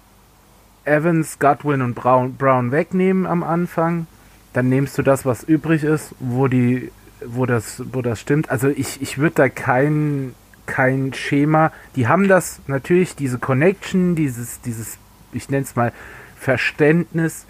Evans, 0.86 1.40
Godwin 1.40 1.82
und 1.82 1.96
Brown, 1.96 2.36
Brown 2.36 2.72
wegnehmen 2.72 3.26
am 3.26 3.44
Anfang, 3.44 4.08
dann 4.54 4.70
nimmst 4.70 4.98
du 4.98 5.02
das, 5.02 5.26
was 5.26 5.44
übrig 5.44 5.84
ist, 5.84 6.16
wo 6.20 6.48
die, 6.48 6.92
wo 7.26 7.46
das, 7.46 7.84
wo 7.92 8.02
das 8.02 8.20
stimmt. 8.20 8.50
Also 8.50 8.70
ich, 8.70 9.02
ich 9.02 9.18
würde 9.18 9.36
da 9.36 9.50
kein, 9.50 10.34
kein 10.66 11.14
Schema. 11.14 11.72
Die 11.96 12.08
haben 12.08 12.28
das 12.28 12.62
natürlich, 12.68 13.16
diese 13.16 13.38
Connection, 13.38 14.16
dieses, 14.16 14.62
dieses, 14.62 14.98
ich 15.34 15.50
nenne 15.50 15.64
es 15.64 15.76
mal 15.76 15.92
Verständnis, 16.40 17.46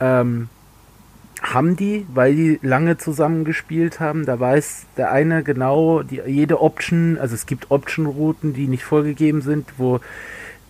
ähm, 0.00 0.48
haben 1.42 1.76
die, 1.76 2.06
weil 2.12 2.34
die 2.34 2.58
lange 2.62 2.98
zusammen 2.98 3.44
gespielt 3.44 4.00
haben. 4.00 4.26
Da 4.26 4.38
weiß 4.38 4.86
der 4.96 5.10
eine 5.10 5.42
genau 5.42 6.02
die, 6.02 6.20
jede 6.26 6.60
Option, 6.60 7.18
also 7.18 7.34
es 7.34 7.46
gibt 7.46 7.70
Option-Routen, 7.70 8.52
die 8.52 8.66
nicht 8.66 8.84
vorgegeben 8.84 9.40
sind, 9.40 9.66
wo 9.78 10.00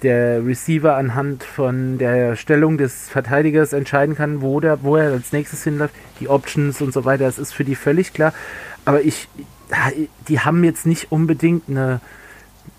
der 0.02 0.44
Receiver 0.46 0.96
anhand 0.96 1.44
von 1.44 1.98
der 1.98 2.37
Stellung 2.37 2.78
des 2.78 3.09
Verteidigers 3.09 3.72
entscheiden 3.72 4.14
kann, 4.14 4.40
wo, 4.40 4.61
der, 4.61 4.83
wo 4.83 4.96
er 4.96 5.12
als 5.12 5.33
nächstes 5.33 5.64
hinläuft, 5.64 5.94
die 6.20 6.28
Options 6.28 6.80
und 6.80 6.92
so 6.92 7.04
weiter, 7.04 7.24
das 7.24 7.38
ist 7.38 7.52
für 7.52 7.64
die 7.64 7.74
völlig 7.74 8.14
klar. 8.14 8.33
Aber 8.85 9.02
ich, 9.02 9.28
die 10.28 10.40
haben 10.40 10.64
jetzt 10.64 10.87
nicht 10.87 11.12
unbedingt 11.12 11.68
eine, 11.68 12.00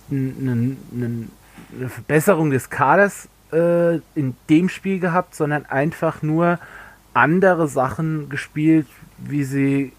eine, 0.09 0.77
eine 0.91 1.89
Verbesserung 1.89 2.49
des 2.49 2.69
Kaders 2.69 3.27
äh, 3.53 3.97
in 4.15 4.35
dem 4.49 4.69
Spiel 4.69 4.99
gehabt, 4.99 5.35
sondern 5.35 5.65
einfach 5.65 6.23
nur 6.23 6.59
andere 7.13 7.67
Sachen 7.67 8.29
gespielt, 8.29 8.87
wie 9.17 9.43
sie 9.43 9.93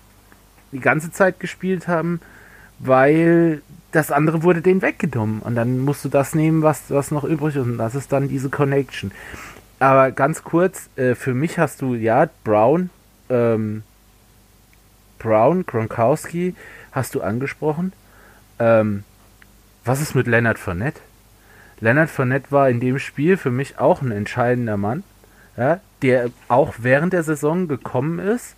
die 0.73 0.81
ganze 0.81 1.13
Zeit 1.13 1.41
gespielt 1.41 1.89
haben, 1.89 2.21
weil 2.79 3.63
das 3.93 4.11
andere 4.11 4.43
wurde 4.43 4.63
denen 4.63 4.83
weggenommen. 4.83 5.41
Und 5.41 5.55
dann 5.55 5.81
musst 5.81 6.05
du 6.05 6.09
das 6.09 6.35
nehmen, 6.35 6.63
was, 6.63 6.85
was 6.91 7.11
noch 7.11 7.25
übrig 7.25 7.57
ist. 7.57 7.65
Und 7.67 7.79
das 7.79 7.95
ist 7.95 8.13
dann 8.13 8.29
diese 8.29 8.49
Connection. 8.49 9.13
Aber 9.79 10.11
ganz 10.11 10.45
kurz, 10.45 10.89
äh, 10.97 11.15
für 11.15 11.35
mich 11.35 11.59
hast 11.59 11.83
du, 11.83 11.95
ja, 11.95 12.29
Brown, 12.45 12.91
ähm, 13.29 13.83
Brown, 15.19 15.67
Gronkowski 15.67 16.55
hast 16.93 17.15
du 17.15 17.21
angesprochen. 17.21 17.93
Ähm, 18.59 19.05
was 19.85 20.01
ist 20.01 20.15
mit 20.15 20.27
Leonard 20.27 20.59
Fournette? 20.59 21.01
Leonard 21.81 22.11
Fournette 22.11 22.51
war 22.51 22.71
in 22.71 22.81
dem 22.81 22.99
Spiel 22.99 23.37
für 23.37 23.51
mich 23.51 23.79
auch 23.79 24.03
ein 24.03 24.13
entscheidender 24.13 24.77
Mann, 24.77 25.03
ja, 25.57 25.81
der 26.03 26.31
auch 26.49 26.75
während 26.79 27.13
der 27.13 27.23
Saison 27.23 27.69
gekommen 27.69 28.19
ist, 28.19 28.57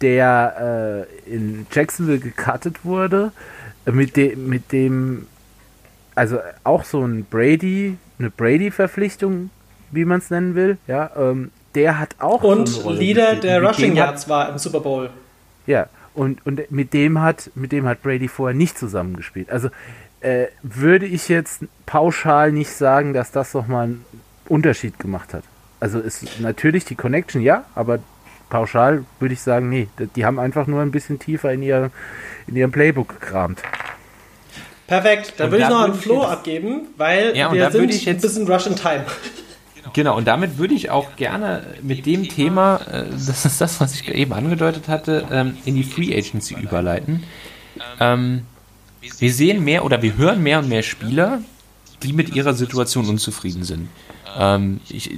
der 0.00 1.06
äh, 1.26 1.34
in 1.34 1.66
Jacksonville 1.72 2.18
gecuttet 2.18 2.84
wurde, 2.84 3.32
mit, 3.86 4.16
de 4.16 4.36
mit 4.36 4.72
dem, 4.72 5.26
also 6.14 6.38
auch 6.64 6.84
so 6.84 7.02
ein 7.04 7.24
Brady, 7.24 7.96
eine 8.18 8.30
Brady-Verpflichtung, 8.30 9.50
wie 9.90 10.04
man 10.04 10.18
es 10.18 10.30
nennen 10.30 10.54
will, 10.54 10.78
ja, 10.86 11.10
ähm, 11.16 11.50
der 11.74 11.98
hat 11.98 12.16
auch 12.18 12.42
und 12.42 12.66
so 12.66 12.90
Leader 12.90 13.34
gespielt. 13.34 13.44
der 13.44 13.62
Rushing 13.62 13.96
Yards 13.96 14.28
war 14.28 14.48
im 14.48 14.58
Super 14.58 14.80
Bowl. 14.80 15.10
Ja, 15.66 15.88
und, 16.14 16.44
und 16.46 16.70
mit 16.70 16.94
dem 16.94 17.20
hat 17.20 17.50
mit 17.54 17.72
dem 17.72 17.86
hat 17.86 18.02
Brady 18.02 18.28
vorher 18.28 18.56
nicht 18.56 18.78
zusammengespielt. 18.78 19.50
Also 19.50 19.68
äh, 20.20 20.46
würde 20.62 21.06
ich 21.06 21.28
jetzt 21.28 21.64
pauschal 21.84 22.50
nicht 22.50 22.72
sagen, 22.72 23.12
dass 23.12 23.30
das 23.30 23.52
nochmal 23.52 23.84
einen 23.84 24.04
Unterschied 24.48 24.98
gemacht 24.98 25.34
hat. 25.34 25.44
Also 25.86 26.00
ist 26.00 26.40
natürlich 26.40 26.84
die 26.84 26.96
Connection 26.96 27.40
ja, 27.40 27.64
aber 27.76 28.00
pauschal 28.50 29.04
würde 29.20 29.34
ich 29.34 29.40
sagen, 29.40 29.68
nee, 29.68 29.86
die 30.16 30.24
haben 30.24 30.40
einfach 30.40 30.66
nur 30.66 30.82
ein 30.82 30.90
bisschen 30.90 31.20
tiefer 31.20 31.52
in, 31.52 31.62
ihr, 31.62 31.92
in 32.48 32.56
ihrem 32.56 32.72
Playbook 32.72 33.20
gekramt. 33.20 33.62
Perfekt, 34.88 35.34
dann 35.36 35.52
würde 35.52 35.62
ich 35.62 35.70
noch 35.70 35.84
einen 35.84 35.94
Flo 35.94 36.24
abgeben, 36.24 36.88
weil 36.96 37.36
ja, 37.36 37.52
wir 37.52 37.70
sind 37.70 37.92
jetzt, 37.92 38.08
ein 38.08 38.20
bisschen 38.20 38.48
Rush 38.48 38.66
in 38.66 38.74
Time. 38.74 39.04
Genau, 39.92 40.16
und 40.16 40.26
damit 40.26 40.58
würde 40.58 40.74
ich 40.74 40.90
auch 40.90 41.14
gerne 41.14 41.62
mit 41.82 42.04
dem 42.04 42.28
Thema, 42.28 42.80
äh, 42.90 43.04
das 43.12 43.44
ist 43.44 43.60
das, 43.60 43.80
was 43.80 43.94
ich 43.94 44.12
eben 44.12 44.32
angedeutet 44.32 44.88
hatte, 44.88 45.24
ähm, 45.30 45.56
in 45.66 45.76
die 45.76 45.84
Free 45.84 46.12
Agency 46.18 46.56
überleiten. 46.56 47.22
Ähm, 48.00 48.42
wir 49.18 49.32
sehen 49.32 49.62
mehr 49.62 49.84
oder 49.84 50.02
wir 50.02 50.16
hören 50.16 50.42
mehr 50.42 50.58
und 50.58 50.68
mehr 50.68 50.82
Spieler, 50.82 51.42
die 52.02 52.12
mit 52.12 52.34
ihrer 52.34 52.54
Situation 52.54 53.08
unzufrieden 53.08 53.62
sind. 53.62 53.88
Ähm, 54.38 54.80
ich, 54.88 55.10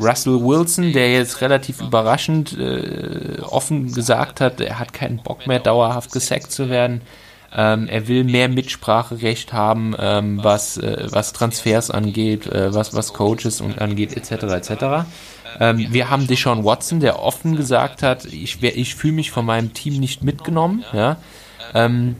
Russell 0.00 0.40
Wilson, 0.40 0.92
der 0.92 1.12
jetzt 1.12 1.40
relativ 1.40 1.80
überraschend 1.80 2.56
äh, 2.58 3.40
offen 3.42 3.92
gesagt 3.92 4.40
hat, 4.40 4.60
er 4.60 4.78
hat 4.78 4.92
keinen 4.92 5.18
Bock 5.18 5.46
mehr, 5.46 5.60
dauerhaft 5.60 6.12
gesackt 6.12 6.52
zu 6.52 6.68
werden. 6.68 7.00
Ähm, 7.54 7.88
er 7.88 8.08
will 8.08 8.24
mehr 8.24 8.48
Mitspracherecht 8.48 9.54
haben, 9.54 9.94
ähm, 9.98 10.40
was, 10.42 10.76
äh, 10.76 11.06
was 11.10 11.32
Transfers 11.32 11.90
angeht, 11.90 12.46
äh, 12.46 12.74
was, 12.74 12.94
was 12.94 13.14
Coaches 13.14 13.62
und 13.62 13.80
angeht, 13.80 14.14
etc. 14.14 14.44
etc. 14.44 14.84
Ähm, 15.58 15.86
wir 15.90 16.10
haben 16.10 16.26
Deshaun 16.26 16.64
Watson, 16.64 17.00
der 17.00 17.22
offen 17.22 17.56
gesagt 17.56 18.02
hat, 18.02 18.26
ich, 18.26 18.62
ich 18.62 18.94
fühle 18.94 19.14
mich 19.14 19.30
von 19.30 19.46
meinem 19.46 19.72
Team 19.72 19.98
nicht 19.98 20.22
mitgenommen. 20.22 20.84
Ja? 20.92 21.16
Ähm, 21.74 22.16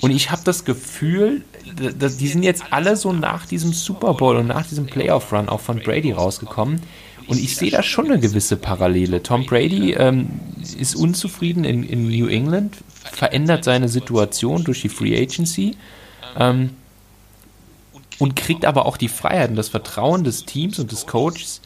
und 0.00 0.10
ich 0.10 0.30
habe 0.30 0.42
das 0.44 0.64
Gefühl, 0.64 1.42
dass 1.98 2.16
die 2.16 2.28
sind 2.28 2.42
jetzt 2.42 2.64
alle 2.70 2.96
so 2.96 3.12
nach 3.12 3.46
diesem 3.46 3.72
Super 3.72 4.14
Bowl 4.14 4.36
und 4.36 4.46
nach 4.46 4.66
diesem 4.66 4.86
Playoff 4.86 5.32
Run 5.32 5.48
auch 5.48 5.60
von 5.60 5.80
Brady 5.80 6.12
rausgekommen. 6.12 6.80
Und 7.26 7.38
ich 7.38 7.56
sehe 7.56 7.70
da 7.70 7.82
schon 7.82 8.06
eine 8.06 8.20
gewisse 8.20 8.56
Parallele. 8.56 9.22
Tom 9.22 9.46
Brady 9.46 9.94
ähm, 9.94 10.28
ist 10.78 10.94
unzufrieden 10.94 11.64
in, 11.64 11.82
in, 11.82 12.08
New 12.08 12.28
England, 12.28 12.76
verändert 13.02 13.64
seine 13.64 13.88
Situation 13.88 14.62
durch 14.62 14.82
die 14.82 14.88
Free 14.88 15.20
Agency 15.20 15.76
ähm, 16.38 16.70
und 18.18 18.36
kriegt 18.36 18.64
aber 18.64 18.86
auch 18.86 18.96
die 18.96 19.08
Freiheit 19.08 19.50
und 19.50 19.56
das 19.56 19.70
Vertrauen 19.70 20.22
des 20.22 20.44
Teams 20.44 20.78
und 20.78 20.92
des 20.92 21.06
Coaches. 21.06 21.62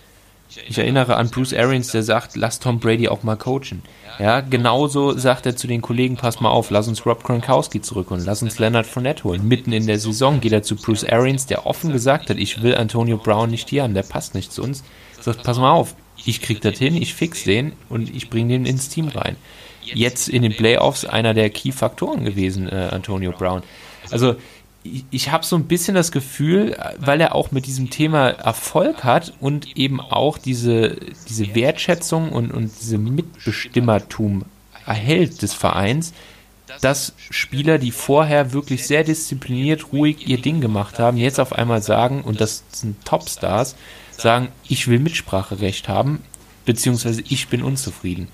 Ich 0.67 0.79
erinnere 0.79 1.17
an 1.17 1.31
Bruce 1.31 1.55
Arians, 1.55 1.93
der 1.93 2.03
sagt, 2.03 2.37
lass 2.37 2.59
Tom 2.59 2.81
Brady 2.81 3.09
auch 3.09 3.23
mal 3.23 3.37
coachen. 3.37 3.83
Ja, 4.19 4.41
genauso 4.41 5.17
sagt 5.17 5.47
er 5.47 5.57
zu 5.57 5.67
den 5.67 5.81
Kollegen, 5.81 6.17
pass 6.17 6.41
mal 6.41 6.51
auf, 6.51 6.71
lass 6.71 6.89
uns 6.89 7.07
Rob 7.07 7.23
Gronkowski 7.23 7.81
zurückholen, 7.81 8.25
lass 8.25 8.43
uns 8.43 8.59
Leonard 8.59 8.87
Fournette 8.87 9.25
holen. 9.25 9.47
Mitten 9.47 9.73
in 9.73 9.87
der 9.87 9.99
Saison 9.99 10.41
geht 10.41 10.53
er 10.53 10.63
zu 10.63 10.77
Bruce 10.77 11.05
Arians, 11.05 11.47
der 11.47 11.67
offen 11.67 11.93
gesagt 11.93 12.31
hat, 12.31 12.37
ich 12.37 12.63
will 12.63 12.75
Antonio 12.75 13.17
Brown 13.17 13.51
nicht 13.51 13.69
hier 13.71 13.85
haben, 13.85 13.95
der 13.95 14.03
passt 14.03 14.35
nicht 14.35 14.53
zu 14.53 14.63
uns. 14.63 14.83
Sagt, 15.21 15.43
pass 15.43 15.59
mal 15.59 15.73
auf, 15.73 15.95
ich 16.25 16.43
krieg 16.43 16.61
das 16.61 16.79
hin, 16.79 16.97
ich 16.97 17.15
fix 17.15 17.45
den 17.45 17.73
und 17.89 18.15
ich 18.15 18.29
bring 18.29 18.49
den 18.49 18.67
ins 18.67 18.89
Team 18.89 19.09
rein. 19.09 19.37
Jetzt 19.83 20.29
in 20.29 20.43
den 20.43 20.55
Playoffs 20.55 21.05
einer 21.05 21.33
der 21.33 21.51
Key-Faktoren 21.51 22.25
gewesen, 22.25 22.69
äh, 22.69 22.89
Antonio 22.93 23.33
Brown. 23.33 23.63
Also 24.11 24.37
ich, 24.83 25.05
ich 25.11 25.31
habe 25.31 25.45
so 25.45 25.57
ein 25.57 25.65
bisschen 25.65 25.95
das 25.95 26.13
Gefühl, 26.13 26.77
weil 26.99 27.21
er 27.21 27.35
auch 27.35 27.51
mit 27.51 27.67
diesem 27.67 27.91
Thema 27.91 28.29
Erfolg 28.29 29.05
hat 29.05 29.33
und 29.41 29.77
eben 29.77 30.01
auch 30.01 30.39
diese, 30.39 30.97
diese 31.29 31.55
Wertschätzung 31.55 32.31
und, 32.33 32.53
und 32.53 32.71
diese 32.81 32.99
Mitbestimmertum 32.99 34.45
erhält 34.87 35.43
des 35.43 35.53
Vereins, 35.55 36.13
dass 36.81 37.15
Spieler, 37.19 37.79
die 37.79 37.91
vorher 37.91 38.53
wirklich 38.53 38.87
sehr 38.87 39.05
diszipliniert, 39.05 39.93
ruhig 39.93 40.29
ihr 40.29 40.41
Ding 40.41 40.61
gemacht 40.61 40.99
haben, 40.99 41.17
jetzt 41.17 41.41
auf 41.41 41.53
einmal 41.53 41.83
sagen, 41.83 42.23
und 42.23 42.41
das 42.41 42.65
sind 42.71 43.05
Topstars, 43.05 43.77
sagen, 44.17 44.49
ich 44.69 44.87
will 44.89 45.01
Mitspracherecht 45.01 45.89
haben, 45.89 46.23
beziehungsweise 46.65 47.23
ich 47.29 47.49
bin 47.49 47.63
unzufrieden. 47.63 48.29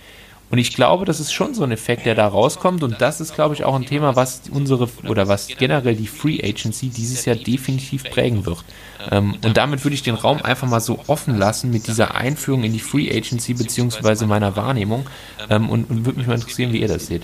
Und 0.48 0.59
ich 0.59 0.74
glaube, 0.74 1.04
das 1.04 1.18
ist 1.18 1.32
schon 1.32 1.54
so 1.54 1.64
ein 1.64 1.72
Effekt, 1.72 2.06
der 2.06 2.14
da 2.14 2.28
rauskommt. 2.28 2.82
Und 2.85 3.00
das 3.00 3.20
ist, 3.20 3.35
glaube 3.35 3.54
ich, 3.54 3.64
auch 3.64 3.74
ein 3.74 3.85
Thema, 3.85 4.14
was 4.14 4.42
unsere 4.50 4.88
oder 5.09 5.26
was 5.26 5.48
generell 5.48 5.96
die 5.96 6.06
Free 6.06 6.40
Agency 6.42 6.88
dieses 6.88 7.24
Jahr 7.24 7.37
definitiv 7.37 8.04
prägen 8.04 8.46
wird. 8.46 8.64
Ähm, 9.11 9.37
und 9.44 9.56
damit 9.56 9.85
würde 9.85 9.94
ich 9.94 10.02
den 10.02 10.14
Raum 10.14 10.40
einfach 10.42 10.68
mal 10.68 10.80
so 10.80 11.00
offen 11.09 11.37
lassen 11.37 11.70
mit 11.70 11.88
dieser 11.88 12.14
Einführung 12.14 12.62
in 12.62 12.72
die 12.72 12.80
Free 12.80 13.11
Agency 13.11 13.54
beziehungsweise 13.54 14.26
meiner 14.26 14.54
Wahrnehmung. 14.54 15.06
Ähm, 15.50 15.68
und, 15.68 15.90
und 15.90 16.06
würde 16.06 16.18
mich 16.18 16.28
mal 16.28 16.35
interessieren, 16.35 16.72
wie 16.72 16.80
ihr 16.80 16.88
das 16.88 17.09
seht. 17.09 17.22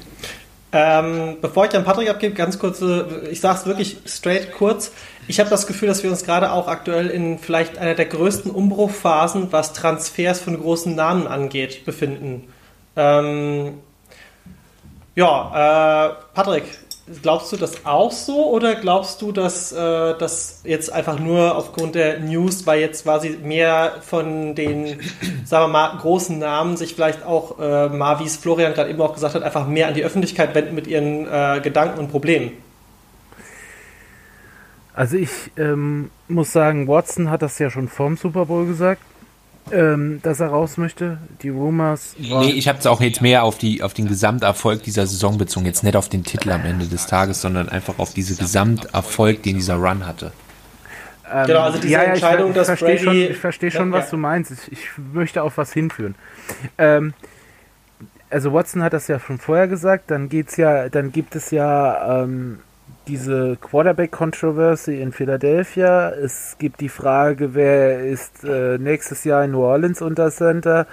Ähm, 0.75 1.37
bevor 1.43 1.67
ich 1.67 1.71
dann 1.71 1.85
Patrick 1.85 2.09
abgebe, 2.09 2.35
ganz 2.35 2.59
kurze, 2.59 3.29
ich 3.31 3.41
sage 3.41 3.59
es 3.59 3.67
wirklich 3.67 3.99
straight 4.07 4.53
kurz. 4.53 4.91
Ich 5.29 5.39
habe 5.39 5.51
das 5.51 5.67
Gefühl, 5.67 5.89
dass 5.89 6.03
wir 6.03 6.11
uns 6.11 6.25
gerade 6.25 6.51
auch 6.51 6.67
aktuell 6.67 7.09
in 7.09 7.39
vielleicht 7.39 7.77
einer 7.77 7.95
der 7.95 8.07
größten 8.07 8.51
Umbruchphasen, 8.51 9.53
was 9.53 9.75
Transfers 9.75 10.41
von 10.41 10.59
großen 10.59 10.95
Namen 10.95 11.27
angeht, 11.27 11.85
befinden. 11.85 12.45
Ähm, 12.97 13.75
ja, 15.15 16.09
äh, 16.09 16.15
Patrick, 16.35 16.65
glaubst 17.21 17.53
du 17.53 17.57
das 17.57 17.85
auch 17.85 18.13
so 18.13 18.51
oder 18.51 18.75
glaubst 18.77 19.21
du, 19.23 19.33
dass 19.33 19.73
äh, 19.73 20.17
das 20.19 20.63
jetzt 20.65 20.93
einfach 20.93 21.19
nur 21.19 21.57
aufgrund 21.57 21.95
der 21.95 22.21
News, 22.21 22.67
weil 22.67 22.81
jetzt 22.81 23.03
quasi 23.03 23.39
mehr 23.43 23.97
von 24.03 24.55
den, 24.55 25.01
sagen 25.45 25.65
wir 25.65 25.69
mal, 25.69 25.99
großen 25.99 26.39
Namen 26.39 26.77
sich 26.77 26.95
vielleicht 26.95 27.25
auch 27.25 27.59
äh, 27.59 27.89
mal, 27.89 28.21
wie 28.21 28.25
es 28.25 28.37
Florian 28.37 28.75
gerade 28.75 28.91
eben 28.91 29.01
auch 29.01 29.15
gesagt 29.15 29.35
hat, 29.35 29.43
einfach 29.43 29.67
mehr 29.67 29.89
an 29.89 29.95
die 29.95 30.05
Öffentlichkeit 30.05 30.55
wenden 30.55 30.75
mit 30.75 30.87
ihren 30.87 31.27
äh, 31.27 31.61
Gedanken 31.63 31.99
und 31.99 32.11
Problemen? 32.11 32.53
Also 34.95 35.17
ich 35.17 35.31
ähm, 35.57 36.11
muss 36.29 36.53
sagen, 36.53 36.87
Watson 36.87 37.31
hat 37.31 37.43
das 37.43 37.59
ja 37.59 37.71
schon 37.71 37.89
vorm 37.89 38.17
Super 38.17 38.47
Bowl 38.47 38.67
gesagt 38.67 39.03
ähm, 39.71 40.21
dass 40.23 40.41
er 40.41 40.49
raus 40.49 40.77
möchte. 40.77 41.19
Die 41.43 41.49
Rumors. 41.49 42.17
Nee, 42.19 42.51
ich 42.51 42.69
habe 42.69 42.79
es 42.79 42.87
auch 42.87 43.01
jetzt 43.01 43.23
mehr 43.23 43.45
auf, 43.45 43.59
die, 43.59 43.83
auf 43.83 43.95
den 43.95 44.09
Gesamterfolg 44.09 44.83
dieser 44.83 45.07
Saison 45.07 45.39
bezogen. 45.39 45.67
Jetzt 45.67 45.85
nicht 45.85 45.97
auf 45.97 46.09
den 46.09 46.25
Titel 46.25 46.51
am 46.51 46.65
Ende 46.65 46.87
des 46.87 47.07
Tages, 47.07 47.41
sondern 47.41 47.69
einfach 47.69 47.99
auf 47.99 48.13
diesen 48.13 48.37
Gesamterfolg, 48.37 49.43
den 49.43 49.57
dieser 49.57 49.77
Run 49.77 50.07
hatte. 50.07 50.33
Ähm, 51.33 51.47
genau, 51.47 51.61
also 51.61 51.79
diese 51.79 51.93
ja, 51.93 52.03
ja, 52.03 52.11
Entscheidung, 52.11 52.51
ich, 52.51 52.57
ich 52.57 52.57
dass 52.57 52.67
verstehe 52.67 52.99
schon, 52.99 53.17
ich 53.17 53.37
verstehe 53.37 53.71
schon, 53.71 53.93
ja, 53.93 53.99
was 53.99 54.11
du 54.11 54.17
meinst. 54.17 54.51
Ich, 54.51 54.73
ich, 54.73 54.89
möchte 55.13 55.43
auf 55.43 55.57
was 55.57 55.73
hinführen. 55.73 56.15
Ähm, 56.79 57.15
also 58.29 58.53
Watson 58.53 58.83
hat 58.83 58.93
das 58.93 59.09
ja 59.09 59.21
schon 59.21 59.39
vorher 59.39 59.69
gesagt. 59.69 60.11
Dann 60.11 60.29
geht's 60.29 60.57
ja, 60.57 60.89
dann 60.89 61.13
gibt 61.13 61.35
es 61.35 61.51
ja 61.51 62.23
ähm, 62.23 62.59
diese 63.09 63.57
Quarterback-Controversy 63.61 65.01
in 65.01 65.13
Philadelphia. 65.13 66.11
Es 66.11 66.57
gibt 66.59 66.81
die 66.81 66.89
Frage, 66.89 67.55
wer 67.55 68.01
ist 68.05 68.45
äh, 68.45 68.79
nächstes 68.79 69.25
Jahr 69.25 69.45
in 69.45 69.53
New 69.53 69.63
Orleans 69.63 70.03
unter 70.03 70.31
Center. 70.31 70.87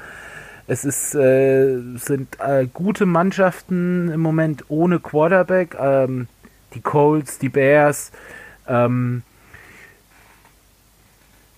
Es 0.68 0.86
ist, 0.86 1.16
äh, 1.16 1.80
sind 1.96 2.38
äh, 2.40 2.68
gute 2.72 3.06
Mannschaften 3.06 4.10
im 4.10 4.20
Moment 4.20 4.66
ohne 4.70 5.00
Quarterback. 5.00 5.76
Ähm, 5.80 6.28
die 6.74 6.82
Colts, 6.82 7.40
die 7.40 7.50
Bears. 7.50 8.12
Ähm, 8.68 9.24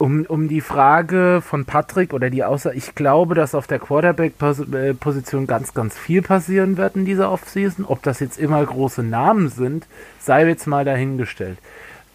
um, 0.02 0.26
um 0.26 0.47
die 0.47 0.62
Frage 0.62 1.41
von 1.45 1.66
Patrick 1.66 2.14
oder 2.14 2.32
die 2.32 2.43
Aussage, 2.43 2.76
ich 2.76 2.95
glaube, 2.95 3.36
dass 3.36 3.54
auf 3.54 3.68
der 3.68 3.78
Quarterback-Position 3.78 5.45
ganz, 5.45 5.76
ganz 5.76 5.97
viel 5.97 6.24
passieren 6.24 6.76
wird 6.78 6.95
in 6.95 7.06
dieser 7.06 7.32
Offseason. 7.32 7.86
Ob 7.86 8.02
das 8.02 8.20
jetzt 8.20 8.39
immer 8.39 8.66
große 8.66 9.04
Namen 9.04 9.49
sind, 9.49 9.86
sei 10.20 10.47
jetzt 10.47 10.66
mal 10.66 10.86
dahingestellt. 10.86 11.60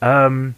Ähm, 0.01 0.57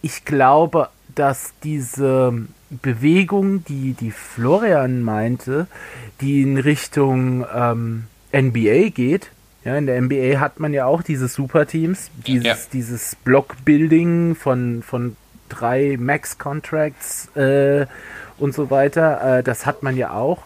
ich 0.00 0.24
glaube, 0.24 0.90
dass 1.14 1.52
diese 1.64 2.32
Bewegung, 2.70 3.64
die, 3.64 3.94
die 3.94 4.12
Florian 4.12 5.02
meinte, 5.02 5.66
die 6.20 6.42
in 6.42 6.56
Richtung 6.56 7.44
ähm, 7.52 8.04
NBA 8.32 8.90
geht, 8.90 9.30
ja, 9.64 9.76
in 9.76 9.86
der 9.86 10.00
NBA 10.00 10.40
hat 10.40 10.60
man 10.60 10.72
ja 10.72 10.84
auch 10.84 11.02
diese 11.02 11.26
Superteams, 11.26 12.10
dieses, 12.26 12.44
ja. 12.44 12.56
dieses 12.72 13.16
Blockbuilding 13.16 14.34
von, 14.34 14.82
von 14.82 15.16
drei 15.48 15.96
Max-Contracts 15.98 17.34
äh, 17.36 17.86
und 18.38 18.54
so 18.54 18.70
weiter. 18.70 19.38
Äh, 19.38 19.42
das 19.42 19.66
hat 19.66 19.82
man 19.82 19.96
ja 19.96 20.12
auch. 20.12 20.44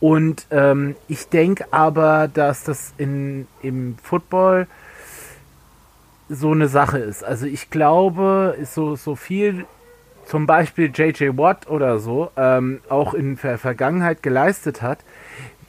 Und 0.00 0.46
ähm, 0.50 0.96
ich 1.08 1.28
denke 1.28 1.66
aber, 1.72 2.28
dass 2.32 2.64
das 2.64 2.94
in, 2.96 3.46
im 3.62 3.96
Football 4.02 4.66
so 6.28 6.52
eine 6.52 6.68
Sache 6.68 6.98
ist. 6.98 7.22
Also 7.22 7.46
ich 7.46 7.70
glaube, 7.70 8.56
so, 8.64 8.96
so 8.96 9.16
viel 9.16 9.66
zum 10.24 10.46
Beispiel 10.46 10.92
JJ 10.94 11.36
Watt 11.36 11.68
oder 11.68 11.98
so 11.98 12.30
ähm, 12.36 12.80
auch 12.88 13.14
in 13.14 13.36
der 13.36 13.58
Vergangenheit 13.58 14.22
geleistet 14.22 14.80
hat, 14.80 15.00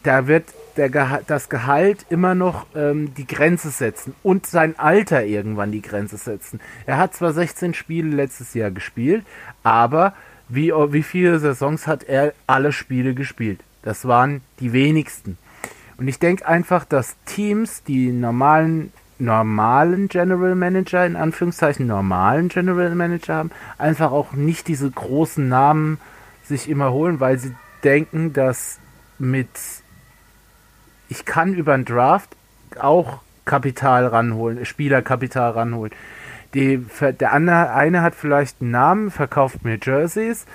da 0.03 0.27
wird 0.27 0.45
der 0.77 1.21
das 1.27 1.49
Gehalt 1.49 2.05
immer 2.09 2.35
noch 2.35 2.65
ähm, 2.75 3.13
die 3.15 3.27
Grenze 3.27 3.69
setzen 3.69 4.15
und 4.23 4.45
sein 4.45 4.77
Alter 4.77 5.25
irgendwann 5.25 5.71
die 5.71 5.81
Grenze 5.81 6.17
setzen. 6.17 6.59
Er 6.85 6.97
hat 6.97 7.13
zwar 7.13 7.33
16 7.33 7.73
Spiele 7.73 8.15
letztes 8.15 8.53
Jahr 8.53 8.71
gespielt, 8.71 9.25
aber 9.63 10.13
wie, 10.49 10.71
wie 10.71 11.03
viele 11.03 11.39
Saisons 11.39 11.87
hat 11.87 12.03
er 12.03 12.33
alle 12.47 12.71
Spiele 12.71 13.13
gespielt? 13.13 13.61
Das 13.83 14.05
waren 14.05 14.41
die 14.59 14.73
wenigsten. 14.73 15.37
Und 15.97 16.07
ich 16.07 16.19
denke 16.19 16.47
einfach, 16.47 16.83
dass 16.85 17.15
Teams, 17.25 17.83
die 17.83 18.11
normalen 18.11 18.91
normalen 19.21 20.07
General 20.07 20.55
Manager, 20.55 21.05
in 21.05 21.15
Anführungszeichen 21.15 21.85
normalen 21.85 22.49
General 22.49 22.93
Manager 22.95 23.35
haben, 23.35 23.51
einfach 23.77 24.11
auch 24.11 24.33
nicht 24.33 24.67
diese 24.67 24.89
großen 24.89 25.47
Namen 25.47 25.99
sich 26.43 26.67
immer 26.67 26.91
holen, 26.91 27.19
weil 27.19 27.37
sie 27.37 27.55
denken, 27.83 28.33
dass 28.33 28.79
mit 29.19 29.49
ich 31.11 31.25
kann 31.25 31.53
über 31.53 31.73
einen 31.73 31.83
Draft 31.83 32.29
auch 32.79 33.19
Kapital 33.43 34.07
ranholen, 34.07 34.65
Spielerkapital 34.65 35.51
ranholen. 35.51 35.91
Die, 36.53 36.85
der 37.19 37.33
andere, 37.33 37.73
eine 37.73 38.01
hat 38.01 38.15
vielleicht 38.15 38.61
einen 38.61 38.71
Namen, 38.71 39.11
verkauft 39.11 39.65
mir 39.65 39.77
Jerseys, 39.81 40.45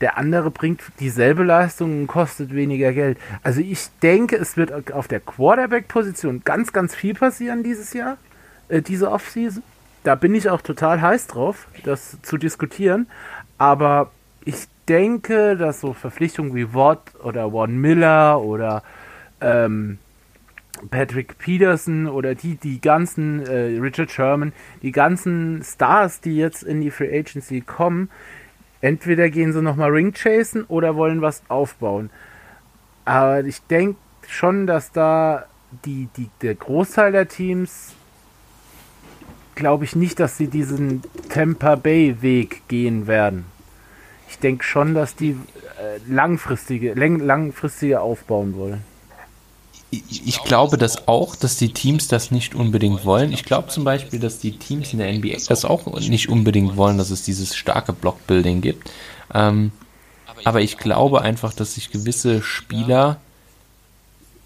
der 0.00 0.18
andere 0.18 0.50
bringt 0.50 0.82
dieselbe 0.98 1.44
Leistung 1.44 2.00
und 2.00 2.06
kostet 2.08 2.52
weniger 2.52 2.92
Geld. 2.92 3.18
Also 3.44 3.60
ich 3.60 3.88
denke, 4.02 4.36
es 4.36 4.56
wird 4.56 4.92
auf 4.92 5.06
der 5.06 5.20
Quarterback-Position 5.20 6.42
ganz, 6.44 6.72
ganz 6.72 6.96
viel 6.96 7.14
passieren 7.14 7.62
dieses 7.62 7.92
Jahr, 7.92 8.16
äh, 8.68 8.82
diese 8.82 9.12
Offseason. 9.12 9.62
Da 10.02 10.16
bin 10.16 10.34
ich 10.34 10.50
auch 10.50 10.62
total 10.62 11.00
heiß 11.00 11.28
drauf, 11.28 11.68
das 11.84 12.20
zu 12.22 12.36
diskutieren. 12.36 13.06
Aber 13.58 14.10
ich 14.44 14.66
denke, 14.88 15.56
dass 15.56 15.80
so 15.80 15.92
Verpflichtungen 15.92 16.56
wie 16.56 16.74
Watt 16.74 17.12
oder 17.22 17.52
Von 17.52 17.78
Miller 17.78 18.40
oder 18.40 18.82
ähm, 19.40 19.98
Patrick 20.90 21.38
Peterson 21.38 22.06
oder 22.06 22.34
die, 22.34 22.56
die 22.56 22.80
ganzen, 22.80 23.44
äh, 23.46 23.78
Richard 23.78 24.10
Sherman, 24.10 24.52
die 24.82 24.92
ganzen 24.92 25.62
Stars, 25.62 26.20
die 26.20 26.36
jetzt 26.36 26.62
in 26.62 26.80
die 26.80 26.90
Free 26.90 27.18
Agency 27.18 27.60
kommen, 27.60 28.08
entweder 28.80 29.28
gehen 29.28 29.52
sie 29.52 29.62
nochmal 29.62 29.90
Ring 29.90 30.12
chasen 30.12 30.64
oder 30.64 30.96
wollen 30.96 31.20
was 31.20 31.42
aufbauen. 31.48 32.10
Aber 33.04 33.44
ich 33.44 33.60
denke 33.62 33.98
schon, 34.26 34.66
dass 34.66 34.92
da 34.92 35.46
die, 35.84 36.08
die, 36.16 36.30
der 36.40 36.54
Großteil 36.54 37.12
der 37.12 37.28
Teams, 37.28 37.94
glaube 39.54 39.84
ich 39.84 39.96
nicht, 39.96 40.18
dass 40.20 40.38
sie 40.38 40.46
diesen 40.46 41.02
Tampa 41.28 41.74
Bay 41.74 42.22
Weg 42.22 42.62
gehen 42.68 43.06
werden. 43.06 43.44
Ich 44.28 44.38
denke 44.38 44.64
schon, 44.64 44.94
dass 44.94 45.16
die 45.16 45.30
äh, 45.32 45.98
langfristige, 46.08 46.94
langfristige 46.94 48.00
aufbauen 48.00 48.56
wollen 48.56 48.89
ich 49.90 50.42
glaube 50.44 50.78
das 50.78 51.08
auch, 51.08 51.34
dass 51.34 51.56
die 51.56 51.72
Teams 51.72 52.06
das 52.06 52.30
nicht 52.30 52.54
unbedingt 52.54 53.04
wollen. 53.04 53.32
Ich 53.32 53.44
glaube 53.44 53.68
zum 53.68 53.82
Beispiel, 53.82 54.20
dass 54.20 54.38
die 54.38 54.52
Teams 54.52 54.92
in 54.92 55.00
der 55.00 55.12
NBA 55.12 55.36
das 55.48 55.64
auch 55.64 55.86
nicht 55.86 56.28
unbedingt 56.28 56.76
wollen, 56.76 56.96
dass 56.96 57.10
es 57.10 57.24
dieses 57.24 57.56
starke 57.56 57.92
Blockbuilding 57.92 58.60
gibt. 58.60 58.88
Ähm, 59.34 59.72
aber 60.44 60.60
ich 60.60 60.78
glaube 60.78 61.22
einfach, 61.22 61.52
dass 61.52 61.74
sich 61.74 61.90
gewisse 61.90 62.42
Spieler 62.42 63.20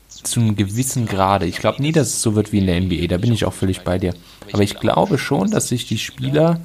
zu 0.08 0.40
einem 0.40 0.56
gewissen 0.56 1.06
Grade, 1.06 1.46
ich 1.46 1.58
glaube 1.58 1.82
nie, 1.82 1.92
dass 1.92 2.08
es 2.08 2.22
so 2.22 2.34
wird 2.34 2.52
wie 2.52 2.58
in 2.58 2.66
der 2.66 2.80
NBA, 2.80 3.06
da 3.08 3.18
bin 3.18 3.32
ich 3.32 3.44
auch 3.44 3.52
völlig 3.52 3.82
bei 3.82 3.98
dir. 3.98 4.14
Aber 4.52 4.62
ich 4.62 4.78
glaube 4.78 5.18
schon, 5.18 5.50
dass 5.50 5.68
sich 5.68 5.86
die 5.86 5.98
Spieler 5.98 6.60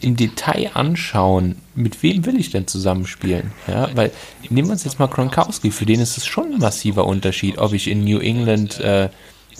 im 0.00 0.16
Detail 0.16 0.70
anschauen, 0.74 1.56
mit 1.74 2.02
wem 2.02 2.24
will 2.26 2.38
ich 2.38 2.50
denn 2.50 2.66
zusammenspielen? 2.66 3.52
Ja, 3.66 3.88
weil 3.94 4.12
nehmen 4.48 4.68
wir 4.68 4.72
uns 4.72 4.84
jetzt 4.84 4.98
mal 4.98 5.08
Gronkowski, 5.08 5.70
für 5.70 5.86
den 5.86 6.00
ist 6.00 6.16
es 6.16 6.26
schon 6.26 6.54
ein 6.54 6.60
massiver 6.60 7.06
Unterschied, 7.06 7.58
ob 7.58 7.72
ich 7.72 7.88
in 7.88 8.04
New 8.04 8.20
England, 8.20 8.78
äh, 8.80 9.08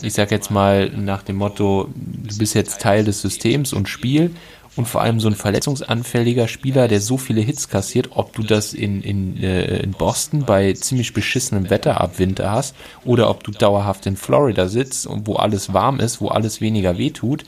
ich 0.03 0.13
sag 0.13 0.31
jetzt 0.31 0.51
mal 0.51 0.91
nach 0.91 1.23
dem 1.23 1.37
Motto, 1.37 1.89
du 1.95 2.39
bist 2.39 2.55
jetzt 2.55 2.81
Teil 2.81 3.05
des 3.05 3.23
Systems 3.23 3.73
und 3.73 3.89
Spiel 3.89 4.31
und 4.77 4.87
vor 4.87 5.03
allem 5.03 5.19
so 5.19 5.29
ein 5.29 5.35
verletzungsanfälliger 5.35 6.47
Spieler, 6.47 6.87
der 6.89 7.01
so 7.01 7.17
viele 7.17 7.41
Hits 7.41 7.69
kassiert, 7.69 8.11
ob 8.11 8.33
du 8.35 8.43
das 8.43 8.73
in, 8.73 9.03
in, 9.03 9.43
äh, 9.43 9.79
in 9.79 9.93
Boston 9.93 10.45
bei 10.45 10.73
ziemlich 10.75 11.13
beschissenem 11.13 11.71
Wetter 11.71 12.01
ab 12.01 12.19
Winter 12.19 12.53
hast 12.53 12.77
oder 13.05 13.31
ob 13.31 13.43
du 13.43 13.51
dauerhaft 13.51 14.07
in 14.07 14.17
Florida 14.17 14.69
sitzt 14.69 15.07
und 15.07 15.27
wo 15.27 15.35
alles 15.37 15.73
warm 15.73 15.99
ist, 15.99 16.21
wo 16.21 16.29
alles 16.29 16.61
weniger 16.61 16.99
wehtut 16.99 17.45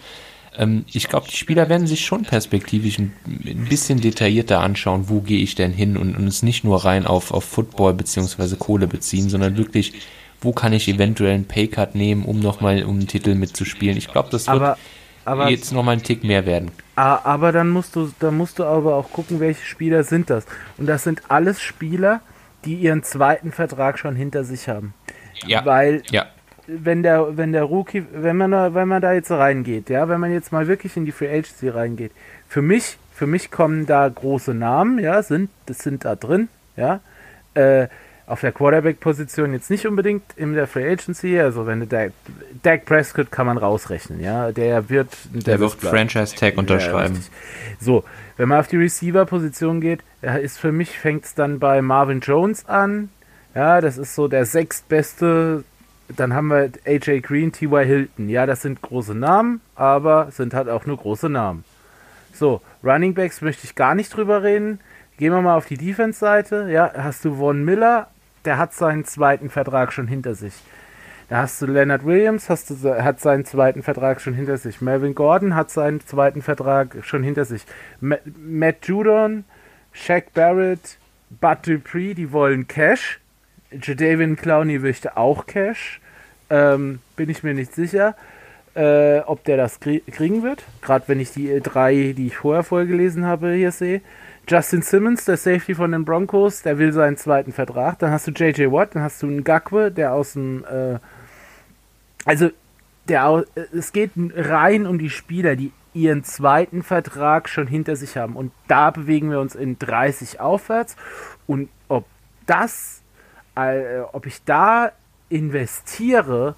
ähm, 0.59 0.85
ich 0.93 1.09
glaube, 1.09 1.29
die 1.31 1.37
Spieler 1.37 1.69
werden 1.69 1.87
sich 1.87 2.05
schon 2.05 2.23
perspektivisch 2.23 2.99
ein, 2.99 3.13
ein 3.27 3.67
bisschen 3.69 4.01
detaillierter 4.01 4.61
anschauen, 4.61 5.09
wo 5.09 5.21
gehe 5.21 5.43
ich 5.43 5.55
denn 5.55 5.73
hin 5.73 5.97
und, 5.97 6.17
und 6.17 6.27
es 6.27 6.43
nicht 6.43 6.65
nur 6.65 6.85
rein 6.85 7.07
auf, 7.07 7.33
auf 7.33 7.45
Football 7.45 7.95
bzw. 7.95 8.57
Kohle 8.57 8.87
beziehen, 8.87 9.29
sondern 9.29 9.57
wirklich, 9.57 9.93
wo 10.41 10.53
kann 10.53 10.73
ich 10.73 10.89
eventuell 10.89 11.35
einen 11.35 11.47
Paycut 11.47 11.95
nehmen, 11.95 12.25
um 12.25 12.41
nochmal 12.41 12.85
um 12.85 12.97
einen 12.97 13.07
Titel 13.07 13.35
mitzuspielen. 13.35 13.97
Ich 13.97 14.09
glaube, 14.09 14.29
das 14.31 14.47
wird 14.47 14.57
aber, 14.57 14.79
aber, 15.25 15.51
jetzt 15.51 15.73
nochmal 15.73 15.95
einen 15.95 16.03
Tick 16.03 16.25
mehr 16.25 16.47
werden. 16.47 16.71
Aber 16.95 17.53
dann 17.53 17.69
musst 17.69 17.95
du, 17.95 18.11
dann 18.21 18.37
musst 18.37 18.59
du 18.59 18.65
aber 18.65 18.95
auch 18.95 19.11
gucken, 19.11 19.41
welche 19.41 19.65
Spieler 19.65 20.03
sind 20.03 20.31
das. 20.31 20.47
Und 20.79 20.87
das 20.87 21.05
sind 21.05 21.23
alles 21.29 21.61
Spieler, 21.61 22.23
die 22.65 22.75
ihren 22.75 23.03
zweiten 23.03 23.53
Vertrag 23.53 23.99
schon 23.99 24.17
hinter 24.17 24.45
sich 24.45 24.69
haben. 24.69 24.95
Ja. 25.47 25.67
Weil 25.67 26.03
ja 26.11 26.27
wenn 26.67 27.03
der, 27.03 27.37
wenn 27.37 27.53
der 27.53 27.65
Rookie, 27.65 28.05
wenn 28.13 28.37
man 28.37 28.51
da, 28.51 28.75
wenn 28.75 28.89
man 28.89 29.01
da 29.01 29.13
jetzt 29.13 29.31
reingeht, 29.31 29.89
ja, 29.89 30.09
wenn 30.09 30.21
man 30.21 30.33
jetzt 30.33 30.53
mal 30.53 30.67
wirklich 30.67 30.97
in 30.97 31.05
die 31.05 31.13
Free 31.13 31.29
Agency 31.29 31.69
reingeht, 31.69 32.13
für 32.49 32.63
mich, 32.63 32.99
für 33.15 33.27
mich 33.27 33.51
kommen 33.51 33.87
da 33.87 34.09
große 34.09 34.55
Namen, 34.55 34.99
ja, 34.99 35.23
sind, 35.23 35.51
das 35.67 35.79
sind 35.79 36.05
da 36.05 36.17
drin, 36.17 36.49
ja, 36.77 37.01
äh, 37.55 37.89
auf 38.27 38.41
der 38.41 38.51
Quarterback-Position 38.51 39.53
jetzt 39.53 39.71
nicht 39.71 39.87
unbedingt 39.87 40.25
in 40.35 40.55
der 40.55 40.67
Free 40.67 40.91
Agency, 40.91 41.39
also 41.39 41.67
wenn 41.67 41.81
du 41.81 42.11
Dak, 42.63 42.85
Prescott 42.85 43.31
kann 43.31 43.47
man 43.47 43.57
rausrechnen, 43.57 44.21
ja, 44.21 44.51
der 44.51 44.89
wird, 44.91 45.11
der, 45.33 45.43
der 45.43 45.61
wird 45.61 45.75
Franchise-Tag 45.75 46.59
unterschreiben. 46.59 47.15
Ja, 47.15 47.21
so, 47.79 48.05
wenn 48.37 48.49
man 48.49 48.59
auf 48.59 48.67
die 48.67 48.77
Receiver-Position 48.77 49.81
geht, 49.81 50.01
ist 50.43 50.59
für 50.59 50.73
mich, 50.73 50.99
fängt 50.99 51.25
es 51.25 51.35
dann 51.35 51.61
bei 51.61 51.81
Marvin 51.83 52.19
Jones 52.19 52.67
an, 52.67 53.11
ja, 53.55 53.81
das 53.81 53.97
ist 53.97 54.17
so 54.17 54.27
der 54.27 54.45
sechstbeste 54.45 55.65
dann 56.09 56.35
haben 56.35 56.49
wir 56.49 56.71
AJ 56.87 57.21
Green, 57.21 57.53
T.Y. 57.53 57.85
Hilton. 57.85 58.29
Ja, 58.29 58.47
das 58.47 58.63
sind 58.63 58.81
große 58.83 59.15
Namen, 59.15 59.61
aber 59.75 60.31
sind 60.31 60.55
halt 60.55 60.69
auch 60.69 60.87
nur 60.87 60.97
große 60.97 61.29
Namen. 61.29 61.65
So, 62.33 62.61
Running 62.85 63.15
Backs 63.15 63.41
möchte 63.41 63.65
ich 63.65 63.75
gar 63.75 63.95
nicht 63.95 64.15
drüber 64.15 64.43
reden. 64.43 64.81
Gehen 65.17 65.33
wir 65.33 65.41
mal 65.41 65.57
auf 65.57 65.67
die 65.67 65.79
Defense-Seite. 65.79 66.69
Ja, 66.71 66.93
hast 66.97 67.25
du 67.25 67.37
Von 67.37 67.65
Miller, 67.65 68.09
der 68.45 68.59
hat 68.59 68.75
seinen 68.75 69.05
zweiten 69.05 69.49
Vertrag 69.49 69.93
schon 69.93 70.07
hinter 70.07 70.35
sich. 70.35 70.55
Da 71.29 71.39
hast 71.39 71.61
du 71.61 71.67
Leonard 71.67 72.05
Williams, 72.05 72.49
hast 72.49 72.71
du, 72.71 73.03
hat 73.03 73.19
seinen 73.21 73.45
zweiten 73.45 73.83
Vertrag 73.83 74.21
schon 74.21 74.35
hinter 74.35 74.59
sich. 74.59 74.81
Melvin 74.81 75.15
Gordon 75.15 75.57
hat 75.57 75.71
seinen 75.71 76.01
zweiten 76.01 76.41
Vertrag 76.41 76.99
schon 77.03 77.25
hinter 77.25 77.45
sich. 77.45 77.65
Matt 78.01 78.87
Judon, 78.87 79.45
Shaq 79.93 80.33
Barrett, 80.35 80.99
Bud 81.41 81.67
Dupree, 81.67 82.15
die 82.15 82.31
wollen 82.31 82.69
Cash. 82.69 83.19
Jadavian 83.71 84.37
Clowney 84.37 84.79
möchte 84.79 85.17
auch 85.17 85.47
Cash. 85.47 86.01
Ähm, 86.51 87.01
bin 87.17 87.29
ich 87.29 87.43
mir 87.43 87.55
nicht 87.55 87.75
sicher, 87.75 88.15
äh, 88.75 89.19
ob 89.21 89.45
der 89.45 89.57
das 89.57 89.81
krie 89.81 90.01
kriegen 90.01 90.43
wird. 90.43 90.65
Gerade 90.83 91.09
wenn 91.09 91.21
ich 91.21 91.33
die 91.33 91.61
drei, 91.61 92.15
die 92.17 92.29
ich 92.29 92.37
vorher 92.37 92.63
vorgelesen 92.63 93.25
habe, 93.25 93.53
hier 93.53 93.73
sehe. 93.73 94.01
Justin 94.49 94.83
Simmons, 94.83 95.25
der 95.25 95.37
Safety 95.37 95.75
von 95.75 95.91
den 95.91 96.05
Broncos, 96.05 96.63
der 96.63 96.79
will 96.79 96.93
seinen 96.93 97.17
zweiten 97.17 97.53
Vertrag. 97.53 97.99
Dann 97.99 98.13
hast 98.13 98.29
du 98.29 98.31
JJ 98.31 98.71
Watt, 98.71 98.95
dann 98.95 99.03
hast 99.03 99.23
du 99.23 99.27
einen 99.27 99.43
Gakwe, 99.43 99.91
der 99.91 100.13
aus 100.13 100.35
dem, 100.35 100.65
äh, 100.65 100.99
also 102.25 102.51
der, 103.09 103.45
äh, 103.57 103.61
es 103.77 103.93
geht 103.93 104.13
rein 104.17 104.87
um 104.87 104.99
die 104.99 105.11
Spieler, 105.11 105.57
die 105.57 105.73
ihren 105.95 106.23
zweiten 106.23 106.83
Vertrag 106.83 107.49
schon 107.49 107.67
hinter 107.67 107.97
sich 107.97 108.17
haben. 108.17 108.37
Und 108.37 108.53
da 108.69 108.91
bewegen 108.91 109.31
wir 109.31 109.41
uns 109.41 109.55
in 109.57 109.79
30 109.79 110.39
aufwärts. 110.39 110.95
Und 111.47 111.69
ob 111.89 112.05
das, 112.47 113.01
äh, 113.01 113.06
ob 114.13 114.27
ich 114.27 114.43
da 114.45 114.93
investiere, 115.29 116.55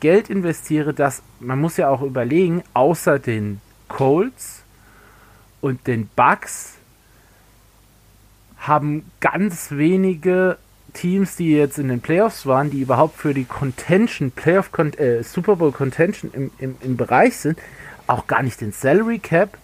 Geld 0.00 0.30
investiere, 0.30 0.94
das, 0.94 1.22
man 1.40 1.60
muss 1.60 1.76
ja 1.76 1.88
auch 1.88 2.02
überlegen, 2.02 2.62
außer 2.74 3.18
den 3.18 3.60
Colts 3.88 4.62
und 5.60 5.86
den 5.86 6.08
Bucks 6.14 6.74
haben 8.58 9.10
ganz 9.20 9.70
wenige 9.72 10.58
Teams, 10.92 11.36
die 11.36 11.52
jetzt 11.52 11.78
in 11.78 11.88
den 11.88 12.00
Playoffs 12.00 12.46
waren, 12.46 12.70
die 12.70 12.80
überhaupt 12.80 13.16
für 13.18 13.34
die 13.34 13.44
Contention, 13.44 14.30
Playoff, 14.30 14.70
äh, 14.98 15.22
Super 15.22 15.56
Bowl 15.56 15.72
Contention 15.72 16.30
im, 16.32 16.50
im, 16.58 16.76
im 16.80 16.96
Bereich 16.96 17.36
sind, 17.36 17.58
auch 18.06 18.26
gar 18.26 18.42
nicht 18.42 18.60
den 18.60 18.72
Salary 18.72 19.18
Cap, 19.18 19.58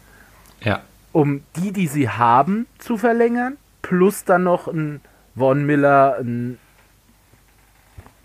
Ja. 0.60 0.82
um 1.12 1.42
die, 1.56 1.72
die 1.72 1.86
sie 1.86 2.08
haben, 2.08 2.66
zu 2.78 2.98
verlängern, 2.98 3.56
plus 3.80 4.24
dann 4.24 4.44
noch 4.44 4.68
ein 4.68 5.00
Von 5.36 5.64
Miller, 5.64 6.16
ein 6.20 6.58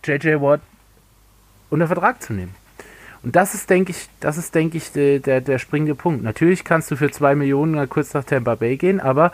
JJ 0.08 0.42
Watt 0.42 0.62
unter 1.70 1.88
Vertrag 1.88 2.22
zu 2.22 2.34
nehmen. 2.34 2.56
Und 3.24 3.36
das 3.36 3.54
ist, 3.54 3.70
denke 3.70 3.92
ich, 3.92 4.08
das 4.20 4.38
ist, 4.38 4.56
denke 4.56 4.78
ich, 4.78 4.92
der, 4.92 5.20
der, 5.20 5.42
der 5.42 5.60
springende 5.60 5.96
Punkt. 5.96 6.24
Natürlich 6.24 6.64
kannst 6.64 6.90
du 6.92 6.96
für 6.96 7.12
zwei 7.12 7.36
Millionen 7.36 7.90
kurz 7.90 8.14
nach 8.14 8.24
Tampa 8.24 8.56
Bay 8.56 8.78
gehen, 8.78 9.00
aber 9.00 9.32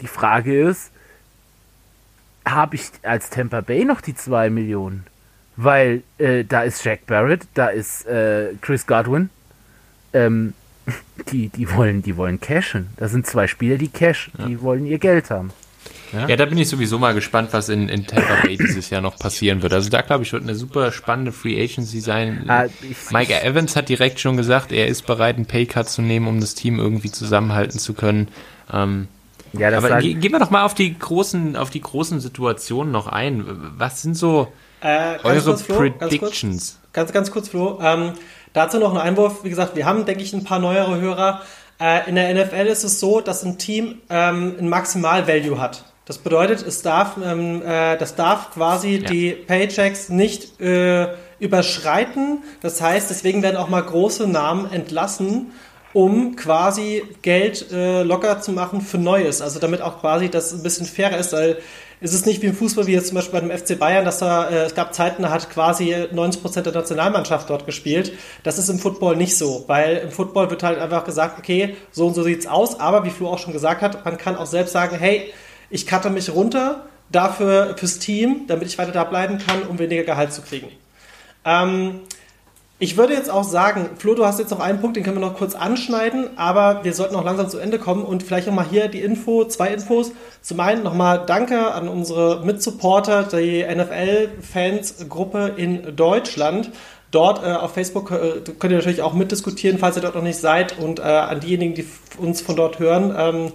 die 0.00 0.06
Frage 0.06 0.68
ist, 0.68 0.90
habe 2.44 2.76
ich 2.76 2.90
als 3.02 3.30
Tampa 3.30 3.60
Bay 3.62 3.84
noch 3.84 4.00
die 4.00 4.14
zwei 4.14 4.50
Millionen? 4.50 5.06
Weil 5.56 6.02
äh, 6.18 6.44
da 6.44 6.62
ist 6.62 6.84
Jack 6.84 7.06
Barrett, 7.06 7.46
da 7.54 7.68
ist 7.68 8.06
äh, 8.06 8.54
Chris 8.60 8.86
Godwin. 8.86 9.30
Ähm, 10.12 10.52
die, 11.30 11.48
die, 11.48 11.72
wollen, 11.72 12.02
die 12.02 12.16
wollen 12.16 12.40
cashen. 12.40 12.88
Das 12.96 13.12
sind 13.12 13.26
zwei 13.26 13.46
Spieler, 13.46 13.78
die 13.78 13.88
cash, 13.88 14.30
die 14.46 14.60
wollen 14.60 14.84
ihr 14.84 14.98
Geld 14.98 15.30
haben. 15.30 15.50
Ja, 16.28 16.36
da 16.36 16.44
bin 16.46 16.58
ich 16.58 16.68
sowieso 16.68 16.98
mal 16.98 17.14
gespannt, 17.14 17.48
was 17.52 17.68
in, 17.68 17.88
in 17.88 18.06
Tampa 18.06 18.42
Bay 18.42 18.56
dieses 18.56 18.90
Jahr 18.90 19.00
noch 19.00 19.18
passieren 19.18 19.62
wird. 19.62 19.72
Also 19.72 19.90
da 19.90 20.00
glaube 20.02 20.22
ich, 20.24 20.32
wird 20.32 20.42
eine 20.42 20.54
super 20.54 20.92
spannende 20.92 21.32
Free 21.32 21.60
Agency 21.62 22.00
sein. 22.00 22.44
Ah, 22.48 22.66
Mike 23.10 23.42
Evans 23.42 23.76
hat 23.76 23.88
direkt 23.88 24.20
schon 24.20 24.36
gesagt, 24.36 24.72
er 24.72 24.86
ist 24.88 25.06
bereit, 25.06 25.36
einen 25.36 25.46
Paycut 25.46 25.88
zu 25.88 26.02
nehmen, 26.02 26.26
um 26.28 26.40
das 26.40 26.54
Team 26.54 26.78
irgendwie 26.78 27.10
zusammenhalten 27.10 27.78
zu 27.78 27.94
können. 27.94 28.28
Ähm, 28.72 29.08
Ja, 29.52 29.70
das 29.70 29.84
aber 29.84 29.98
ge 30.00 30.14
gehen 30.14 30.32
wir 30.32 30.38
doch 30.40 30.50
mal 30.50 30.64
auf 30.64 30.74
die 30.74 30.98
großen, 30.98 31.56
auf 31.56 31.70
die 31.70 31.80
großen 31.80 32.20
Situationen 32.20 32.92
noch 32.92 33.06
ein. 33.06 33.44
Was 33.78 34.02
sind 34.02 34.16
so 34.16 34.52
Äh, 34.80 35.16
eure 35.22 35.40
kurz, 35.42 35.62
Flo, 35.62 35.78
ganz 35.78 35.98
kurz. 35.98 36.08
Predictions? 36.10 36.78
Ganz, 36.92 37.12
ganz 37.12 37.30
kurz, 37.30 37.48
Flo. 37.48 37.78
Ähm, 37.82 38.12
dazu 38.52 38.78
noch 38.78 38.92
ein 38.92 39.00
Einwurf. 39.00 39.44
Wie 39.44 39.50
gesagt, 39.50 39.74
wir 39.76 39.86
haben, 39.86 40.04
denke 40.04 40.22
ich, 40.22 40.32
ein 40.32 40.44
paar 40.44 40.58
neuere 40.58 41.00
Hörer. 41.00 41.40
Äh, 41.80 42.08
in 42.08 42.14
der 42.14 42.32
NFL 42.34 42.66
ist 42.66 42.84
es 42.84 43.00
so, 43.00 43.20
dass 43.20 43.42
ein 43.44 43.58
Team 43.58 43.96
ähm, 44.10 44.54
ein 44.60 44.68
Maximal-Value 44.68 45.58
hat. 45.60 45.84
Das 46.06 46.18
bedeutet, 46.18 46.64
es 46.66 46.82
darf, 46.82 47.16
ähm, 47.24 47.62
äh, 47.62 47.96
das 47.96 48.14
darf 48.14 48.50
quasi 48.52 48.96
Ja. 48.96 49.08
die 49.08 49.30
Paychecks 49.30 50.10
nicht 50.10 50.60
äh, 50.60 51.08
überschreiten. 51.38 52.42
Das 52.60 52.80
heißt, 52.80 53.08
deswegen 53.10 53.42
werden 53.42 53.56
auch 53.56 53.68
mal 53.68 53.80
große 53.82 54.26
Namen 54.26 54.70
entlassen, 54.70 55.52
um 55.94 56.36
quasi 56.36 57.04
Geld 57.22 57.70
äh, 57.72 58.02
locker 58.02 58.40
zu 58.40 58.52
machen 58.52 58.80
für 58.80 58.98
Neues. 58.98 59.40
Also 59.40 59.60
damit 59.60 59.80
auch 59.80 60.00
quasi 60.00 60.28
das 60.28 60.52
ein 60.52 60.62
bisschen 60.62 60.86
fairer 60.86 61.16
ist, 61.16 61.32
weil 61.32 61.58
es 62.00 62.12
ist 62.12 62.26
nicht 62.26 62.42
wie 62.42 62.46
im 62.46 62.54
Fußball, 62.54 62.86
wie 62.86 62.92
jetzt 62.92 63.06
zum 63.08 63.14
Beispiel 63.14 63.40
bei 63.40 63.46
dem 63.46 63.56
FC 63.56 63.78
Bayern, 63.78 64.04
dass 64.04 64.18
da, 64.18 64.50
äh, 64.50 64.64
es 64.64 64.74
gab 64.74 64.92
Zeiten, 64.92 65.22
da 65.22 65.30
hat 65.30 65.48
quasi 65.48 65.94
90% 66.12 66.62
der 66.62 66.74
Nationalmannschaft 66.74 67.48
dort 67.48 67.64
gespielt. 67.64 68.12
Das 68.42 68.58
ist 68.58 68.68
im 68.68 68.78
Football 68.78 69.16
nicht 69.16 69.38
so, 69.38 69.64
weil 69.68 69.96
im 69.98 70.10
Football 70.10 70.50
wird 70.50 70.62
halt 70.64 70.78
einfach 70.78 71.04
gesagt, 71.04 71.38
okay, 71.38 71.76
so 71.92 72.08
und 72.08 72.14
so 72.14 72.22
sieht's 72.24 72.46
aus, 72.46 72.78
aber 72.78 73.04
wie 73.04 73.10
Flo 73.10 73.28
auch 73.28 73.38
schon 73.38 73.54
gesagt 73.54 73.80
hat, 73.80 74.04
man 74.04 74.18
kann 74.18 74.36
auch 74.36 74.46
selbst 74.46 74.72
sagen, 74.72 74.96
hey, 74.98 75.32
ich 75.70 75.86
cutte 75.86 76.10
mich 76.10 76.30
runter 76.34 76.86
dafür 77.10 77.76
fürs 77.76 77.98
Team, 77.98 78.46
damit 78.46 78.68
ich 78.68 78.78
weiter 78.78 78.92
da 78.92 79.04
bleiben 79.04 79.38
kann, 79.38 79.62
um 79.62 79.78
weniger 79.78 80.04
Gehalt 80.04 80.32
zu 80.32 80.42
kriegen. 80.42 80.68
Ähm, 81.44 82.00
ich 82.80 82.96
würde 82.96 83.14
jetzt 83.14 83.30
auch 83.30 83.44
sagen, 83.44 83.90
Flo, 83.98 84.14
du 84.14 84.26
hast 84.26 84.40
jetzt 84.40 84.50
noch 84.50 84.58
einen 84.58 84.80
Punkt, 84.80 84.96
den 84.96 85.04
können 85.04 85.16
wir 85.16 85.26
noch 85.26 85.36
kurz 85.36 85.54
anschneiden, 85.54 86.36
aber 86.36 86.82
wir 86.82 86.92
sollten 86.92 87.14
auch 87.14 87.24
langsam 87.24 87.48
zu 87.48 87.58
Ende 87.58 87.78
kommen 87.78 88.04
und 88.04 88.24
vielleicht 88.24 88.48
nochmal 88.48 88.66
hier 88.68 88.88
die 88.88 89.00
Info, 89.00 89.44
zwei 89.44 89.68
Infos. 89.68 90.10
Zum 90.42 90.58
einen 90.58 90.82
nochmal 90.82 91.24
Danke 91.24 91.72
an 91.72 91.88
unsere 91.88 92.44
Mitsupporter, 92.44 93.22
die 93.22 93.64
NFL-Fans-Gruppe 93.64 95.52
in 95.56 95.94
Deutschland. 95.94 96.72
Dort 97.12 97.44
äh, 97.44 97.52
auf 97.52 97.74
Facebook 97.74 98.10
äh, 98.10 98.40
könnt 98.58 98.72
ihr 98.72 98.78
natürlich 98.78 99.02
auch 99.02 99.14
mitdiskutieren, 99.14 99.78
falls 99.78 99.94
ihr 99.94 100.02
dort 100.02 100.16
noch 100.16 100.22
nicht 100.22 100.40
seid 100.40 100.76
und 100.76 100.98
äh, 100.98 101.02
an 101.04 101.38
diejenigen, 101.38 101.74
die 101.74 101.86
uns 102.18 102.40
von 102.40 102.56
dort 102.56 102.80
hören, 102.80 103.14
ähm, 103.16 103.52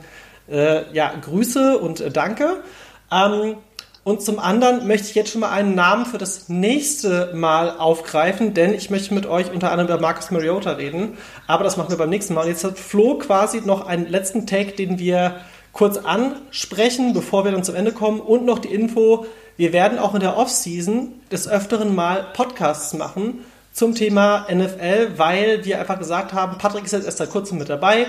äh, 0.52 0.92
ja, 0.94 1.14
Grüße 1.22 1.78
und 1.78 2.02
äh, 2.02 2.12
Danke. 2.12 2.64
Ähm, 3.12 3.56
und 4.04 4.24
zum 4.24 4.40
anderen 4.40 4.88
möchte 4.88 5.08
ich 5.08 5.16
jetzt 5.16 5.32
schon 5.32 5.42
mal 5.42 5.52
einen 5.52 5.76
Namen 5.76 6.06
für 6.06 6.18
das 6.18 6.50
nächste 6.50 7.32
Mal 7.36 7.78
aufgreifen, 7.78 8.54
denn 8.54 8.74
ich 8.74 8.90
möchte 8.90 9.14
mit 9.14 9.26
euch 9.26 9.52
unter 9.52 9.72
anderem 9.72 9.92
über 9.92 10.02
Marcus 10.02 10.32
Mariota 10.32 10.72
reden. 10.72 11.18
Aber 11.48 11.64
das 11.64 11.78
machen 11.78 11.92
wir 11.92 11.98
beim 11.98 12.10
nächsten 12.10 12.34
Mal. 12.34 12.48
Jetzt 12.48 12.64
hat 12.64 12.80
Flo 12.80 13.18
quasi 13.18 13.62
noch 13.62 13.86
einen 13.86 14.08
letzten 14.08 14.48
Take, 14.48 14.72
den 14.72 14.98
wir 15.00 15.36
kurz 15.74 15.98
ansprechen, 15.98 17.14
bevor 17.14 17.46
wir 17.46 17.52
dann 17.52 17.64
zum 17.64 17.76
Ende 17.76 17.92
kommen. 17.92 18.20
Und 18.20 18.46
noch 18.46 18.60
die 18.60 18.74
Info, 18.74 19.26
wir 19.58 19.74
werden 19.74 20.00
auch 20.00 20.16
in 20.16 20.22
der 20.22 20.38
Offseason 20.38 21.14
des 21.32 21.48
Öfteren 21.48 21.94
mal 21.94 22.28
Podcasts 22.34 22.94
machen 22.94 23.46
zum 23.74 23.96
Thema 23.96 24.48
NFL, 24.52 25.18
weil 25.18 25.66
wir 25.66 25.80
einfach 25.80 26.00
gesagt 26.00 26.34
haben, 26.34 26.58
Patrick 26.58 26.86
ist 26.86 26.94
jetzt 26.94 27.06
erst 27.06 27.20
seit 27.20 27.30
kurzem 27.30 27.60
mit 27.60 27.70
dabei. 27.70 28.08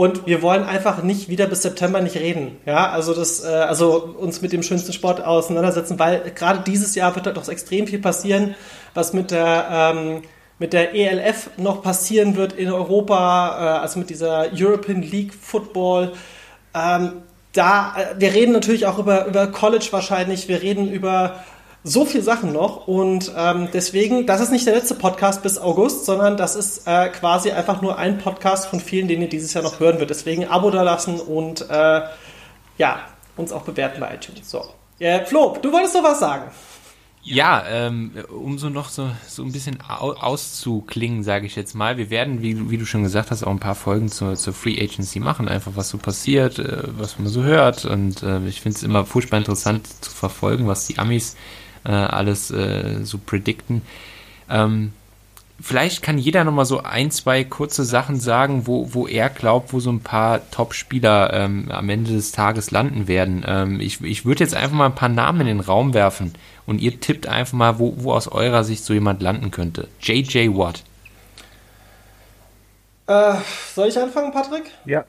Und 0.00 0.26
wir 0.26 0.40
wollen 0.40 0.64
einfach 0.64 1.02
nicht 1.02 1.28
wieder 1.28 1.46
bis 1.46 1.60
September 1.60 2.00
nicht 2.00 2.16
reden. 2.16 2.56
Ja, 2.64 2.88
also 2.88 3.12
das, 3.12 3.44
äh, 3.44 3.48
also 3.48 4.14
uns 4.18 4.40
mit 4.40 4.50
dem 4.50 4.62
schönsten 4.62 4.94
Sport 4.94 5.22
auseinandersetzen, 5.22 5.98
weil 5.98 6.32
gerade 6.34 6.60
dieses 6.66 6.94
Jahr 6.94 7.14
wird 7.16 7.26
halt 7.26 7.36
doch 7.36 7.46
extrem 7.46 7.86
viel 7.86 7.98
passieren, 7.98 8.54
was 8.94 9.12
mit 9.12 9.30
der 9.30 9.68
ähm, 9.70 10.22
mit 10.58 10.72
der 10.72 10.94
ELF 10.94 11.50
noch 11.58 11.82
passieren 11.82 12.34
wird 12.36 12.54
in 12.54 12.72
Europa, 12.72 13.76
äh, 13.76 13.80
also 13.82 13.98
mit 13.98 14.08
dieser 14.08 14.46
European 14.54 15.02
League 15.02 15.34
Football. 15.34 16.12
Ähm, 16.74 17.20
da, 17.52 17.94
äh, 17.94 18.18
wir 18.18 18.32
reden 18.32 18.52
natürlich 18.52 18.86
auch 18.86 18.98
über, 18.98 19.26
über 19.26 19.48
College 19.48 19.88
wahrscheinlich, 19.90 20.48
wir 20.48 20.62
reden 20.62 20.90
über 20.90 21.44
so 21.82 22.04
viele 22.04 22.22
Sachen 22.22 22.52
noch 22.52 22.86
und 22.86 23.32
ähm, 23.36 23.68
deswegen, 23.72 24.26
das 24.26 24.40
ist 24.40 24.50
nicht 24.50 24.66
der 24.66 24.74
letzte 24.74 24.94
Podcast 24.94 25.42
bis 25.42 25.58
August, 25.58 26.04
sondern 26.04 26.36
das 26.36 26.54
ist 26.54 26.86
äh, 26.86 27.08
quasi 27.08 27.52
einfach 27.52 27.80
nur 27.80 27.96
ein 27.96 28.18
Podcast 28.18 28.66
von 28.66 28.80
vielen, 28.80 29.08
den 29.08 29.22
ihr 29.22 29.28
dieses 29.28 29.54
Jahr 29.54 29.64
noch 29.64 29.80
hören 29.80 29.98
wird. 29.98 30.10
Deswegen 30.10 30.46
Abo 30.46 30.70
da 30.70 30.82
lassen 30.82 31.20
und 31.20 31.68
äh, 31.70 32.02
ja, 32.76 33.00
uns 33.36 33.52
auch 33.52 33.62
bewerten 33.62 34.00
bei 34.00 34.14
iTunes. 34.14 34.50
So. 34.50 34.64
Ja, 34.98 35.24
Flo, 35.24 35.56
du 35.60 35.72
wolltest 35.72 35.94
doch 35.94 36.02
was 36.02 36.20
sagen. 36.20 36.50
Ja, 37.22 37.64
ähm, 37.68 38.12
um 38.30 38.58
so 38.58 38.70
noch 38.70 38.88
so, 38.88 39.10
so 39.26 39.42
ein 39.42 39.52
bisschen 39.52 39.78
au 39.86 40.12
auszuklingen, 40.12 41.22
sage 41.22 41.46
ich 41.46 41.54
jetzt 41.54 41.74
mal. 41.74 41.98
Wir 41.98 42.08
werden, 42.08 42.40
wie, 42.40 42.70
wie 42.70 42.78
du 42.78 42.86
schon 42.86 43.02
gesagt 43.02 43.30
hast, 43.30 43.42
auch 43.42 43.50
ein 43.50 43.60
paar 43.60 43.74
Folgen 43.74 44.08
zur, 44.08 44.36
zur 44.36 44.54
Free 44.54 44.80
Agency 44.80 45.20
machen, 45.20 45.46
einfach 45.46 45.72
was 45.74 45.90
so 45.90 45.98
passiert, 45.98 46.58
äh, 46.58 46.82
was 46.98 47.18
man 47.18 47.28
so 47.28 47.42
hört. 47.42 47.84
Und 47.84 48.22
äh, 48.22 48.46
ich 48.46 48.62
finde 48.62 48.76
es 48.76 48.82
immer 48.82 49.04
furchtbar 49.04 49.36
interessant 49.36 49.86
zu 50.02 50.10
verfolgen, 50.10 50.66
was 50.66 50.86
die 50.86 50.98
Amis 50.98 51.36
äh, 51.84 51.90
alles 51.90 52.50
äh, 52.50 53.04
so 53.04 53.18
predikten. 53.18 53.82
Ähm, 54.48 54.92
vielleicht 55.60 56.02
kann 56.02 56.18
jeder 56.18 56.44
nochmal 56.44 56.64
so 56.64 56.82
ein, 56.82 57.10
zwei 57.10 57.44
kurze 57.44 57.84
Sachen 57.84 58.18
sagen, 58.18 58.66
wo, 58.66 58.94
wo 58.94 59.06
er 59.06 59.28
glaubt, 59.28 59.72
wo 59.72 59.80
so 59.80 59.90
ein 59.90 60.00
paar 60.00 60.50
Top-Spieler 60.50 61.32
ähm, 61.32 61.70
am 61.70 61.88
Ende 61.88 62.12
des 62.12 62.32
Tages 62.32 62.70
landen 62.70 63.08
werden. 63.08 63.44
Ähm, 63.46 63.80
ich 63.80 64.02
ich 64.02 64.24
würde 64.24 64.44
jetzt 64.44 64.54
einfach 64.54 64.76
mal 64.76 64.86
ein 64.86 64.94
paar 64.94 65.08
Namen 65.08 65.42
in 65.42 65.46
den 65.46 65.60
Raum 65.60 65.94
werfen 65.94 66.34
und 66.66 66.80
ihr 66.80 67.00
tippt 67.00 67.26
einfach 67.26 67.56
mal, 67.56 67.78
wo, 67.78 67.94
wo 67.98 68.12
aus 68.12 68.28
eurer 68.28 68.64
Sicht 68.64 68.84
so 68.84 68.94
jemand 68.94 69.22
landen 69.22 69.50
könnte. 69.50 69.88
JJ 70.00 70.48
Watt. 70.56 70.82
Äh, 73.06 73.34
soll 73.74 73.88
ich 73.88 73.98
anfangen, 73.98 74.32
Patrick? 74.32 74.70
Ja. 74.84 75.04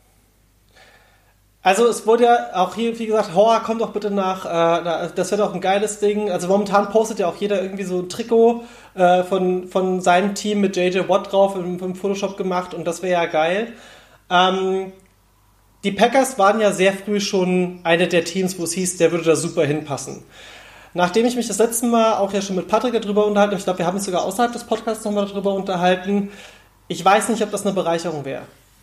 Also 1.64 1.88
es 1.88 2.07
wurde 2.07 2.24
ja 2.24 2.49
auch 2.55 2.74
hier, 2.74 2.97
wie 2.97 3.05
gesagt, 3.05 3.36
Horror, 3.36 3.62
komm 3.64 3.78
doch 3.78 3.91
bitte 3.91 4.09
nach, 4.09 4.45
äh, 4.45 5.09
das 5.14 5.30
wird 5.30 5.41
auch 5.41 5.53
ein 5.53 5.62
geiles 5.62 5.99
Ding. 5.99 6.32
Also 6.32 6.47
momentan 6.47 6.89
postet 6.89 7.20
ja 7.20 7.28
auch 7.28 7.36
jeder 7.36 7.62
irgendwie 7.62 7.84
so 7.84 7.99
ein 7.99 8.09
Trikot 8.09 8.64
äh, 8.95 9.24
von, 9.24 9.68
von 9.68 10.01
seinem 10.01 10.34
Team 10.34 10.62
mit 10.62 10.76
JJ 10.76 11.07
Watt 11.07 11.32
drauf 11.32 11.55
im, 11.55 11.80
im 11.80 11.95
Photoshop 11.95 12.36
gemacht 12.36 12.74
und 12.74 12.86
das 12.86 13.03
wäre 13.03 13.14
ja 13.14 13.26
geil. 13.28 13.74
Ähm, 14.32 14.91
die 15.84 15.91
Packers 15.91 16.39
waren 16.39 16.59
ja 16.59 16.72
sehr 16.72 16.93
früh 16.93 17.20
schon 17.20 17.80
eine 17.84 18.07
der 18.07 18.24
Teams, 18.24 18.57
wo 18.57 18.64
es 18.64 18.74
hieß, 18.74 18.97
der 18.97 19.12
würde 19.12 19.26
da 19.26 19.36
super 19.36 19.64
hinpassen. 19.64 20.24
Nachdem 20.95 21.26
ich 21.26 21.36
mich 21.36 21.47
das 21.47 21.59
letzte 21.59 21.86
Mal 21.86 22.16
auch 22.16 22.34
ja 22.34 22.41
schon 22.41 22.55
mit 22.55 22.68
Patrick 22.68 22.99
darüber 22.99 23.26
unterhalten 23.26 23.55
ich 23.55 23.64
glaube, 23.64 23.80
wir 23.80 23.86
haben 23.86 23.95
uns 23.95 24.05
sogar 24.05 24.24
außerhalb 24.24 24.51
des 24.51 24.64
Podcasts 24.64 25.05
nochmal 25.05 25.28
darüber 25.28 25.53
unterhalten, 25.53 26.32
ich 26.88 27.05
weiß 27.05 27.30
nicht, 27.30 27.41
ob 27.43 27.51
das 27.51 27.66
eine 27.66 27.74
Bereicherung 27.74 28.26
wäre. 28.26 28.41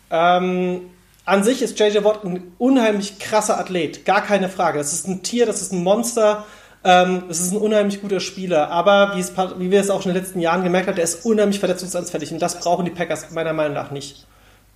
Ähm, 0.09 0.89
an 1.29 1.43
sich 1.43 1.61
ist 1.61 1.79
JJ 1.79 2.03
Watt 2.03 2.25
ein 2.25 2.53
unheimlich 2.57 3.19
krasser 3.19 3.59
Athlet, 3.59 4.03
gar 4.03 4.21
keine 4.21 4.49
Frage. 4.49 4.79
Das 4.79 4.93
ist 4.93 5.07
ein 5.07 5.21
Tier, 5.21 5.45
das 5.45 5.61
ist 5.61 5.71
ein 5.71 5.83
Monster, 5.83 6.45
ähm, 6.83 7.25
das 7.27 7.39
ist 7.39 7.51
ein 7.51 7.57
unheimlich 7.57 8.01
guter 8.01 8.19
Spieler. 8.19 8.71
Aber 8.71 9.15
wie, 9.15 9.19
es, 9.19 9.33
wie 9.57 9.69
wir 9.69 9.79
es 9.79 9.91
auch 9.91 10.01
schon 10.01 10.11
in 10.11 10.15
den 10.15 10.23
letzten 10.23 10.39
Jahren 10.39 10.63
gemerkt 10.63 10.87
haben, 10.87 10.95
der 10.95 11.03
ist 11.03 11.25
unheimlich 11.25 11.59
verletzungsanfällig 11.59 12.31
und 12.31 12.39
das 12.39 12.59
brauchen 12.59 12.83
die 12.83 12.91
Packers 12.91 13.29
meiner 13.31 13.53
Meinung 13.53 13.73
nach 13.73 13.91
nicht. 13.91 14.25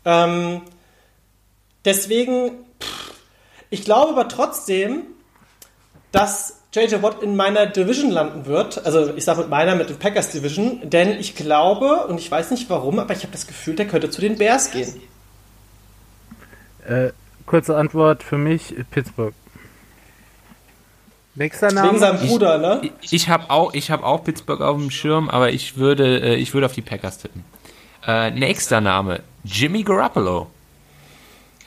Ähm, 0.06 0.62
deswegen, 1.86 2.52
pff, 2.80 3.14
ich 3.72 3.84
glaube 3.84 4.12
aber 4.12 4.28
trotzdem, 4.28 5.08
dass 6.12 6.60
JJ 6.72 7.02
Watt 7.02 7.24
in 7.24 7.36
meiner 7.36 7.66
Division 7.66 8.12
landen 8.12 8.46
wird. 8.46 8.86
Also 8.86 9.12
ich 9.16 9.26
sage 9.26 9.42
mit 9.42 9.50
meiner, 9.50 9.74
mit 9.74 9.90
den 9.90 9.98
Packers 9.98 10.30
Division. 10.30 10.82
Denn 10.84 11.20
ich 11.20 11.36
glaube, 11.36 12.06
und 12.08 12.20
ich 12.20 12.30
weiß 12.30 12.52
nicht 12.52 12.70
warum, 12.70 13.00
aber 13.00 13.14
ich 13.14 13.24
habe 13.24 13.32
das 13.32 13.48
Gefühl, 13.48 13.76
der 13.76 13.88
könnte 13.88 14.12
zu 14.12 14.22
den 14.22 14.38
Bears 14.38 14.70
gehen. 14.70 15.02
Äh, 16.88 17.12
kurze 17.46 17.78
Antwort 17.78 18.24
für 18.24 18.38
mich, 18.38 18.76
Pittsburgh. 18.92 19.34
Nächster 21.36 21.72
Name? 21.72 21.90
Wegen 21.90 22.00
seinem 22.00 22.28
Bruder, 22.28 22.58
ne? 22.58 22.92
Ich, 23.02 23.14
ich 23.14 23.30
habe 23.30 23.50
auch, 23.50 23.74
ich 23.74 23.90
hab 23.90 24.04
auch 24.04 24.24
Pittsburgh 24.24 24.62
auf 24.62 24.78
dem 24.78 24.92
Schirm, 24.92 25.30
aber 25.30 25.52
ich 25.52 25.78
würde, 25.78 26.20
äh, 26.22 26.36
ich 26.36 26.54
würde 26.54 26.68
auf 26.68 26.74
die 26.74 26.82
Packers 26.82 27.18
tippen. 27.18 27.44
Äh, 28.06 28.32
nächster 28.32 28.82
Name, 28.82 29.22
Jimmy 29.44 29.84
Garoppolo. 29.84 30.48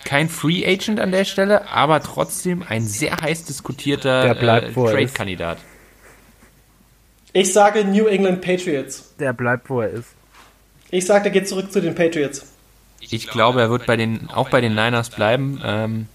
Kein 0.04 0.28
Free 0.28 0.64
Agent 0.64 1.00
an 1.00 1.10
der 1.10 1.24
Stelle, 1.24 1.68
aber 1.68 2.00
trotzdem 2.00 2.62
ein 2.68 2.86
sehr 2.86 3.16
heiß 3.16 3.44
diskutierter 3.44 4.36
äh. 4.36 4.72
Trade-Kandidat. 4.72 5.58
Ich 7.32 7.52
sage 7.52 7.84
New 7.84 8.06
England 8.06 8.40
Patriots. 8.40 9.14
Der 9.18 9.32
bleibt, 9.32 9.68
wo 9.68 9.80
er 9.80 9.90
ist. 9.90 10.08
Ich 10.90 11.06
sage, 11.06 11.24
der 11.24 11.32
geht 11.32 11.48
zurück 11.48 11.72
zu 11.72 11.80
den 11.80 11.94
Patriots. 11.94 12.46
Ich 13.00 13.28
glaube, 13.28 13.60
er 13.60 13.70
wird 13.70 13.86
bei 13.86 13.96
den, 13.96 14.28
auch 14.30 14.48
bei 14.48 14.60
den 14.60 14.74
Niners 14.74 15.10
bleiben. 15.10 15.60
Ähm, 15.64 16.08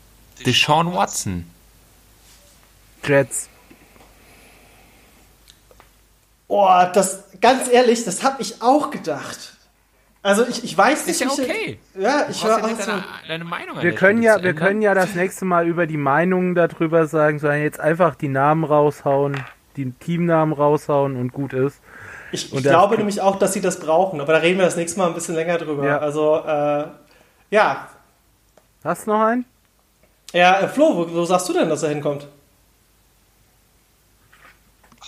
Deshaun 0.45 0.93
Watson. 0.93 1.45
Jets. 3.03 3.49
Oh, 6.47 6.67
das, 6.93 7.23
ganz 7.39 7.69
ehrlich, 7.71 8.03
das 8.03 8.23
habe 8.23 8.41
ich 8.41 8.61
auch 8.61 8.91
gedacht. 8.91 9.55
Also 10.23 10.45
ich, 10.47 10.63
ich 10.63 10.77
weiß 10.77 11.07
nicht, 11.07 11.19
Ist 11.21 11.21
ja 11.21 11.27
wie 11.37 11.41
ich- 11.41 11.49
okay. 11.49 11.79
Ja, 11.97 12.27
ich 12.29 12.43
höre 12.43 12.59
ja 12.59 12.67
nicht 12.67 12.75
auch 12.75 12.85
so. 12.85 12.91
deine, 12.91 13.03
deine 13.27 13.43
Meinung 13.45 13.81
Wir 13.81 13.95
können 13.95 14.21
ja, 14.21 14.35
wir 14.43 14.49
ändern. 14.51 14.55
können 14.67 14.81
ja 14.83 14.93
das 14.93 15.15
nächste 15.15 15.45
Mal 15.45 15.65
über 15.67 15.87
die 15.87 15.97
Meinungen 15.97 16.53
darüber 16.53 17.07
sagen, 17.07 17.39
sondern 17.39 17.61
jetzt 17.61 17.79
einfach 17.79 18.13
die 18.15 18.27
Namen 18.27 18.63
raushauen, 18.63 19.43
die 19.77 19.91
Teamnamen 19.93 20.53
raushauen 20.53 21.15
und 21.15 21.31
gut 21.33 21.53
ist. 21.53 21.79
Ich, 22.31 22.53
ich 22.53 22.63
glaube 22.63 22.97
nämlich 22.97 23.21
auch, 23.21 23.37
dass 23.37 23.53
sie 23.53 23.61
das 23.61 23.79
brauchen, 23.79 24.21
aber 24.21 24.33
da 24.33 24.39
reden 24.39 24.57
wir 24.57 24.65
das 24.65 24.75
nächste 24.77 24.99
Mal 24.99 25.07
ein 25.07 25.13
bisschen 25.13 25.35
länger 25.35 25.57
drüber. 25.57 25.85
Ja. 25.85 25.97
Also, 25.99 26.37
äh, 26.37 26.85
ja. 27.49 27.87
Hast 28.83 29.05
du 29.05 29.11
noch 29.11 29.21
einen? 29.21 29.45
Ja, 30.33 30.61
äh, 30.61 30.67
Flo, 30.67 30.95
wo, 30.95 31.13
wo 31.13 31.25
sagst 31.25 31.49
du 31.49 31.53
denn, 31.53 31.69
dass 31.69 31.83
er 31.83 31.89
hinkommt? 31.89 32.27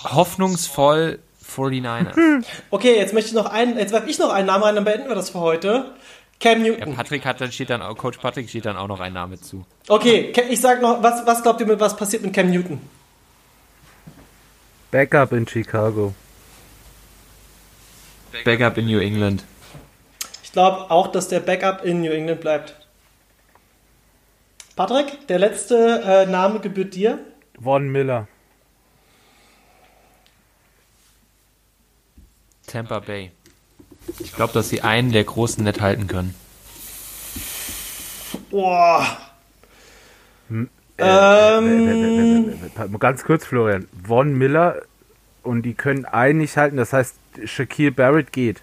Hoffnungsvoll 0.04 1.20
49ers. 1.56 2.44
Okay, 2.72 2.98
jetzt 2.98 3.14
möchte 3.14 3.30
ich 3.30 3.36
noch 3.36 3.46
einen, 3.46 3.78
jetzt 3.78 3.94
werfe 3.94 4.10
ich 4.10 4.20
noch 4.20 4.32
einen 4.32 4.48
Namen 4.48 4.64
rein, 4.64 4.76
dann 4.76 4.84
beenden 4.84 5.08
wir 5.08 5.16
das 5.16 5.30
für 5.30 5.40
heute. 5.40 5.92
Cam 6.40 6.66
Ja, 6.66 6.72
Newton. 6.72 6.96
Patrick 6.96 7.26
hat 7.26 7.40
dann 7.40 7.52
steht 7.52 7.70
dann 7.70 7.82
auch, 7.82 7.96
Coach 7.96 8.18
Patrick 8.18 8.50
steht 8.50 8.66
dann 8.66 8.76
auch 8.76 8.88
noch 8.88 9.00
ein 9.00 9.14
Name 9.14 9.40
zu. 9.40 9.66
Okay, 9.88 10.34
ich 10.50 10.60
sag 10.60 10.82
noch, 10.82 11.02
was, 11.02 11.26
was 11.26 11.42
glaubt 11.42 11.62
ihr, 11.62 11.68
mit, 11.68 11.80
was 11.80 11.96
passiert 11.96 12.24
mit 12.24 12.34
Cam 12.34 12.50
Newton? 12.50 12.82
Backup 14.92 15.32
in 15.32 15.48
Chicago. 15.48 16.14
Backup 18.44 18.78
in 18.78 18.86
New 18.86 19.00
England. 19.00 19.44
Ich 20.44 20.52
glaube 20.52 20.90
auch, 20.92 21.08
dass 21.08 21.28
der 21.28 21.40
Backup 21.40 21.84
in 21.84 22.02
New 22.02 22.12
England 22.12 22.42
bleibt. 22.42 22.76
Patrick, 24.76 25.28
der 25.28 25.40
letzte 25.40 26.02
äh, 26.06 26.26
Name 26.26 26.60
gebührt 26.60 26.96
dir. 26.96 27.20
Von 27.62 27.90
Miller. 27.90 28.28
Tampa 32.66 33.00
Bay. 33.00 33.32
Ich 34.20 34.34
glaube, 34.34 34.54
dass 34.54 34.70
sie 34.70 34.82
einen 34.82 35.12
der 35.12 35.24
Großen 35.24 35.64
nicht 35.64 35.80
halten 35.80 36.08
können. 36.08 36.34
Boah. 38.50 39.06
Äh, 40.50 40.66
Ähm, 40.98 41.88
äh, 41.88 42.82
äh, 42.82 42.86
äh, 42.86 42.98
Ganz 43.00 43.24
kurz, 43.24 43.46
Florian. 43.46 43.88
Von 44.06 44.34
Miller 44.38 44.82
und 45.44 45.64
die 45.64 45.74
können 45.74 46.06
einen 46.06 46.40
nicht 46.40 46.58
halten. 46.58 46.78
Das 46.78 46.94
heißt, 46.94 47.16
Shaquille 47.46 47.92
Barrett 47.92 48.32
geht. 48.32 48.62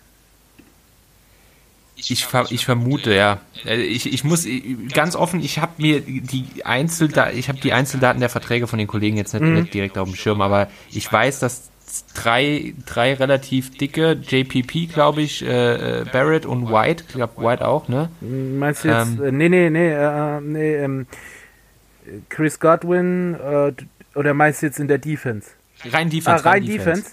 Ich, 1.96 2.24
ver 2.24 2.46
ich 2.50 2.64
vermute, 2.64 3.14
ja. 3.14 3.40
Äh, 3.66 3.82
Ich, 3.82 4.10
ich 4.10 4.24
muss 4.24 4.46
ganz 4.94 5.16
offen, 5.16 5.40
ich 5.42 5.58
habe 5.58 5.72
mir 5.76 6.00
die 6.00 6.46
Einzeldaten, 6.64 7.38
ich 7.38 7.48
habe 7.48 7.60
die 7.60 7.72
Einzeldaten 7.74 8.20
der 8.20 8.30
Verträge 8.30 8.66
von 8.66 8.78
den 8.78 8.88
Kollegen 8.88 9.16
jetzt 9.18 9.34
nicht, 9.34 9.42
nicht 9.44 9.74
direkt 9.74 9.98
auf 9.98 10.08
dem 10.08 10.14
Schirm, 10.16 10.40
aber 10.40 10.68
ich 10.90 11.12
weiß, 11.12 11.40
dass 11.40 11.68
drei, 12.14 12.72
drei 12.86 13.14
relativ 13.14 13.76
dicke, 13.76 14.12
JPP, 14.12 14.86
glaube 14.92 15.20
ich, 15.22 15.42
äh, 15.44 16.00
äh, 16.00 16.04
Barrett 16.10 16.46
und 16.46 16.70
White, 16.70 17.04
ich 17.08 17.14
glaube 17.14 17.42
White 17.42 17.66
auch, 17.68 17.88
ne? 17.88 18.08
Meinst 18.20 18.84
du 18.84 18.88
jetzt? 18.88 19.18
Ähm. 19.18 19.24
äh, 19.24 19.32
nee, 19.32 19.48
nee, 19.50 19.68
nee, 19.70 19.92
äh, 19.92 20.40
nee, 20.40 20.76
ähm, 20.76 21.06
Chris 22.30 22.58
Godwin 22.60 23.34
äh, 23.34 23.72
oder 24.14 24.32
meinst 24.34 24.62
du 24.62 24.66
jetzt 24.66 24.78
in 24.80 24.88
der 24.88 24.98
Defense? 24.98 25.50
Rein 25.84 26.06
Ah, 26.06 26.10
Defense. 26.10 26.44
rein 26.44 26.64
Defense. 26.64 27.04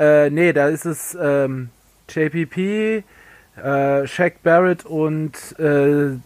Äh, 0.00 0.30
nee, 0.30 0.52
da 0.54 0.68
ist 0.68 0.86
es 0.86 1.16
ähm, 1.20 1.68
JPP, 2.08 3.04
äh, 3.62 4.06
Shaq 4.06 4.42
Barrett 4.42 4.86
und 4.86 5.32
äh, 5.58 6.16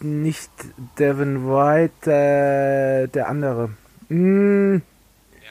nicht 0.00 0.50
Devin 0.98 1.46
White, 1.48 2.10
äh, 2.10 3.08
der 3.08 3.28
andere. 3.28 3.70
Hm, 4.08 4.82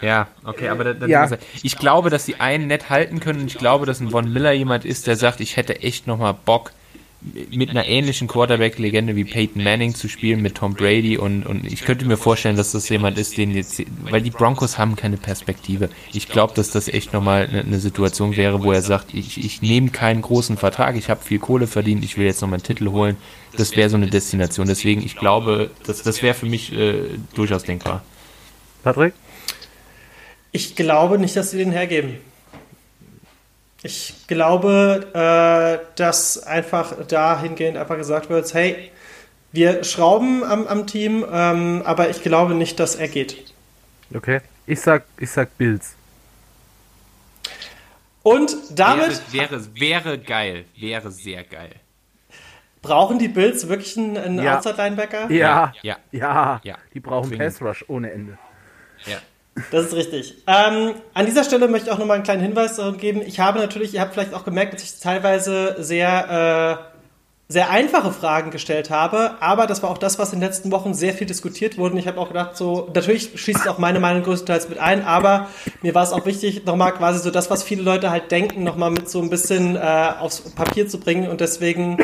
Ja, 0.01 0.27
okay, 0.45 0.69
aber 0.69 0.83
da, 0.85 0.93
da, 0.93 1.05
Ja. 1.07 1.29
ich 1.61 1.77
glaube, 1.77 2.09
dass 2.09 2.25
die 2.25 2.39
einen 2.39 2.67
nett 2.67 2.89
halten 2.89 3.19
können 3.19 3.47
ich 3.47 3.57
glaube, 3.57 3.85
dass 3.85 3.99
ein 3.99 4.09
Von 4.11 4.31
Miller 4.31 4.51
jemand 4.53 4.85
ist, 4.85 5.07
der 5.07 5.15
sagt, 5.15 5.39
ich 5.41 5.57
hätte 5.57 5.81
echt 5.81 6.07
nochmal 6.07 6.35
Bock, 6.45 6.71
mit 7.51 7.69
einer 7.69 7.85
ähnlichen 7.87 8.27
Quarterback-Legende 8.27 9.15
wie 9.15 9.23
Peyton 9.23 9.63
Manning 9.63 9.95
zu 9.95 10.07
spielen, 10.07 10.41
mit 10.41 10.55
Tom 10.55 10.73
Brady 10.73 11.17
und, 11.17 11.45
und 11.45 11.65
ich 11.65 11.85
könnte 11.85 12.05
mir 12.05 12.17
vorstellen, 12.17 12.57
dass 12.57 12.71
das 12.71 12.89
jemand 12.89 13.17
ist, 13.17 13.37
den 13.37 13.51
jetzt, 13.51 13.81
weil 14.09 14.21
die 14.21 14.29
Broncos 14.29 14.77
haben 14.77 14.95
keine 14.95 15.17
Perspektive. 15.17 15.89
Ich 16.11 16.27
glaube, 16.27 16.53
dass 16.53 16.71
das 16.71 16.87
echt 16.87 17.13
nochmal 17.13 17.47
eine, 17.47 17.61
eine 17.61 17.79
Situation 17.79 18.35
wäre, 18.35 18.63
wo 18.63 18.71
er 18.71 18.81
sagt, 18.81 19.13
ich, 19.13 19.43
ich 19.43 19.61
nehme 19.61 19.89
keinen 19.89 20.21
großen 20.21 20.57
Vertrag, 20.57 20.95
ich 20.95 21.09
habe 21.09 21.23
viel 21.23 21.39
Kohle 21.39 21.67
verdient, 21.67 22.03
ich 22.03 22.17
will 22.17 22.25
jetzt 22.25 22.41
nochmal 22.41 22.57
einen 22.57 22.63
Titel 22.63 22.89
holen. 22.89 23.17
Das 23.55 23.75
wäre 23.75 23.89
so 23.89 23.97
eine 23.97 24.07
Destination. 24.07 24.67
Deswegen, 24.67 25.03
ich 25.03 25.15
glaube, 25.15 25.69
das, 25.85 26.01
das 26.01 26.23
wäre 26.23 26.33
für 26.33 26.47
mich 26.47 26.73
äh, 26.73 27.03
durchaus 27.35 27.63
denkbar. 27.63 28.03
Patrick? 28.83 29.13
ich 30.53 30.75
glaube 30.75 31.19
nicht, 31.19 31.35
dass 31.35 31.51
sie 31.51 31.57
den 31.57 31.71
hergeben. 31.71 32.17
Ich 33.83 34.27
glaube, 34.27 35.07
äh, 35.13 35.85
dass 35.97 36.41
einfach 36.41 37.05
dahingehend 37.05 37.77
einfach 37.77 37.97
gesagt 37.97 38.29
wird, 38.29 38.53
hey, 38.53 38.91
wir 39.51 39.83
schrauben 39.83 40.43
am, 40.43 40.65
am 40.67 40.87
Team, 40.87 41.25
ähm, 41.31 41.83
aber 41.85 42.09
ich 42.09 42.23
glaube 42.23 42.55
nicht, 42.55 42.79
dass 42.79 42.95
er 42.95 43.07
geht. 43.09 43.53
Okay. 44.15 44.39
Ich 44.65 44.79
sag, 44.81 45.03
ich 45.19 45.29
sag 45.29 45.57
Bills. 45.57 45.95
Und 48.23 48.55
damit 48.71 49.21
wäre, 49.33 49.49
wäre, 49.51 49.75
wäre 49.75 50.17
geil. 50.19 50.65
Wäre 50.77 51.11
sehr 51.11 51.43
geil. 51.43 51.71
brauchen 52.81 53.19
die 53.19 53.27
Bills 53.27 53.67
wirklich 53.67 53.97
einen, 53.97 54.17
einen 54.17 54.41
Ja. 54.41 54.57
Outside-Linebacker? 54.57 55.29
Ja, 55.29 55.73
Ja. 55.81 55.97
ja, 56.11 56.61
Ja. 56.63 56.77
die 56.93 56.99
brauchen 57.01 57.29
Zwingend. 57.29 57.45
Pass 57.45 57.61
Rush 57.61 57.85
ohne 57.89 58.11
Ende. 58.11 58.37
Das 59.71 59.85
ist 59.85 59.93
richtig. 59.93 60.35
Ähm, 60.47 60.95
an 61.13 61.25
dieser 61.25 61.43
Stelle 61.43 61.67
möchte 61.67 61.87
ich 61.87 61.93
auch 61.93 61.99
nochmal 61.99 62.15
einen 62.15 62.23
kleinen 62.23 62.41
Hinweis 62.41 62.77
darum 62.77 62.97
geben. 62.97 63.21
Ich 63.21 63.39
habe 63.39 63.59
natürlich, 63.59 63.93
ihr 63.93 64.01
habt 64.01 64.13
vielleicht 64.13 64.33
auch 64.33 64.45
gemerkt, 64.45 64.73
dass 64.73 64.83
ich 64.83 64.99
teilweise 64.99 65.75
sehr, 65.79 66.79
äh, 66.89 66.93
sehr 67.49 67.69
einfache 67.69 68.11
Fragen 68.11 68.49
gestellt 68.49 68.89
habe, 68.89 69.35
aber 69.41 69.67
das 69.67 69.83
war 69.83 69.91
auch 69.91 69.99
das, 69.99 70.17
was 70.17 70.33
in 70.33 70.39
den 70.39 70.47
letzten 70.47 70.71
Wochen 70.71 70.95
sehr 70.95 71.13
viel 71.13 71.27
diskutiert 71.27 71.77
wurde. 71.77 71.93
Und 71.93 71.99
ich 71.99 72.07
habe 72.07 72.19
auch 72.19 72.29
gedacht, 72.29 72.57
so, 72.57 72.89
natürlich 72.95 73.39
schließt 73.39 73.67
auch 73.67 73.77
meine 73.77 73.99
Meinung 73.99 74.23
größtenteils 74.23 74.69
mit 74.69 74.79
ein, 74.79 75.05
aber 75.05 75.49
mir 75.83 75.93
war 75.93 76.03
es 76.03 76.13
auch 76.13 76.25
wichtig, 76.25 76.65
nochmal 76.65 76.93
quasi 76.93 77.19
so 77.19 77.29
das, 77.29 77.51
was 77.51 77.61
viele 77.61 77.83
Leute 77.83 78.09
halt 78.09 78.31
denken, 78.31 78.63
nochmal 78.63 78.89
mit 78.89 79.07
so 79.07 79.21
ein 79.21 79.29
bisschen 79.29 79.75
äh, 79.75 80.13
aufs 80.19 80.39
Papier 80.55 80.87
zu 80.87 80.99
bringen. 80.99 81.29
Und 81.29 81.41
deswegen 81.41 81.97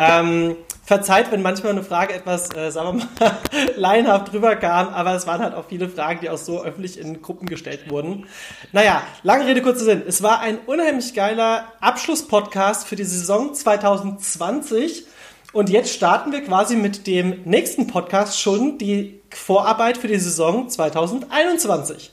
ähm, 0.00 0.56
verzeiht, 0.86 1.32
wenn 1.32 1.42
manchmal 1.42 1.72
eine 1.72 1.82
Frage 1.82 2.14
etwas, 2.14 2.54
äh, 2.54 2.70
sagen 2.70 3.00
wir 3.00 3.08
mal, 3.18 3.38
laienhaft 3.76 4.32
rüberkam, 4.32 4.88
aber 4.88 5.14
es 5.14 5.26
waren 5.26 5.42
halt 5.42 5.54
auch 5.54 5.66
viele 5.68 5.88
Fragen, 5.88 6.20
die 6.20 6.30
auch 6.30 6.38
so 6.38 6.62
öffentlich 6.62 6.98
in 6.98 7.20
Gruppen 7.20 7.48
gestellt 7.48 7.90
wurden. 7.90 8.26
Naja, 8.72 9.02
lange 9.24 9.46
Rede, 9.46 9.62
kurzer 9.62 9.84
Sinn. 9.84 10.02
Es 10.06 10.22
war 10.22 10.40
ein 10.40 10.58
unheimlich 10.64 11.12
geiler 11.12 11.72
Abschlusspodcast 11.80 12.86
für 12.86 12.96
die 12.96 13.04
Saison 13.04 13.52
2020. 13.52 15.06
Und 15.52 15.70
jetzt 15.70 15.92
starten 15.92 16.32
wir 16.32 16.44
quasi 16.44 16.76
mit 16.76 17.06
dem 17.06 17.42
nächsten 17.44 17.88
Podcast 17.88 18.40
schon 18.40 18.78
die 18.78 19.20
Vorarbeit 19.30 19.98
für 19.98 20.08
die 20.08 20.18
Saison 20.18 20.68
2021. 20.68 22.12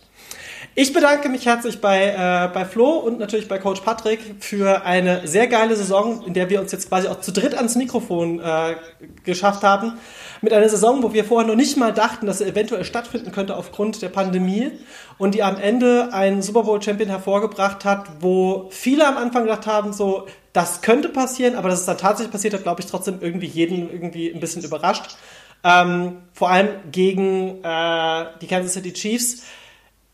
Ich 0.75 0.91
bedanke 0.91 1.29
mich 1.29 1.45
herzlich 1.45 1.81
bei, 1.81 2.07
äh, 2.07 2.49
bei 2.53 2.65
Flo 2.65 2.97
und 2.97 3.19
natürlich 3.19 3.47
bei 3.47 3.59
Coach 3.59 3.81
Patrick 3.81 4.19
für 4.39 4.83
eine 4.85 5.27
sehr 5.27 5.47
geile 5.47 5.75
Saison, 5.75 6.23
in 6.25 6.33
der 6.33 6.49
wir 6.49 6.61
uns 6.61 6.71
jetzt 6.71 6.89
quasi 6.89 7.07
auch 7.07 7.21
zu 7.21 7.31
dritt 7.31 7.55
ans 7.55 7.75
Mikrofon 7.75 8.39
äh, 8.39 8.75
geschafft 9.23 9.63
haben. 9.63 9.93
Mit 10.41 10.51
einer 10.51 10.67
Saison, 10.69 11.03
wo 11.03 11.13
wir 11.13 11.25
vorher 11.25 11.47
noch 11.47 11.55
nicht 11.55 11.77
mal 11.77 11.93
dachten, 11.93 12.25
dass 12.25 12.39
sie 12.39 12.45
eventuell 12.45 12.85
stattfinden 12.85 13.31
könnte 13.31 13.55
aufgrund 13.55 14.01
der 14.01 14.09
Pandemie 14.09 14.71
und 15.17 15.35
die 15.35 15.43
am 15.43 15.57
Ende 15.57 16.09
einen 16.11 16.41
Super 16.41 16.63
Bowl 16.63 16.81
Champion 16.81 17.09
hervorgebracht 17.09 17.85
hat, 17.85 18.07
wo 18.19 18.67
viele 18.71 19.07
am 19.07 19.17
Anfang 19.17 19.43
gedacht 19.43 19.67
haben, 19.67 19.93
so, 19.93 20.27
das 20.53 20.81
könnte 20.81 21.09
passieren, 21.09 21.55
aber 21.55 21.69
dass 21.69 21.81
es 21.81 21.85
dann 21.85 21.97
tatsächlich 21.97 22.31
passiert 22.31 22.53
hat, 22.55 22.63
glaube 22.63 22.81
ich 22.81 22.87
trotzdem 22.87 23.19
irgendwie 23.21 23.47
jeden 23.47 23.91
irgendwie 23.91 24.33
ein 24.33 24.39
bisschen 24.39 24.63
überrascht. 24.63 25.17
Ähm, 25.63 26.23
vor 26.33 26.49
allem 26.49 26.69
gegen 26.91 27.63
äh, 27.63 28.25
die 28.41 28.47
Kansas 28.47 28.73
City 28.73 28.91
Chiefs. 28.91 29.43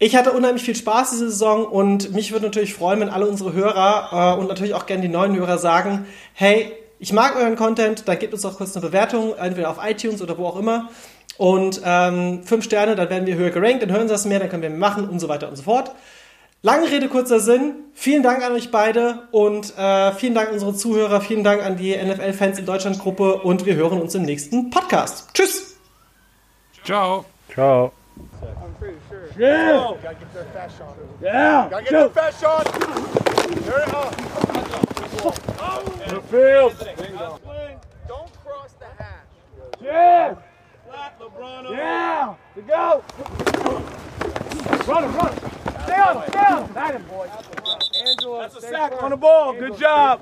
Ich 0.01 0.15
hatte 0.15 0.31
unheimlich 0.31 0.63
viel 0.63 0.75
Spaß 0.75 1.11
diese 1.11 1.29
Saison 1.29 1.65
und 1.65 2.13
mich 2.13 2.31
würde 2.31 2.45
natürlich 2.45 2.73
freuen, 2.73 3.01
wenn 3.01 3.09
alle 3.09 3.27
unsere 3.27 3.51
Hörer 3.51 4.35
äh, 4.37 4.39
und 4.39 4.47
natürlich 4.47 4.73
auch 4.73 4.85
gerne 4.85 5.01
die 5.01 5.09
neuen 5.09 5.35
Hörer 5.35 5.57
sagen, 5.57 6.05
hey, 6.33 6.71
ich 6.99 7.11
mag 7.11 7.35
euren 7.35 7.57
Content, 7.57 8.07
dann 8.07 8.17
gebt 8.17 8.33
uns 8.33 8.43
doch 8.43 8.57
kurz 8.57 8.75
eine 8.75 8.85
Bewertung, 8.85 9.35
entweder 9.37 9.69
auf 9.69 9.77
iTunes 9.85 10.21
oder 10.21 10.37
wo 10.37 10.47
auch 10.47 10.57
immer. 10.57 10.89
Und 11.37 11.81
ähm, 11.85 12.43
fünf 12.43 12.63
Sterne, 12.63 12.95
dann 12.95 13.09
werden 13.09 13.25
wir 13.25 13.35
höher 13.35 13.49
gerankt, 13.49 13.83
dann 13.83 13.91
hören 13.91 14.07
sie 14.07 14.13
das 14.13 14.25
mehr, 14.25 14.39
dann 14.39 14.49
können 14.49 14.61
wir 14.61 14.69
mehr 14.69 14.79
machen 14.79 15.07
und 15.07 15.19
so 15.19 15.27
weiter 15.27 15.49
und 15.49 15.57
so 15.57 15.63
fort. 15.63 15.91
Lange 16.61 16.89
Rede, 16.91 17.07
kurzer 17.07 17.39
Sinn. 17.39 17.75
Vielen 17.93 18.23
Dank 18.23 18.43
an 18.43 18.53
euch 18.53 18.71
beide 18.71 19.27
und 19.31 19.77
äh, 19.77 20.11
vielen 20.13 20.33
Dank 20.33 20.47
an 20.49 20.53
unsere 20.55 20.75
Zuhörer, 20.75 21.21
vielen 21.21 21.43
Dank 21.43 21.63
an 21.63 21.77
die 21.77 21.95
NFL-Fans 21.95 22.59
in 22.59 22.65
Deutschland-Gruppe 22.65 23.35
und 23.35 23.65
wir 23.65 23.75
hören 23.75 24.01
uns 24.01 24.15
im 24.15 24.23
nächsten 24.23 24.69
Podcast. 24.69 25.29
Tschüss! 25.33 25.77
Ciao. 26.83 27.25
Ciao. 27.53 27.91
I'm. 29.39 29.45
Yeah. 29.45 29.97
Gotta 30.01 30.15
get 30.15 30.33
their 30.33 30.45
fast 30.45 30.77
shot. 30.77 30.97
Yeah. 31.21 31.67
Gotta 31.69 31.83
get 31.83 31.91
their 31.91 32.09
fast 32.09 32.41
shot. 32.41 32.67
Very 33.63 33.89
high. 33.89 34.09
The 36.09 36.21
field. 36.21 36.73
Don't 38.07 38.33
cross 38.43 38.73
the 38.73 38.85
hash. 38.85 39.25
Yeah. 39.81 40.35
Flat, 40.87 41.19
LeBron. 41.19 41.71
Yeah. 41.71 42.35
To 42.55 42.61
go. 42.61 43.03
Run 44.87 45.03
him, 45.03 45.15
run 45.15 45.33
him. 45.33 45.49
Stay 45.83 45.99
on 45.99 46.17
him, 46.17 46.23
stay 46.29 46.39
on 46.39 46.63
him. 46.65 46.73
That 46.73 46.95
him, 46.95 47.03
boy. 47.03 47.27
That's 48.39 48.55
a 48.55 48.61
sack 48.61 49.03
on 49.03 49.09
the 49.11 49.17
ball. 49.17 49.53
Good 49.53 49.77
job. 49.77 50.21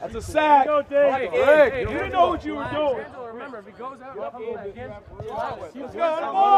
That's 0.00 0.14
a 0.14 0.22
sack. 0.22 0.66
Rick, 0.68 1.32
Rick, 1.32 1.88
you 1.88 1.94
didn't 1.94 2.12
know 2.12 2.28
what 2.28 2.44
you 2.44 2.54
were 2.56 2.68
doing. 2.72 3.04
Remember, 3.32 3.58
if 3.58 3.66
he 3.66 3.72
goes 3.72 4.00
out, 4.02 4.16
Let's 4.16 5.94
go 5.94 6.02
on 6.02 6.20
the 6.20 6.32
ball. 6.32 6.50